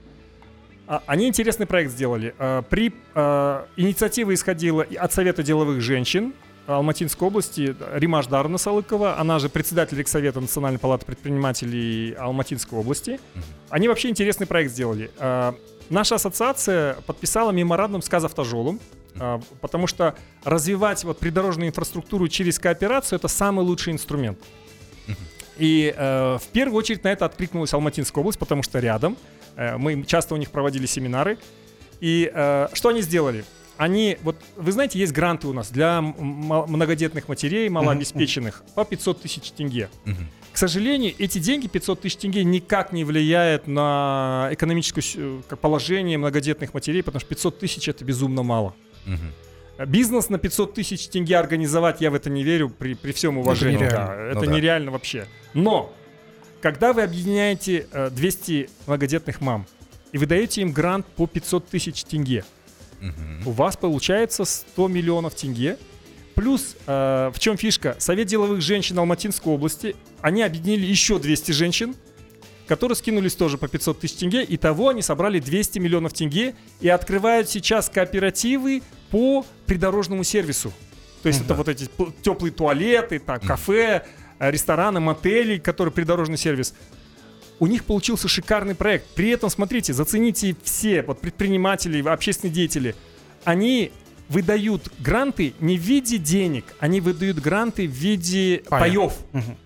А, 0.87 1.03
Они 1.07 1.27
интересный 1.27 1.65
проект 1.65 1.91
сделали. 1.91 2.35
А, 2.37 2.61
При 2.63 2.93
а, 3.13 3.67
инициатива 3.75 4.33
исходила 4.33 4.83
от 4.83 5.13
Совета 5.13 5.43
деловых 5.43 5.81
женщин 5.81 6.33
Алматинской 6.67 7.27
области 7.27 7.75
Римаш 7.93 8.25
Дарна 8.25 8.57
Салыкова, 8.57 9.19
она 9.19 9.37
же 9.37 9.49
председатель 9.49 9.99
Рексовета 9.99 10.41
Национальной 10.41 10.79
палаты 10.79 11.05
предпринимателей 11.05 12.13
Алматинской 12.13 12.79
области. 12.79 13.19
Они 13.69 13.87
вообще 13.87 14.09
интересный 14.09 14.47
проект 14.47 14.71
сделали. 14.71 15.11
Наша 15.91 16.15
ассоциация 16.15 16.95
подписала 17.05 17.51
меморандум 17.51 18.01
с 18.01 18.09
Казавтожолом, 18.09 18.79
потому 19.61 19.85
что 19.85 20.15
развивать 20.43 21.03
вот 21.03 21.19
придорожную 21.19 21.69
инфраструктуру 21.69 22.27
через 22.29 22.57
кооперацию 22.57 23.19
это 23.19 23.27
самый 23.27 23.63
лучший 23.63 23.93
инструмент. 23.93 24.39
И 25.57 25.93
э, 25.95 26.37
в 26.41 26.47
первую 26.51 26.77
очередь 26.77 27.03
на 27.03 27.11
это 27.11 27.25
откликнулась 27.25 27.73
Алматинская 27.73 28.21
область, 28.21 28.39
потому 28.39 28.61
что 28.61 28.79
рядом. 28.79 29.17
Э, 29.55 29.77
мы 29.77 30.03
часто 30.03 30.33
у 30.33 30.37
них 30.37 30.51
проводили 30.51 30.85
семинары. 30.85 31.37
И 32.01 32.31
э, 32.33 32.67
что 32.73 32.89
они 32.89 33.01
сделали? 33.01 33.45
Они, 33.77 34.17
вот 34.21 34.37
вы 34.55 34.71
знаете, 34.71 34.99
есть 34.99 35.11
гранты 35.11 35.47
у 35.47 35.53
нас 35.53 35.69
для 35.69 36.01
многодетных 36.01 37.27
матерей, 37.27 37.67
малообеспеченных, 37.67 38.63
по 38.73 38.85
500 38.85 39.21
тысяч 39.21 39.51
тенге. 39.51 39.89
К 40.53 40.57
сожалению, 40.57 41.13
эти 41.17 41.39
деньги, 41.39 41.67
500 41.67 41.99
тысяч 41.99 42.15
тенге, 42.15 42.45
никак 42.45 42.93
не 42.93 43.03
влияют 43.03 43.67
на 43.67 44.47
экономическое 44.51 45.41
положение 45.59 46.17
многодетных 46.17 46.73
матерей, 46.73 47.03
потому 47.03 47.19
что 47.19 47.27
500 47.27 47.59
тысяч 47.59 47.89
это 47.89 48.05
безумно 48.05 48.43
мало. 48.43 48.73
Бизнес 49.85 50.29
на 50.29 50.37
500 50.37 50.73
тысяч 50.73 51.09
тенге 51.09 51.37
организовать, 51.37 51.99
я 51.99 52.09
в 52.09 52.15
это 52.15 52.29
не 52.29 52.43
верю, 52.43 52.69
при, 52.69 52.93
при 52.93 53.11
всем 53.11 53.37
уважении. 53.37 53.75
нереально. 53.75 53.97
Да, 53.97 54.15
Ну 54.15 54.23
это 54.39 54.45
да. 54.45 54.51
нереально 54.53 54.91
вообще. 54.91 55.27
Но, 55.53 55.93
когда 56.61 56.93
вы 56.93 57.03
объединяете 57.03 57.87
э, 57.91 58.09
200 58.09 58.69
многодетных 58.87 59.41
мам, 59.41 59.65
и 60.11 60.17
вы 60.17 60.25
даете 60.25 60.61
им 60.61 60.71
грант 60.71 61.05
по 61.05 61.27
500 61.27 61.67
тысяч 61.67 62.03
тенге, 62.03 62.43
Мгм. 63.01 63.47
у 63.47 63.51
вас 63.51 63.75
получается 63.77 64.45
100 64.45 64.87
миллионов 64.87 65.35
тенге. 65.35 65.77
Плюс, 66.33 66.75
э, 66.87 67.31
в 67.33 67.39
чем 67.39 67.57
фишка? 67.57 67.95
Совет 67.99 68.27
деловых 68.27 68.61
женщин 68.61 68.97
Алматинской 68.99 69.53
области, 69.53 69.95
они 70.21 70.41
объединили 70.43 70.85
еще 70.85 71.19
200 71.19 71.51
женщин, 71.51 71.95
которые 72.67 72.95
скинулись 72.95 73.35
тоже 73.35 73.57
по 73.57 73.67
500 73.67 73.99
тысяч 73.99 74.15
тенге. 74.15 74.43
И 74.43 74.57
того 74.57 74.89
они 74.89 75.01
собрали 75.01 75.39
200 75.39 75.79
миллионов 75.79 76.13
тенге 76.13 76.55
и 76.81 76.89
открывают 76.89 77.49
сейчас 77.49 77.89
кооперативы 77.89 78.81
по 79.11 79.45
придорожному 79.65 80.23
сервису. 80.23 80.73
То 81.21 81.29
есть 81.29 81.41
это 81.41 81.53
вот 81.53 81.67
эти 81.69 81.89
теплые 82.21 82.51
туалеты, 82.51 83.19
так, 83.19 83.41
кафе, 83.43 84.03
э, 84.05 84.24
рестораны, 84.39 84.99
мотели, 84.99 85.57
которые 85.57 85.93
придорожный 85.93 86.37
сервис. 86.37 86.73
У 87.59 87.67
них 87.67 87.85
получился 87.85 88.27
шикарный 88.27 88.75
проект. 88.75 89.07
При 89.15 89.29
этом, 89.29 89.49
смотрите, 89.49 89.93
зацените 89.93 90.55
все 90.63 91.01
вот 91.03 91.21
предприниматели, 91.21 92.05
общественные 92.05 92.53
деятели. 92.53 92.95
Они 93.45 93.91
выдают 94.27 94.91
гранты 94.99 95.53
не 95.59 95.77
в 95.77 95.81
виде 95.81 96.17
денег, 96.17 96.65
они 96.79 96.99
выдают 96.99 97.39
гранты 97.39 97.87
в 97.87 97.91
виде 97.91 98.63
Пая. 98.67 98.81
паев, 98.81 99.13
Мгм. 99.33 99.57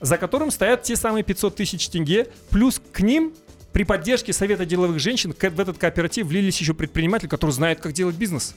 за 0.00 0.18
которым 0.18 0.50
стоят 0.50 0.82
те 0.82 0.96
самые 0.96 1.22
500 1.22 1.54
тысяч 1.56 1.88
тенге. 1.88 2.28
Плюс 2.50 2.82
к 2.92 3.00
ним 3.00 3.32
при 3.72 3.84
поддержке 3.84 4.32
Совета 4.32 4.66
деловых 4.66 4.98
женщин 4.98 5.32
в 5.32 5.60
этот 5.60 5.78
кооператив 5.78 6.26
влились 6.26 6.60
еще 6.60 6.74
предприниматели, 6.74 7.28
которые 7.28 7.54
знают, 7.54 7.80
как 7.80 7.92
делать 7.92 8.16
бизнес. 8.16 8.54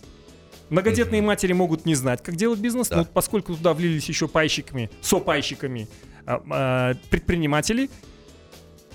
Многодетные 0.69 1.21
матери 1.21 1.53
могут 1.53 1.85
не 1.85 1.95
знать, 1.95 2.21
как 2.21 2.35
делать 2.35 2.59
бизнес, 2.59 2.89
Да. 2.89 2.97
но 2.97 3.05
поскольку 3.05 3.55
туда 3.55 3.73
влились 3.73 4.07
еще 4.09 4.27
пайщиками, 4.27 4.89
сопайщиками 5.01 5.87
а, 6.25 6.43
а, 6.49 6.93
предприниматели, 7.09 7.89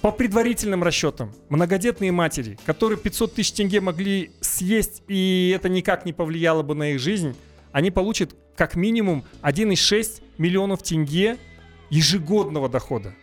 по 0.03 0.11
предварительным 0.11 0.83
расчетам, 0.83 1.33
многодетные 1.49 2.11
матери, 2.11 2.59
которые 2.67 2.99
500 2.99 3.35
тысяч 3.35 3.53
тенге 3.53 3.81
могли 3.81 4.33
съесть, 4.41 5.03
и 5.07 5.55
это 5.57 5.69
никак 5.69 6.05
не 6.05 6.13
повлияло 6.13 6.63
бы 6.63 6.75
на 6.75 6.91
их 6.91 7.01
жизнь, 7.01 7.37
они 7.71 7.91
получат 7.91 8.35
как 8.57 8.75
минимум 8.75 9.25
1,6 9.43 10.23
миллионов 10.39 10.83
тенге 10.83 11.39
ежегодного 11.89 12.69
дохода. 12.69 13.15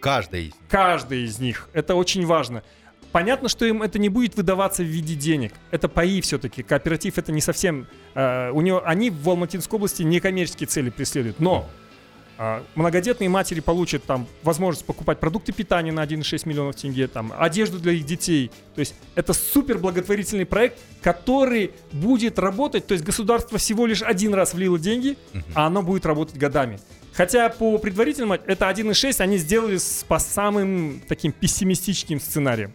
Каждый. 0.00 0.52
Каждый 0.68 1.24
из 1.24 1.38
них. 1.40 1.68
Это 1.72 1.94
очень 1.94 2.26
важно. 2.26 2.62
Понятно, 3.12 3.48
что 3.48 3.64
им 3.64 3.82
это 3.82 3.98
не 3.98 4.08
будет 4.08 4.36
выдаваться 4.36 4.82
в 4.82 4.86
виде 4.86 5.14
денег. 5.14 5.52
Это 5.70 5.88
паи 5.88 6.20
все-таки. 6.20 6.62
Кооператив 6.62 7.18
это 7.18 7.32
не 7.32 7.40
совсем... 7.40 7.86
э, 8.14 8.50
у 8.50 8.60
него, 8.60 8.82
они 8.84 9.10
в 9.10 9.28
Алматинской 9.28 9.76
области 9.76 10.02
некоммерческие 10.02 10.66
цели 10.66 10.90
преследуют. 10.90 11.40
Но 11.40 11.68
а, 12.38 12.62
многодетные 12.74 13.30
матери 13.30 13.60
получат 13.60 14.04
там 14.04 14.26
возможность 14.42 14.84
покупать 14.84 15.18
продукты 15.18 15.52
питания 15.52 15.92
на 15.92 16.04
1,6 16.04 16.46
миллионов 16.46 16.76
тенге, 16.76 17.08
там, 17.08 17.32
одежду 17.36 17.78
для 17.78 17.92
их 17.92 18.04
детей. 18.04 18.50
То 18.74 18.80
есть 18.80 18.94
это 19.14 19.32
супер 19.32 19.78
благотворительный 19.78 20.44
проект, 20.44 20.78
который 21.02 21.72
будет 21.92 22.38
работать. 22.38 22.86
То 22.86 22.92
есть 22.92 23.04
государство 23.04 23.58
всего 23.58 23.86
лишь 23.86 24.02
один 24.02 24.34
раз 24.34 24.52
влило 24.52 24.78
деньги, 24.78 25.16
а 25.54 25.66
оно 25.66 25.82
будет 25.82 26.04
работать 26.04 26.36
годами. 26.36 26.78
Хотя 27.14 27.48
по 27.48 27.78
предварительным 27.78 28.32
это 28.32 28.68
1,6 28.68 29.20
они 29.22 29.38
сделали 29.38 29.78
с, 29.78 30.04
по 30.06 30.18
самым 30.18 31.00
таким 31.08 31.32
пессимистическим 31.32 32.20
сценариям. 32.20 32.74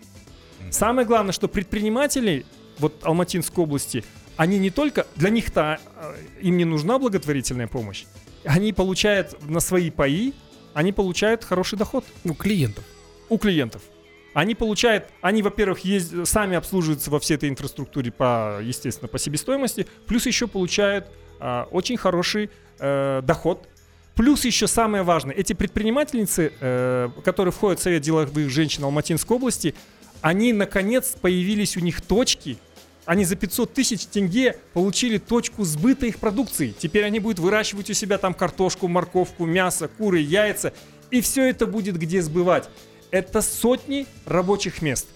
Самое 0.72 1.06
главное, 1.06 1.34
что 1.34 1.48
предприниматели 1.48 2.46
вот 2.80 2.94
Алматинской 3.04 3.64
области, 3.64 4.04
они 4.38 4.58
не 4.58 4.70
только, 4.72 5.06
для 5.16 5.30
них-то 5.30 5.80
э, 5.96 6.14
им 6.42 6.58
не 6.58 6.66
нужна 6.66 6.98
благотворительная 6.98 7.68
помощь, 7.68 8.06
они 8.46 8.74
получают 8.74 9.38
на 9.48 9.60
свои 9.60 9.92
паи, 9.92 10.34
они 10.74 10.94
получают 10.94 11.44
хороший 11.44 11.78
доход 11.78 12.06
Ну, 12.24 12.34
клиентов. 12.34 12.84
у 13.30 13.38
клиентов. 13.38 13.82
Они 14.34 14.56
получают, 14.56 15.06
они, 15.22 15.42
во-первых, 15.42 15.82
езд- 15.84 16.26
сами 16.26 16.56
обслуживаются 16.56 17.12
во 17.12 17.20
всей 17.20 17.36
этой 17.36 17.50
инфраструктуре 17.50 18.12
по, 18.12 18.60
естественно, 18.64 19.10
по 19.10 19.20
себестоимости, 19.20 19.86
плюс 20.08 20.26
еще 20.26 20.48
получают 20.48 21.08
а, 21.42 21.68
очень 21.72 21.98
хороший 21.98 22.50
э, 22.80 23.22
доход. 23.24 23.68
Плюс 24.16 24.46
еще 24.46 24.68
самое 24.68 25.04
важное, 25.04 25.36
эти 25.36 25.52
предпринимательницы, 25.52 26.54
э, 26.62 27.10
которые 27.26 27.52
входят 27.52 27.80
в 27.80 27.84
Совет 27.84 28.02
деловых 28.04 28.50
женщин 28.50 28.86
Алматинской 28.86 29.36
области, 29.36 29.76
они, 30.22 30.54
наконец, 30.54 31.16
появились 31.20 31.78
у 31.78 31.80
них 31.80 32.02
точки, 32.02 32.58
они 33.06 33.26
за 33.26 33.36
500 33.36 33.74
тысяч 33.74 34.06
тенге 34.06 34.58
получили 34.74 35.18
точку 35.18 35.64
сбыта 35.66 36.06
их 36.06 36.20
продукции. 36.20 36.74
Теперь 36.78 37.04
они 37.04 37.20
будут 37.20 37.40
выращивать 37.40 37.90
у 37.90 37.94
себя 37.94 38.18
там 38.18 38.34
картошку, 38.34 38.88
морковку, 38.88 39.46
мясо, 39.46 39.88
куры, 39.88 40.20
яйца. 40.20 40.74
И 41.10 41.20
все 41.22 41.50
это 41.50 41.66
будет 41.66 41.98
где 41.98 42.22
сбывать. 42.22 42.70
Это 43.10 43.42
сотни 43.42 44.06
рабочих 44.26 44.82
мест. 44.82 45.08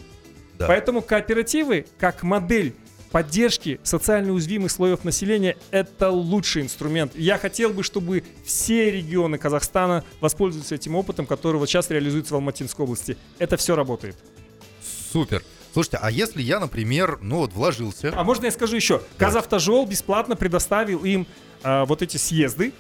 Да. 0.57 0.67
Поэтому 0.67 1.01
кооперативы, 1.01 1.85
как 1.97 2.23
модель 2.23 2.73
поддержки 3.11 3.79
социально 3.83 4.33
уязвимых 4.33 4.71
слоев 4.71 5.05
населения, 5.05 5.55
это 5.71 6.09
лучший 6.09 6.63
инструмент. 6.63 7.13
Я 7.15 7.37
хотел 7.37 7.69
бы, 7.69 7.83
чтобы 7.83 8.23
все 8.43 8.91
регионы 8.91 9.37
Казахстана 9.37 10.03
воспользовались 10.19 10.73
этим 10.73 10.95
опытом, 10.95 11.25
который 11.25 11.57
вот 11.57 11.69
сейчас 11.69 11.89
реализуется 11.91 12.33
в 12.33 12.35
Алматинской 12.35 12.83
области. 12.83 13.15
Это 13.39 13.55
все 13.55 13.75
работает. 13.75 14.17
Супер. 15.15 15.43
Слушайте, 15.71 15.97
а 16.01 16.11
если 16.11 16.41
я, 16.41 16.59
например, 16.59 17.19
ну 17.21 17.37
вот 17.37 17.53
вложился, 17.53 18.11
А 18.13 18.25
можно 18.25 18.45
я 18.47 18.51
скажу 18.51 18.75
еще? 18.75 19.01
Казавтожол 19.17 19.85
бесплатно 19.87 20.35
предоставил 20.35 21.05
им 21.05 21.25
э, 21.63 21.85
вот 21.85 22.01
эти 22.01 22.17
съезды 22.17 22.73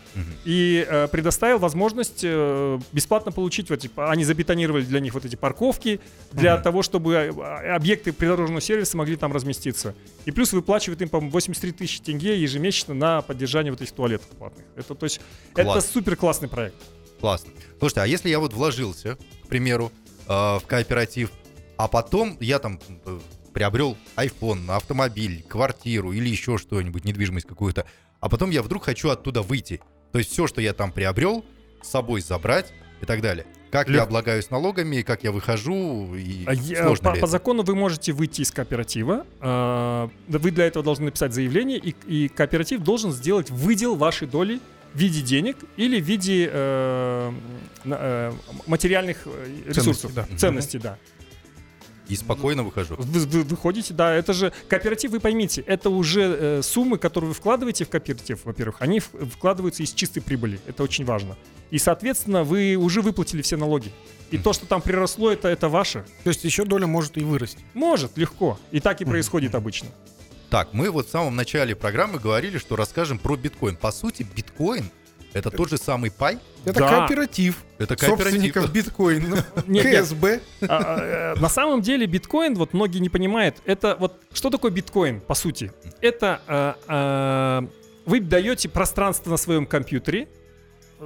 и 0.43 0.85
э, 0.85 1.07
предоставил 1.07 1.59
возможность 1.59 2.21
э, 2.23 2.77
бесплатно 2.91 3.31
получить 3.31 3.69
вот 3.69 3.79
эти, 3.79 3.89
они 3.95 4.25
забетонировали 4.25 4.83
для 4.83 4.99
них 4.99 5.13
вот 5.13 5.23
эти 5.23 5.37
парковки 5.37 6.01
для 6.33 6.57
того, 6.57 6.81
чтобы 6.83 7.13
э, 7.13 7.29
объекты 7.73 8.11
придорожного 8.11 8.59
сервиса 8.59 8.97
могли 8.97 9.15
там 9.15 9.31
разместиться. 9.31 9.95
И 10.25 10.31
плюс 10.31 10.51
выплачивают 10.51 11.01
им, 11.01 11.07
по-моему, 11.07 11.31
83 11.31 11.71
тысячи 11.71 12.01
тенге 12.01 12.37
ежемесячно 12.41 12.93
на 12.93 13.21
поддержание 13.21 13.71
вот 13.71 13.81
этих 13.81 13.93
туалетов 13.93 14.27
платных. 14.37 14.65
Это, 14.75 14.93
то 14.93 15.05
есть, 15.05 15.21
это 15.53 15.63
Класс. 15.63 15.89
супер 15.89 16.17
классный 16.17 16.49
проект. 16.49 16.75
классно. 17.21 17.51
Слушайте, 17.79 18.01
а 18.01 18.05
если 18.05 18.27
я 18.27 18.39
вот 18.41 18.51
вложился, 18.51 19.17
к 19.45 19.47
примеру, 19.47 19.89
э, 20.27 20.31
в 20.33 20.63
кооператив, 20.67 21.31
а 21.77 21.87
потом 21.87 22.37
я 22.39 22.59
там 22.59 22.79
э, 23.05 23.19
приобрел 23.53 23.97
iPhone, 24.15 24.69
автомобиль, 24.71 25.43
квартиру 25.47 26.11
или 26.11 26.27
еще 26.29 26.57
что-нибудь, 26.57 27.05
недвижимость 27.05 27.47
какую-то, 27.47 27.85
а 28.19 28.29
потом 28.29 28.49
я 28.49 28.61
вдруг 28.63 28.85
хочу 28.85 29.09
оттуда 29.09 29.41
выйти. 29.41 29.81
То 30.11 30.19
есть 30.19 30.31
все, 30.31 30.47
что 30.47 30.61
я 30.61 30.73
там 30.73 30.91
приобрел, 30.91 31.43
с 31.81 31.89
собой 31.89 32.21
забрать 32.21 32.73
и 33.01 33.05
так 33.05 33.21
далее. 33.21 33.45
Как 33.71 33.89
я 33.89 33.95
Лег- 33.95 34.03
облагаюсь 34.03 34.49
налогами, 34.49 35.01
как 35.01 35.23
я 35.25 35.31
выхожу, 35.33 36.15
и 36.15 36.45
А 36.45 36.53
я- 36.53 36.83
сложно 36.83 37.09
по, 37.09 37.15
ли 37.15 37.19
по 37.21 37.25
это? 37.25 37.31
закону 37.31 37.63
вы 37.63 37.75
можете 37.75 38.13
выйти 38.13 38.41
из 38.41 38.51
кооператива. 38.51 39.25
э, 39.41 40.09
да 40.27 40.39
вы 40.39 40.51
для 40.51 40.65
этого 40.65 40.83
должны 40.83 41.05
написать 41.05 41.33
заявление, 41.33 41.77
и, 41.77 41.93
и 42.07 42.27
кооператив 42.29 42.79
должен 42.81 43.11
сделать 43.11 43.49
выдел 43.49 43.95
вашей 43.95 44.27
доли 44.29 44.61
в 44.93 44.97
виде 44.97 45.21
денег 45.21 45.57
или 45.75 45.99
в 45.99 46.05
виде 46.05 46.49
э, 46.49 47.33
э, 47.83 48.31
материальных 48.65 49.17
э, 49.25 49.63
ресурсов, 49.67 50.13
да. 50.13 50.25
ценностей, 50.37 50.79
да. 50.79 50.97
И 52.07 52.15
спокойно 52.15 52.63
выхожу. 52.63 52.95
Вы, 52.97 53.19
вы 53.21 53.43
выходите, 53.43 53.93
да, 53.93 54.13
это 54.13 54.33
же 54.33 54.53
кооператив, 54.67 55.11
вы 55.11 55.19
поймите, 55.19 55.61
это 55.61 55.89
уже 55.89 56.21
э, 56.21 56.61
суммы, 56.61 56.97
которые 56.97 57.29
вы 57.29 57.33
вкладываете 57.33 57.85
в 57.85 57.89
кооператив, 57.89 58.41
во-первых, 58.43 58.77
они 58.79 58.99
в- 58.99 59.11
вкладываются 59.33 59.81
из 59.83 59.91
чистой 59.91 60.21
прибыли, 60.21 60.59
это 60.67 60.83
очень 60.83 61.05
важно. 61.05 61.35
И, 61.71 61.79
соответственно, 61.79 62.43
вы 62.43 62.75
уже 62.75 63.01
выплатили 63.01 63.41
все 63.41 63.57
налоги. 63.57 63.91
И 64.31 64.37
то, 64.37 64.53
что 64.53 64.65
там 64.65 64.81
приросло, 64.81 65.31
это, 65.31 65.47
это 65.47 65.67
ваше. 65.67 66.05
То 66.23 66.29
есть 66.29 66.43
еще 66.43 66.63
доля 66.65 66.85
может 66.87 67.17
и 67.17 67.21
вырасти. 67.23 67.63
Может, 67.73 68.17
легко. 68.17 68.59
И 68.71 68.79
так 68.79 69.01
и 69.01 69.05
происходит 69.05 69.55
обычно. 69.55 69.89
Так, 70.49 70.73
мы 70.73 70.89
вот 70.91 71.07
в 71.07 71.11
самом 71.11 71.35
начале 71.35 71.75
программы 71.75 72.19
говорили, 72.19 72.57
что 72.59 72.75
расскажем 72.75 73.17
про 73.17 73.35
биткоин. 73.35 73.75
По 73.75 73.91
сути, 73.91 74.25
биткоин 74.35 74.89
это 75.35 75.51
тот 75.51 75.69
же 75.69 75.77
самый 75.77 76.09
пай, 76.11 76.39
Это 76.65 76.79
Да. 76.79 76.89
кооператив 76.89 77.57
это 77.77 77.95
кооператив. 77.95 78.23
собственников 78.31 78.71
биткоина. 78.71 79.45
КСБ. 79.67 80.39
А, 80.61 80.67
а, 80.67 81.33
э, 81.35 81.39
На 81.39 81.49
самом 81.49 81.81
деле 81.81 82.07
биткоин, 82.07 82.55
вот 82.55 82.73
многие 82.73 82.99
не 82.99 83.09
понимают, 83.09 83.57
это 83.65 83.95
вот 83.99 84.19
что 84.33 84.49
такое 84.49 84.71
биткоин, 84.71 85.19
по 85.19 85.35
сути? 85.35 85.71
Это 86.01 86.41
а, 86.47 86.75
а, 86.87 87.67
вы 88.05 88.19
даете 88.21 88.69
пространство 88.69 89.29
на 89.31 89.37
своем 89.37 89.65
компьютере 89.65 90.27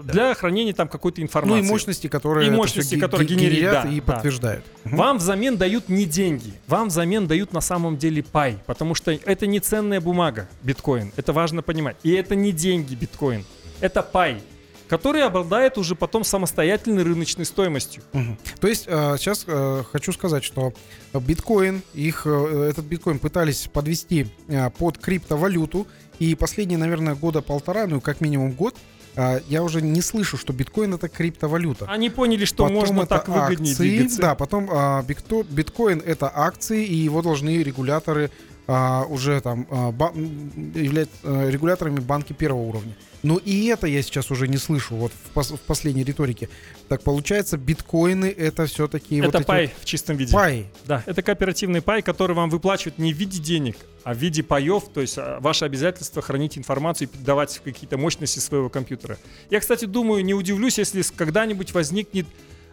для 0.03 0.35
хранения 0.35 0.73
там 0.73 0.87
какой-то 0.87 1.19
Ну 1.19 1.25
информации. 1.25 1.65
и 1.65 1.69
мощности, 1.69 2.07
которые 2.07 2.47
И 2.47 2.51
мощности, 2.51 2.97
которые 2.99 3.27
генерят 3.27 3.83
да, 3.83 3.89
и 3.89 3.99
да. 3.99 4.13
подтверждают. 4.13 4.63
Мгм. 4.83 4.95
Вам 4.97 5.17
взамен 5.17 5.57
дают 5.57 5.89
не 5.89 6.05
деньги, 6.05 6.53
вам 6.67 6.89
взамен 6.89 7.25
дают 7.27 7.53
на 7.53 7.59
самом 7.61 7.97
деле 7.97 8.21
пай, 8.23 8.59
потому 8.67 8.93
что 8.93 9.11
это 9.11 9.47
не 9.47 9.59
ценная 9.59 9.99
бумага, 9.99 10.47
биткоин, 10.61 11.11
это 11.17 11.33
важно 11.33 11.63
понимать. 11.63 11.97
И 12.03 12.11
это 12.11 12.35
не 12.35 12.51
деньги, 12.51 12.93
биткоин, 12.93 13.43
это 13.81 14.03
пай, 14.03 14.41
который 14.89 15.23
обладает 15.23 15.77
уже 15.77 15.95
потом 15.95 16.23
самостоятельной 16.23 17.03
рыночной 17.03 17.45
стоимостью. 17.45 18.03
Мгм. 18.11 18.37
То 18.59 18.67
есть 18.67 18.85
э, 18.87 19.15
сейчас 19.17 19.45
э, 19.47 19.83
хочу 19.89 20.11
сказать, 20.11 20.43
что 20.43 20.73
биткоин, 21.13 21.83
их, 21.93 22.23
э, 22.25 22.69
этот 22.69 22.85
биткоин 22.85 23.19
пытались 23.19 23.69
подвести 23.71 24.27
э, 24.47 24.69
под 24.71 24.97
криптовалюту, 24.97 25.87
и 26.17 26.35
последние, 26.35 26.77
наверное, 26.77 27.15
года 27.15 27.41
полтора, 27.41 27.85
ну 27.85 28.01
как 28.01 28.19
минимум 28.19 28.51
год, 28.51 28.75
э, 29.15 29.41
я 29.47 29.61
уже 29.61 29.81
не 29.81 30.01
слышу, 30.01 30.37
что 30.37 30.53
биткоин 30.53 30.95
это 30.95 31.07
криптовалюта. 31.07 31.85
Они 31.87 32.09
поняли, 32.09 32.45
что 32.45 32.63
Потом 32.63 32.79
можно 32.79 33.05
так 33.05 33.27
выгоднее 33.27 33.73
акции, 33.73 33.89
двигаться. 33.89 34.21
Да, 34.21 34.35
потом 34.35 34.69
а, 34.71 35.03
биткоин 35.03 36.01
это 36.03 36.31
акции, 36.33 36.83
и 36.83 36.95
его 36.95 37.21
должны 37.21 37.61
регуляторы 37.61 38.31
а, 38.71 39.05
уже 39.09 39.41
там 39.41 39.65
а, 39.71 39.91
ба- 39.91 40.11
м, 40.15 40.51
являть 40.75 41.09
а, 41.23 41.49
регуляторами 41.49 41.99
банки 41.99 42.33
первого 42.33 42.61
уровня. 42.61 42.93
Но 43.23 43.37
и 43.37 43.65
это 43.65 43.87
я 43.87 44.01
сейчас 44.03 44.29
уже 44.29 44.47
не 44.47 44.57
слышу 44.57 44.95
вот 44.95 45.11
в, 45.11 45.35
пос- 45.35 45.57
в 45.57 45.59
последней 45.61 46.03
риторике. 46.03 46.49
Так 46.87 47.01
получается, 47.01 47.57
биткоины 47.57 48.27
это 48.27 48.67
все-таки 48.67 49.17
Это 49.17 49.25
вот 49.25 49.35
эти 49.35 49.43
пай 49.43 49.65
вот 49.73 49.73
в 49.81 49.85
чистом 49.85 50.17
виде. 50.17 50.31
пай. 50.33 50.67
Да, 50.85 51.01
это 51.07 51.23
кооперативный 51.23 51.81
пай, 51.81 52.03
который 52.03 52.35
вам 52.35 52.51
выплачивают 52.51 52.99
не 52.99 53.11
в 53.11 53.17
виде 53.17 53.39
денег, 53.41 53.75
а 54.03 54.13
в 54.13 54.17
виде 54.17 54.43
паев, 54.43 54.83
то 54.93 55.01
есть 55.01 55.17
ваше 55.39 55.65
обязательство 55.65 56.21
хранить 56.21 56.55
информацию 56.57 57.07
и 57.07 57.11
передавать 57.11 57.57
в 57.57 57.61
какие-то 57.63 57.97
мощности 57.97 58.37
своего 58.37 58.69
компьютера. 58.69 59.17
Я, 59.49 59.59
кстати, 59.61 59.85
думаю, 59.85 60.23
не 60.23 60.35
удивлюсь, 60.35 60.77
если 60.77 61.01
когда-нибудь 61.15 61.73
возникнет 61.73 62.27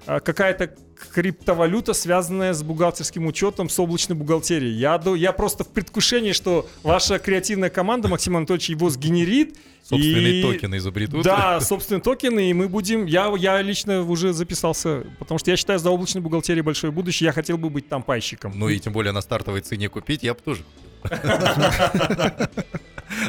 какая-то 0.07 0.71
криптовалюта, 1.15 1.93
связанная 1.93 2.55
с 2.55 2.63
бухгалтерским 2.63 3.27
учетом, 3.27 3.69
с 3.69 3.79
облачной 3.79 4.17
бухгалтерией. 4.17 4.73
Я, 4.75 5.01
я 5.17 5.33
просто 5.33 5.65
в 5.65 5.69
предвкушении, 5.69 6.33
что 6.33 6.67
ваша 6.83 7.19
креативная 7.19 7.69
команда, 7.71 8.09
Максим 8.09 8.37
Анатольевич, 8.37 8.71
его 8.71 8.89
сгенерит. 8.91 9.57
Собственные 9.83 10.41
и- 10.41 10.43
токены 10.43 10.77
изобретут. 10.79 11.23
Да, 11.25 11.61
собственные 11.73 12.03
токены, 12.03 12.51
и 12.51 12.53
мы 12.55 12.69
будем... 12.69 13.07
Я, 13.07 13.33
я 13.39 13.61
лично 13.63 14.03
уже 14.03 14.33
записался, 14.33 15.05
потому 15.19 15.39
что 15.39 15.51
я 15.51 15.57
считаю, 15.57 15.79
за 15.79 15.91
облачной 15.91 16.23
бухгалтерией 16.23 16.63
большое 16.65 16.93
будущее. 16.93 17.27
Я 17.27 17.33
хотел 17.33 17.57
бы 17.59 17.71
быть 17.71 17.89
там 17.89 18.03
пайщиком. 18.03 18.53
Ну 18.57 18.69
и 18.69 18.79
тем 18.81 18.93
более 18.93 19.13
на 19.13 19.21
стартовой 19.21 19.61
цене 19.61 19.89
купить 19.89 20.23
я 20.23 20.35
бы 20.35 20.41
тоже. 20.41 20.63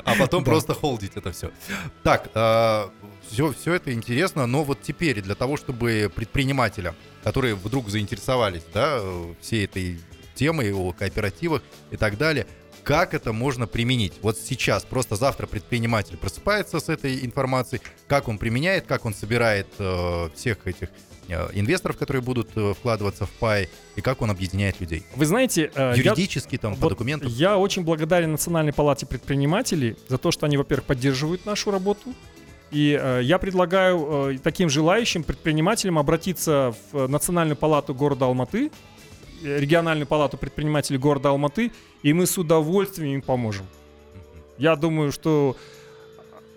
А 0.03 0.15
потом 0.17 0.43
Да. 0.43 0.49
просто 0.51 0.73
холдить 0.73 1.11
это 1.15 1.31
все. 1.31 1.51
Так, 2.03 2.29
все, 3.31 3.51
все 3.53 3.73
это 3.73 3.93
интересно, 3.93 4.45
но 4.47 4.63
вот 4.63 4.81
теперь 4.81 5.21
для 5.21 5.35
того, 5.35 5.57
чтобы 5.57 6.11
предпринимателям, 6.13 6.95
которые 7.23 7.55
вдруг 7.55 7.89
заинтересовались, 7.89 8.63
да, 8.73 9.01
всей 9.41 9.65
этой 9.65 9.99
темой 10.35 10.71
о 10.73 10.91
кооперативах 10.93 11.61
и 11.91 11.97
так 11.97 12.17
далее, 12.17 12.45
как 12.83 13.13
это 13.13 13.33
можно 13.33 13.67
применить? 13.67 14.13
Вот 14.21 14.37
сейчас, 14.37 14.85
просто 14.85 15.15
завтра 15.17 15.45
предприниматель 15.45 16.15
просыпается 16.15 16.79
с 16.79 16.87
этой 16.87 17.25
информацией, 17.25 17.81
как 18.07 18.29
он 18.29 18.37
применяет, 18.37 18.85
как 18.85 19.03
он 19.03 19.13
собирает 19.13 19.67
э, 19.77 20.29
всех 20.35 20.65
этих 20.67 20.87
э, 21.27 21.49
инвесторов, 21.53 21.97
которые 21.97 22.21
будут 22.21 22.49
э, 22.55 22.73
вкладываться 22.73 23.25
в 23.25 23.29
пай, 23.31 23.67
и 23.97 24.01
как 24.01 24.21
он 24.21 24.31
объединяет 24.31 24.79
людей. 24.79 25.03
Вы 25.17 25.25
знаете, 25.25 25.69
э, 25.75 25.93
я- 25.97 26.01
Юридически, 26.11 26.57
там, 26.57 26.75
по 26.75 26.83
вот 26.83 26.89
документам. 26.91 27.29
Я 27.29 27.57
очень 27.57 27.81
благодарен 27.83 28.31
Национальной 28.31 28.71
палате 28.71 29.05
предпринимателей 29.05 29.97
за 30.07 30.17
то, 30.17 30.31
что 30.31 30.45
они, 30.45 30.55
во-первых, 30.55 30.85
поддерживают 30.85 31.45
нашу 31.45 31.71
работу. 31.71 32.13
И 32.71 32.99
э, 33.01 33.21
я 33.23 33.37
предлагаю 33.37 34.31
э, 34.31 34.37
таким 34.43 34.69
желающим 34.69 35.23
предпринимателям 35.23 35.97
обратиться 35.97 36.75
в 36.91 37.07
Национальную 37.07 37.55
палату 37.55 37.95
города 37.95 38.25
Алматы, 38.25 38.71
э, 39.43 39.59
региональную 39.59 40.07
палату 40.07 40.37
предпринимателей 40.37 40.97
города 40.97 41.29
Алматы, 41.29 41.71
и 42.03 42.13
мы 42.13 42.25
с 42.25 42.37
удовольствием 42.37 43.15
им 43.15 43.21
поможем. 43.21 43.65
Я 44.57 44.75
думаю, 44.75 45.11
что 45.11 45.55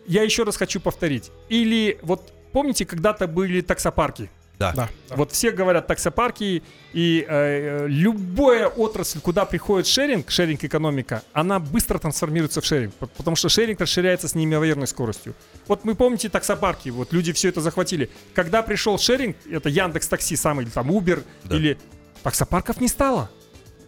я 0.07 0.23
еще 0.23 0.43
раз 0.43 0.57
хочу 0.57 0.81
повторить. 0.81 1.31
Или 1.49 1.99
вот 2.03 2.33
помните, 2.53 2.85
когда-то 2.85 3.29
были 3.29 3.61
таксопарки? 3.61 4.31
Да. 4.61 4.73
Да. 4.77 4.89
Вот 5.17 5.33
все 5.33 5.53
говорят 5.53 5.87
таксопарки, 5.87 6.63
и 6.93 7.25
э, 7.27 7.87
любая 7.89 8.67
отрасль, 8.69 9.19
куда 9.21 9.47
приходит 9.47 9.87
шеринг, 9.87 10.31
шеринг-экономика, 10.31 11.23
она 11.33 11.59
быстро 11.59 11.99
трансформируется 11.99 12.61
в 12.61 12.67
шеринг, 12.67 12.93
по- 12.95 13.07
потому 13.07 13.37
что 13.37 13.49
шеринг 13.49 13.81
расширяется 13.81 14.29
с 14.29 14.35
неимоверной 14.35 14.87
скоростью. 14.87 15.35
Вот 15.67 15.85
мы 15.87 15.95
помните 15.95 16.29
таксопарки, 16.29 16.91
вот 16.91 17.11
люди 17.15 17.33
все 17.33 17.49
это 17.49 17.63
захватили. 17.63 18.11
Когда 18.35 18.63
пришел 18.63 18.99
шеринг, 18.99 19.35
это 19.51 19.71
Яндекс 19.71 20.09
Такси 20.09 20.37
самый, 20.37 20.65
или 20.67 20.71
там 20.71 20.91
Uber, 20.91 21.25
Да. 21.45 21.57
или 21.57 21.79
таксопарков 22.23 22.83
не 22.83 22.89
стало. 22.89 23.31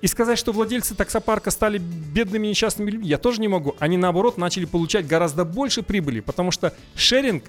И 0.01 0.07
сказать, 0.07 0.39
что 0.39 0.53
владельцы 0.53 0.95
таксопарка 0.95 1.51
стали 1.51 1.77
бедными 1.79 2.47
несчастными 2.47 2.91
людьми, 2.91 3.09
я 3.09 3.19
тоже 3.19 3.43
не 3.43 3.49
могу. 3.49 3.77
Они, 3.79 3.99
наоборот, 3.99 4.39
начали 4.39 4.65
получать 4.65 5.07
гораздо 5.07 5.45
больше 5.45 5.83
прибыли, 5.83 6.21
потому 6.21 6.51
что 6.51 6.73
шеринг 6.97 7.45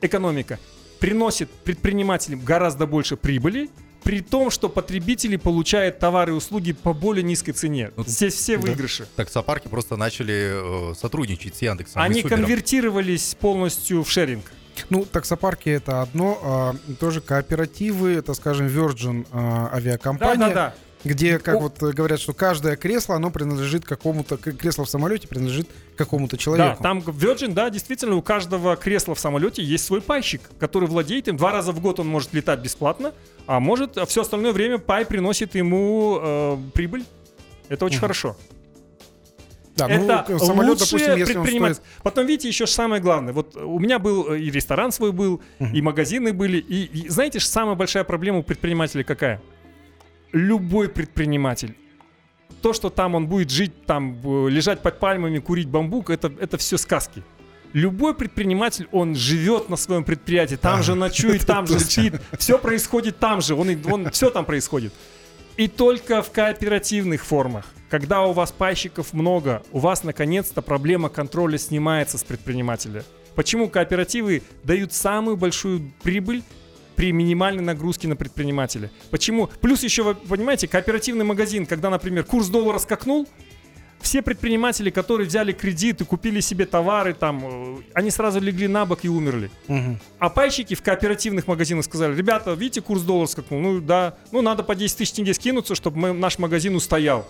экономика 0.00 0.58
приносит 0.98 1.50
предпринимателям 1.50 2.40
гораздо 2.44 2.86
больше 2.86 3.16
прибыли, 3.16 3.70
при 4.02 4.20
том, 4.20 4.50
что 4.50 4.68
потребители 4.68 5.36
получают 5.36 5.98
товары 5.98 6.32
и 6.32 6.34
услуги 6.34 6.72
по 6.72 6.92
более 6.92 7.24
низкой 7.24 7.52
цене. 7.52 7.90
Ну, 7.96 8.04
Здесь 8.06 8.34
все 8.34 8.56
да. 8.56 8.62
выигрыши. 8.62 9.06
Таксопарки 9.16 9.66
просто 9.66 9.96
начали 9.96 10.90
э, 10.92 10.94
сотрудничать 10.94 11.56
с 11.56 11.62
Яндексом. 11.62 12.02
Они 12.02 12.22
конвертировались 12.22 13.34
полностью 13.34 14.04
в 14.04 14.10
шеринг. 14.10 14.44
Ну, 14.90 15.04
таксопарки 15.04 15.70
это 15.70 16.02
одно, 16.02 16.38
а, 16.42 16.76
тоже 17.00 17.20
кооперативы, 17.20 18.12
это, 18.14 18.34
скажем, 18.34 18.66
Virgin 18.66 19.26
а, 19.32 19.70
авиакомпания, 19.72 20.36
Да-да-да. 20.36 20.74
Где, 21.04 21.38
как 21.38 21.56
О- 21.56 21.58
вот 21.60 21.78
говорят, 21.78 22.18
что 22.20 22.32
каждое 22.34 22.76
кресло, 22.76 23.14
оно 23.16 23.30
принадлежит 23.30 23.84
какому-то, 23.84 24.36
кресло 24.36 24.84
в 24.84 24.90
самолете 24.90 25.28
принадлежит 25.28 25.68
какому-то 25.96 26.36
Да, 26.36 26.42
человеку. 26.42 26.82
там 26.82 26.98
Virgin, 26.98 27.52
да, 27.52 27.70
действительно, 27.70 28.16
у 28.16 28.22
каждого 28.22 28.74
кресла 28.76 29.14
в 29.14 29.20
самолете 29.20 29.62
есть 29.62 29.84
свой 29.84 30.00
пайщик, 30.00 30.40
который 30.58 30.88
владеет 30.88 31.28
им. 31.28 31.36
Два 31.36 31.52
раза 31.52 31.72
в 31.72 31.80
год 31.80 32.00
он 32.00 32.08
может 32.08 32.32
летать 32.34 32.60
бесплатно, 32.60 33.12
а 33.46 33.60
может 33.60 33.96
все 34.08 34.22
остальное 34.22 34.52
время 34.52 34.78
пай 34.78 35.06
приносит 35.06 35.54
ему 35.54 36.18
э, 36.20 36.56
прибыль. 36.74 37.04
Это 37.68 37.84
очень 37.84 37.96
Мгм. 37.98 38.00
хорошо. 38.00 38.36
Да, 39.76 39.88
это 39.90 40.24
ну, 40.30 40.38
самолет, 40.38 40.80
лучшее 40.80 40.98
допустим, 41.00 41.16
если 41.18 41.34
предприниматель- 41.34 41.74
стоит... 41.74 42.02
Потом, 42.02 42.26
видите, 42.26 42.48
еще 42.48 42.66
самое 42.66 43.02
главное. 43.02 43.34
Вот 43.34 43.56
у 43.56 43.78
меня 43.78 43.98
был 43.98 44.32
э, 44.32 44.38
и 44.40 44.50
ресторан 44.50 44.90
свой 44.90 45.12
был, 45.12 45.42
Мгм. 45.58 45.74
и 45.74 45.82
магазины 45.82 46.32
были. 46.32 46.56
И, 46.56 46.84
и 46.84 47.08
знаете, 47.10 47.40
самая 47.40 47.74
большая 47.74 48.02
проблема 48.04 48.38
у 48.38 48.42
предпринимателя 48.42 49.04
какая? 49.04 49.42
Любой 50.36 50.90
предприниматель. 50.90 51.74
То, 52.60 52.74
что 52.74 52.90
там 52.90 53.14
он 53.14 53.26
будет 53.26 53.48
жить, 53.48 53.86
там 53.86 54.20
э, 54.22 54.50
лежать 54.50 54.80
под 54.82 54.98
пальмами, 54.98 55.38
курить 55.38 55.66
бамбук, 55.66 56.10
это, 56.10 56.30
это 56.38 56.58
все 56.58 56.76
сказки. 56.76 57.22
Любой 57.72 58.14
предприниматель, 58.14 58.86
он 58.92 59.14
живет 59.14 59.70
на 59.70 59.76
своем 59.76 60.04
предприятии, 60.04 60.56
там 60.56 60.80
А, 60.80 60.82
же 60.82 60.94
ночует, 60.94 61.46
там 61.46 61.66
же 61.66 61.78
точно. 61.78 61.88
спит, 61.88 62.14
все 62.38 62.58
происходит 62.58 63.18
там 63.18 63.40
же, 63.40 63.54
он, 63.54 63.78
он 63.90 64.10
все 64.10 64.28
там 64.28 64.44
происходит. 64.44 64.92
И 65.56 65.68
только 65.68 66.22
в 66.22 66.30
кооперативных 66.30 67.24
формах, 67.24 67.64
когда 67.88 68.22
у 68.26 68.32
вас 68.32 68.52
пайщиков 68.52 69.14
много, 69.14 69.62
у 69.72 69.78
вас 69.78 70.04
наконец-то 70.04 70.60
проблема 70.60 71.08
контроля 71.08 71.56
снимается 71.56 72.18
с 72.18 72.24
предпринимателя. 72.24 73.04
Почему 73.34 73.70
кооперативы 73.70 74.42
дают 74.64 74.92
самую 74.92 75.38
большую 75.38 75.94
прибыль 76.02 76.42
при 76.96 77.12
минимальной 77.12 77.62
нагрузке 77.62 78.08
на 78.08 78.16
предпринимателя? 78.16 78.90
Почему? 79.10 79.48
Плюс 79.60 79.82
еще, 79.84 80.02
вы 80.02 80.14
понимаете, 80.14 80.66
кооперативный 80.66 81.24
магазин, 81.24 81.66
когда, 81.66 81.90
например, 81.90 82.24
курс 82.24 82.48
доллара 82.48 82.78
скакнул, 82.78 83.28
все 84.00 84.22
предприниматели, 84.22 84.90
которые 84.90 85.26
взяли 85.26 85.52
кредит 85.52 86.00
и 86.00 86.04
купили 86.04 86.40
себе 86.40 86.66
товары, 86.66 87.14
там, 87.14 87.78
э, 87.78 87.82
они 87.94 88.10
сразу 88.10 88.40
легли 88.40 88.68
на 88.68 88.84
бок 88.84 89.04
и 89.04 89.08
умерли. 89.08 89.50
Мгм. 89.68 89.98
А 90.18 90.28
пайщики 90.28 90.74
в 90.74 90.82
кооперативных 90.82 91.46
магазинах 91.48 91.84
сказали, 91.84 92.14
ребята, 92.14 92.52
видите, 92.52 92.82
курс 92.82 93.02
доллара 93.02 93.26
скакнул, 93.26 93.60
ну 93.60 93.80
да, 93.80 94.14
ну 94.32 94.42
надо 94.42 94.62
по 94.62 94.74
10 94.74 94.98
тысяч 94.98 95.12
тенге 95.12 95.34
скинуться, 95.34 95.74
чтобы 95.74 95.98
мы- 95.98 96.12
наш 96.12 96.38
магазин 96.38 96.76
устоял. 96.76 97.26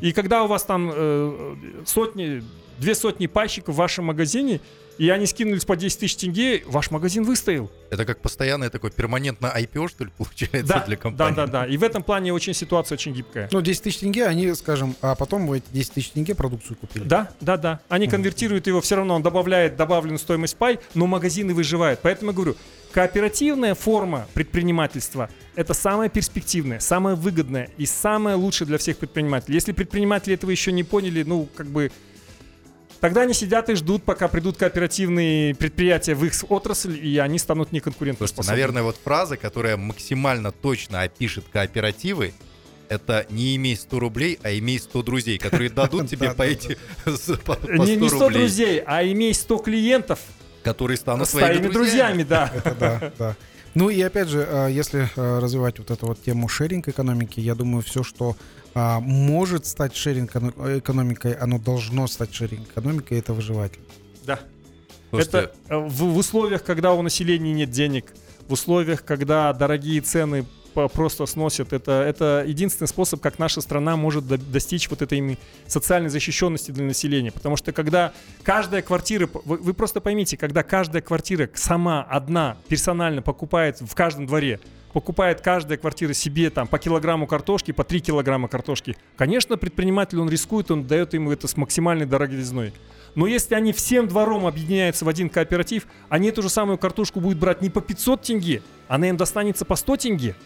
И 0.00 0.12
когда 0.12 0.42
у 0.44 0.46
вас 0.46 0.64
там 0.64 0.90
э, 0.94 1.56
сотни, 1.86 2.42
две 2.78 2.94
сотни 2.94 3.26
пайщиков 3.26 3.74
в 3.74 3.78
вашем 3.78 4.06
магазине, 4.06 4.60
и 4.98 5.10
они 5.10 5.26
скинулись 5.26 5.66
по 5.66 5.76
10 5.76 5.98
тысяч 6.00 6.16
тенге, 6.16 6.62
ваш 6.66 6.90
магазин 6.90 7.22
выстоял. 7.24 7.70
Это 7.90 8.06
как 8.06 8.18
постоянное 8.22 8.70
такое 8.70 8.90
перманентное 8.90 9.54
IPO, 9.54 9.88
что 9.88 10.04
ли, 10.04 10.10
получается 10.16 10.66
Да, 10.66 10.84
для 10.86 10.96
да, 10.96 11.02
компании? 11.02 11.36
да, 11.36 11.46
да. 11.46 11.66
И 11.66 11.76
в 11.76 11.82
этом 11.82 12.02
плане 12.02 12.32
очень 12.32 12.54
ситуация 12.54 12.96
очень 12.96 13.12
гибкая. 13.12 13.48
Ну, 13.52 13.60
10 13.60 13.82
тысяч 13.82 13.98
тенге, 13.98 14.24
они, 14.26 14.54
скажем, 14.54 14.96
а 15.02 15.14
потом 15.14 15.46
вы 15.46 15.58
эти 15.58 15.66
10 15.70 15.92
тысяч 15.92 16.10
тенге 16.12 16.34
продукцию 16.34 16.76
купили. 16.76 17.04
Да, 17.04 17.30
да, 17.42 17.58
да. 17.58 17.80
Они 17.90 18.08
конвертируют 18.08 18.66
его, 18.66 18.80
все 18.80 18.96
равно 18.96 19.16
он 19.16 19.22
добавляет 19.22 19.76
добавленную 19.76 20.18
стоимость 20.18 20.56
пай, 20.56 20.78
но 20.94 21.06
магазины 21.06 21.52
выживают. 21.52 22.00
Поэтому 22.02 22.30
я 22.30 22.34
говорю, 22.34 22.56
кооперативная 22.96 23.74
форма 23.74 24.26
предпринимательства– 24.32 25.28
это 25.54 25.74
самая 25.74 26.08
перспективная, 26.08 26.80
самая 26.80 27.14
выгодная 27.14 27.68
и 27.76 27.84
самая 27.84 28.36
лучшая 28.36 28.66
для 28.66 28.78
всех 28.78 28.96
предпринимателей. 28.96 29.56
Если 29.56 29.72
предприниматели 29.72 30.34
этого 30.34 30.50
еще 30.50 30.72
не 30.72 30.82
поняли, 30.82 31.22
ну, 31.22 31.46
как 31.54 31.66
бы, 31.66 31.92
тогда 33.00 33.20
они 33.20 33.34
сидят 33.34 33.68
и 33.68 33.74
ждут, 33.74 34.02
пока 34.02 34.28
придут 34.28 34.56
кооперативные 34.56 35.54
предприятия 35.54 36.14
в 36.14 36.24
их 36.24 36.32
отрасль, 36.48 36.98
и 36.98 37.18
они 37.18 37.38
станут 37.38 37.68
Слушайте, 37.68 37.76
неконкурентоспособными. 37.76 38.50
наверное, 38.50 38.82
вот 38.82 38.96
фраза, 39.04 39.36
которая 39.36 39.76
максимально 39.76 40.50
точно 40.50 41.02
опишет 41.02 41.44
кооперативы, 41.52 42.32
это 42.88 43.26
не 43.28 43.56
имей 43.56 43.76
100 43.76 43.98
рублей, 43.98 44.38
а 44.42 44.52
имей 44.52 44.78
100 44.78 45.02
друзей, 45.02 45.36
которые 45.36 45.68
дадут 45.68 46.08
тебе 46.08 46.30
по 46.30 46.44
эти 46.44 46.78
по 47.44 47.56
по 47.56 47.72
Не, 47.72 47.96
не 47.96 48.08
100 48.08 48.16
100 48.16 48.24
рублей, 48.24 48.40
друзей, 48.40 48.82
а 48.86 49.04
имей 49.04 49.34
100 49.34 49.58
клиентов 49.58 50.20
которые 50.66 50.96
станут 50.96 51.28
с 51.28 51.30
твоими 51.30 51.58
твоими 51.58 51.72
друзьями, 51.72 52.22
да. 52.24 52.50
Это 52.56 52.74
да, 52.74 53.12
да. 53.18 53.36
Ну 53.74 53.88
и 53.88 54.00
опять 54.02 54.28
же, 54.28 54.44
а, 54.50 54.66
если 54.66 55.08
а, 55.16 55.38
развивать 55.38 55.78
вот 55.78 55.90
эту 55.92 56.06
вот 56.06 56.20
тему 56.20 56.48
шеринг 56.48 56.88
экономики, 56.88 57.38
я 57.38 57.54
думаю, 57.54 57.82
все, 57.82 58.02
что 58.02 58.36
а, 58.74 58.98
может 59.00 59.64
стать 59.66 59.94
шеринг 59.94 60.34
экономикой, 60.34 61.34
оно 61.34 61.58
должно 61.58 62.08
стать 62.08 62.34
шеринг 62.34 62.68
экономикой, 62.68 63.18
это 63.18 63.32
выживатель. 63.32 63.80
Да. 64.24 64.40
Слушайте, 65.10 65.38
Это 65.38 65.52
э, 65.68 65.76
в, 65.76 66.14
в 66.14 66.16
условиях, 66.16 66.64
когда 66.64 66.94
у 66.94 67.02
населения 67.02 67.52
нет 67.52 67.70
денег, 67.70 68.12
в 68.48 68.52
условиях, 68.52 69.04
когда 69.04 69.52
дорогие 69.52 70.00
цены 70.00 70.46
просто 70.92 71.26
сносят, 71.26 71.72
это, 71.72 71.92
это 72.02 72.44
единственный 72.46 72.86
способ, 72.86 73.20
как 73.20 73.38
наша 73.38 73.60
страна 73.60 73.96
может 73.96 74.26
до- 74.26 74.38
достичь 74.38 74.88
вот 74.90 75.02
этой 75.02 75.38
социальной 75.66 76.10
защищенности 76.10 76.70
для 76.70 76.84
населения. 76.84 77.32
Потому 77.32 77.56
что 77.56 77.72
когда 77.72 78.12
каждая 78.42 78.82
квартира, 78.82 79.28
вы, 79.44 79.56
вы 79.56 79.74
просто 79.74 80.00
поймите, 80.00 80.36
когда 80.36 80.62
каждая 80.62 81.02
квартира 81.02 81.48
сама 81.54 82.02
одна 82.02 82.56
персонально 82.68 83.22
покупает 83.22 83.80
в 83.80 83.94
каждом 83.94 84.26
дворе, 84.26 84.60
покупает 84.92 85.40
каждая 85.42 85.76
квартира 85.76 86.12
себе 86.14 86.48
там 86.48 86.66
по 86.66 86.78
килограмму 86.78 87.26
картошки, 87.26 87.72
по 87.72 87.84
3 87.84 88.00
килограмма 88.00 88.48
картошки, 88.48 88.96
конечно, 89.16 89.58
предприниматель, 89.58 90.18
он 90.18 90.30
рискует, 90.30 90.70
он 90.70 90.86
дает 90.86 91.12
ему 91.12 91.32
это 91.32 91.48
с 91.48 91.56
максимальной 91.56 92.06
дороговизной. 92.06 92.72
Но 93.14 93.26
если 93.26 93.54
они 93.54 93.72
всем 93.72 94.08
двором 94.08 94.46
объединяются 94.46 95.04
в 95.04 95.08
один 95.08 95.30
кооператив, 95.30 95.86
они 96.08 96.28
эту 96.28 96.42
же 96.42 96.50
самую 96.50 96.78
картошку 96.78 97.20
будут 97.20 97.38
брать 97.38 97.62
не 97.62 97.70
по 97.70 97.80
500 97.80 98.22
тенге, 98.22 98.62
она 98.88 99.08
им 99.08 99.16
достанется 99.16 99.64
по 99.64 99.74
100 99.74 99.96
тенге. 99.96 100.36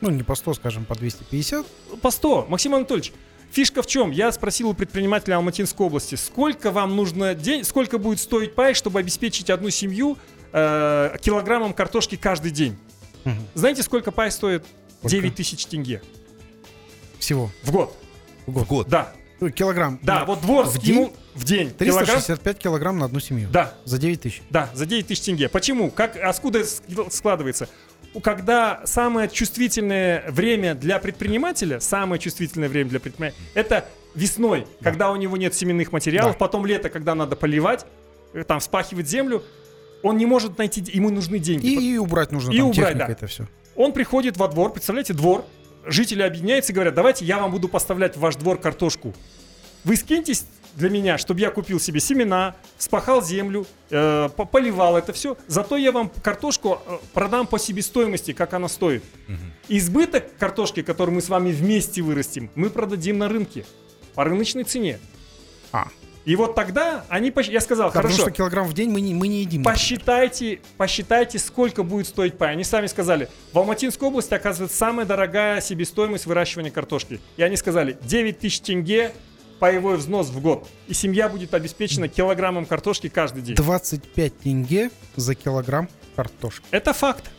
Ну, 0.00 0.10
не 0.10 0.22
по 0.22 0.34
100, 0.34 0.54
скажем, 0.54 0.84
по 0.84 0.94
250. 0.94 1.66
По 2.00 2.10
100. 2.10 2.46
Максим 2.48 2.74
Анатольевич, 2.74 3.12
фишка 3.50 3.82
в 3.82 3.86
чем? 3.86 4.10
Я 4.10 4.32
спросил 4.32 4.70
у 4.70 4.74
предпринимателя 4.74 5.36
Алматинской 5.36 5.86
области, 5.86 6.14
сколько 6.14 6.70
вам 6.70 6.96
нужно 6.96 7.34
день, 7.34 7.64
сколько 7.64 7.98
будет 7.98 8.18
стоить 8.20 8.54
пай, 8.54 8.74
чтобы 8.74 8.98
обеспечить 9.00 9.50
одну 9.50 9.70
семью 9.70 10.16
э, 10.52 11.16
килограммом 11.20 11.74
картошки 11.74 12.16
каждый 12.16 12.50
день. 12.50 12.76
Мгм. 13.24 13.36
Знаете, 13.54 13.82
сколько 13.82 14.10
пай 14.10 14.30
стоит? 14.30 14.64
Сколько? 15.00 15.16
9 15.16 15.34
тысяч 15.34 15.66
тенге 15.66 16.02
Всего. 17.18 17.50
в 17.62 17.70
год. 17.70 17.94
В 18.46 18.52
год. 18.52 18.64
в 18.64 18.68
год. 18.68 18.88
Да, 18.88 19.12
Ну, 19.40 19.50
Килограмм. 19.50 19.98
да, 20.02 20.24
вот 20.24 20.40
двор 20.40 20.66
В 20.66 20.76
скинул 20.76 21.14
в 21.34 21.44
день. 21.44 21.70
Килограмм? 21.70 22.06
365 22.06 22.58
килограмм 22.58 22.98
на 22.98 23.04
одну 23.06 23.20
семью. 23.20 23.48
Да, 23.50 23.74
За 23.84 23.98
9 23.98 24.22
тысяч. 24.22 24.42
Да, 24.50 24.70
за 24.74 24.86
9 24.86 25.06
тысяч 25.06 25.20
тенге. 25.22 25.48
Почему? 25.48 25.90
Как, 25.90 26.16
откуда 26.16 26.64
складывается? 27.10 27.68
Когда 28.22 28.80
самое 28.86 29.28
чувствительное 29.28 30.28
время 30.30 30.74
для 30.74 30.98
предпринимателя, 30.98 31.78
самое 31.80 32.20
чувствительное 32.20 32.68
время 32.68 32.90
для 32.90 32.98
предпринимателя, 33.00 33.40
это 33.54 33.84
весной, 34.14 34.66
когда 34.82 35.12
у 35.12 35.16
него 35.16 35.36
нет 35.36 35.54
семенных 35.54 35.92
материалов, 35.92 36.32
Да. 36.32 36.38
потом 36.38 36.66
лето, 36.66 36.88
когда 36.90 37.14
надо 37.14 37.36
поливать, 37.36 37.86
э, 38.32 38.42
там 38.42 38.58
вспахивать 38.58 39.08
землю, 39.08 39.44
он 40.02 40.16
не 40.16 40.26
может 40.26 40.58
найти, 40.58 40.82
ему 40.92 41.10
нужны 41.10 41.38
деньги. 41.38 41.66
И, 41.66 41.94
и 41.94 41.98
убрать 41.98 42.32
нужно 42.32 42.50
И 42.50 42.58
там 42.58 42.66
убрать, 42.70 42.88
техника 42.88 43.06
да. 43.06 43.12
это 43.12 43.26
все. 43.28 43.46
Он 43.76 43.92
приходит 43.92 44.36
во 44.36 44.48
двор, 44.48 44.72
представляете, 44.72 45.12
двор, 45.12 45.44
жители 45.86 46.22
объединяются 46.22 46.72
и 46.72 46.74
говорят, 46.74 46.94
давайте 46.94 47.24
я 47.24 47.38
вам 47.38 47.52
буду 47.52 47.68
поставлять 47.68 48.16
в 48.16 48.20
ваш 48.20 48.34
двор 48.36 48.58
картошку. 48.58 49.14
Вы 49.84 49.94
скиньтесь 49.96 50.44
для 50.74 50.90
меня, 50.90 51.18
чтобы 51.18 51.40
я 51.40 51.50
купил 51.50 51.80
себе 51.80 52.00
семена, 52.00 52.54
спахал 52.78 53.22
землю, 53.22 53.66
э, 53.90 54.28
по- 54.36 54.44
поливал 54.44 54.96
это 54.96 55.12
все. 55.12 55.36
Зато 55.46 55.76
я 55.76 55.92
вам 55.92 56.10
картошку 56.22 56.80
э, 56.86 56.98
продам 57.12 57.46
по 57.46 57.58
себестоимости, 57.58 58.32
как 58.32 58.54
она 58.54 58.68
стоит. 58.68 59.02
Избыток 59.68 60.36
картошки, 60.38 60.82
который 60.82 61.10
мы 61.10 61.20
с 61.22 61.28
вами 61.28 61.52
вместе 61.52 62.02
вырастим, 62.02 62.50
мы 62.54 62.70
продадим 62.70 63.18
на 63.18 63.28
рынке 63.28 63.64
по 64.14 64.24
рыночной 64.24 64.64
цене. 64.64 64.98
А. 65.72 65.88
И 66.24 66.36
вот 66.36 66.54
тогда 66.54 67.04
они, 67.08 67.32
я 67.48 67.60
сказал, 67.60 67.88
Да, 67.88 67.94
потому 67.94 68.12
хорошо, 68.12 68.22
что 68.22 68.30
килограмм 68.30 68.66
в 68.68 68.74
день 68.74 68.90
мы 68.90 69.00
не, 69.00 69.14
мы 69.14 69.26
не 69.28 69.40
едим. 69.40 69.62
Посчитайте, 69.64 70.60
посчитайте, 70.76 71.38
сколько 71.38 71.82
будет 71.82 72.06
стоить 72.06 72.36
пай. 72.36 72.52
Они 72.52 72.62
сами 72.62 72.88
сказали, 72.88 73.28
в 73.52 73.58
Алматинской 73.58 74.06
области, 74.06 74.34
оказывается, 74.34 74.76
самая 74.76 75.06
дорогая 75.06 75.60
себестоимость 75.60 76.26
выращивания 76.26 76.70
картошки. 76.70 77.20
И 77.36 77.42
они 77.42 77.56
сказали, 77.56 77.96
9 78.02 78.38
тысяч 78.38 78.60
тенге 78.60 79.12
паевой 79.60 79.96
взнос 79.98 80.28
в 80.30 80.40
год. 80.40 80.66
И 80.88 80.94
семья 80.94 81.28
будет 81.28 81.54
обеспечена 81.54 82.08
килограммом 82.08 82.66
картошки 82.66 83.08
каждый 83.08 83.42
день. 83.42 83.54
25 83.54 84.38
тенге 84.40 84.90
за 85.16 85.34
килограмм 85.36 85.88
картошки. 86.16 86.64
Это 86.72 86.92
факт. 86.92 87.30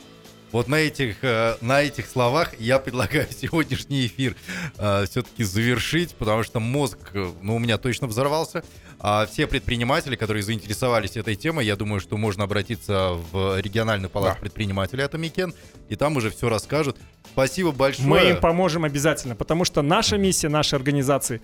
Вот 0.51 0.67
на 0.67 0.75
этих, 0.75 1.23
э, 1.23 1.55
на 1.61 1.81
этих 1.81 2.07
словах 2.07 2.59
я 2.59 2.77
предлагаю 2.79 3.27
сегодняшний 3.41 4.05
эфир 4.05 4.35
все-таки 4.75 5.43
завершить, 5.43 6.13
потому 6.15 6.43
что 6.43 6.59
мозг, 6.59 6.97
э, 7.13 7.31
ну, 7.41 7.55
у 7.55 7.59
меня 7.59 7.77
точно 7.77 8.07
взорвался. 8.07 8.63
А 9.03 9.25
все 9.25 9.47
предприниматели, 9.47 10.15
которые 10.15 10.43
заинтересовались 10.43 11.17
этой 11.17 11.35
темой, 11.35 11.65
я 11.65 11.75
думаю, 11.75 11.99
что 11.99 12.17
можно 12.17 12.43
обратиться 12.43 13.13
в 13.31 13.59
региональную 13.59 14.11
палату 14.11 14.35
Да. 14.35 14.41
предпринимателей 14.41 15.01
Атамекен, 15.01 15.55
и 15.89 15.95
там 15.95 16.17
уже 16.17 16.29
все 16.29 16.49
расскажут. 16.49 16.97
Спасибо 17.31 17.71
большое. 17.71 18.07
Мы 18.07 18.19
им 18.29 18.37
поможем 18.39 18.83
обязательно, 18.83 19.35
потому 19.35 19.65
что 19.65 19.81
наша 19.81 20.17
миссия 20.17 20.49
нашей 20.49 20.75
организации, 20.75 21.41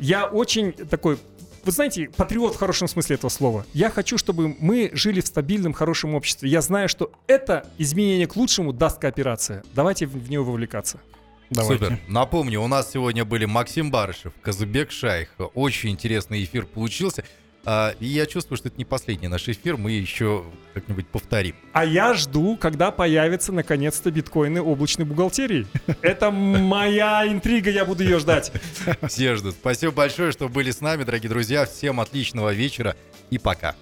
я 0.00 0.26
очень 0.26 0.72
такой, 0.72 1.18
вы 1.64 1.72
знаете, 1.72 2.10
патриот 2.16 2.54
в 2.54 2.58
хорошем 2.58 2.88
смысле 2.88 3.16
этого 3.16 3.30
слова. 3.30 3.66
Я 3.72 3.90
хочу, 3.90 4.18
чтобы 4.18 4.56
мы 4.58 4.90
жили 4.92 5.20
в 5.20 5.26
стабильном, 5.26 5.72
хорошем 5.72 6.14
обществе. 6.14 6.48
Я 6.48 6.62
знаю, 6.62 6.88
что 6.88 7.12
это 7.26 7.66
изменение 7.78 8.26
к 8.26 8.36
лучшему 8.36 8.72
даст 8.72 8.98
кооперация. 8.98 9.62
Давайте 9.74 10.06
в, 10.06 10.12
в 10.12 10.30
нее 10.30 10.42
вовлекаться. 10.42 11.00
Давайте. 11.50 11.84
Супер. 11.84 12.00
Напомню, 12.08 12.62
у 12.62 12.68
нас 12.68 12.92
сегодня 12.92 13.24
были 13.24 13.44
Максим 13.44 13.90
Барышев, 13.90 14.32
Казыбек 14.40 14.90
Шайх. 14.90 15.34
Очень 15.54 15.90
интересный 15.90 16.44
эфир 16.44 16.64
получился. 16.64 17.24
А, 17.64 17.94
и 18.00 18.06
я 18.06 18.26
чувствую, 18.26 18.56
что 18.56 18.68
это 18.68 18.78
не 18.78 18.84
последний 18.84 19.28
наш 19.28 19.48
эфир. 19.48 19.76
Мы 19.76 19.92
еще 19.92 20.44
как-нибудь 20.74 21.06
повторим. 21.08 21.54
А 21.72 21.84
я 21.84 22.14
жду, 22.14 22.56
когда 22.56 22.90
появятся 22.90 23.52
наконец-то 23.52 24.10
биткоины 24.10 24.62
облачной 24.62 25.04
бухгалтерии. 25.04 25.66
Это 26.00 26.30
моя 26.30 27.26
интрига, 27.26 27.70
я 27.70 27.84
буду 27.84 28.02
ее 28.02 28.18
ждать. 28.18 28.52
Все 29.08 29.36
ждут. 29.36 29.54
Спасибо 29.54 29.92
большое, 29.92 30.32
что 30.32 30.48
были 30.48 30.70
с 30.70 30.80
нами, 30.80 31.04
дорогие 31.04 31.28
друзья. 31.28 31.66
Всем 31.66 32.00
отличного 32.00 32.52
вечера 32.52 32.96
и 33.30 33.38
пока. 33.38 33.74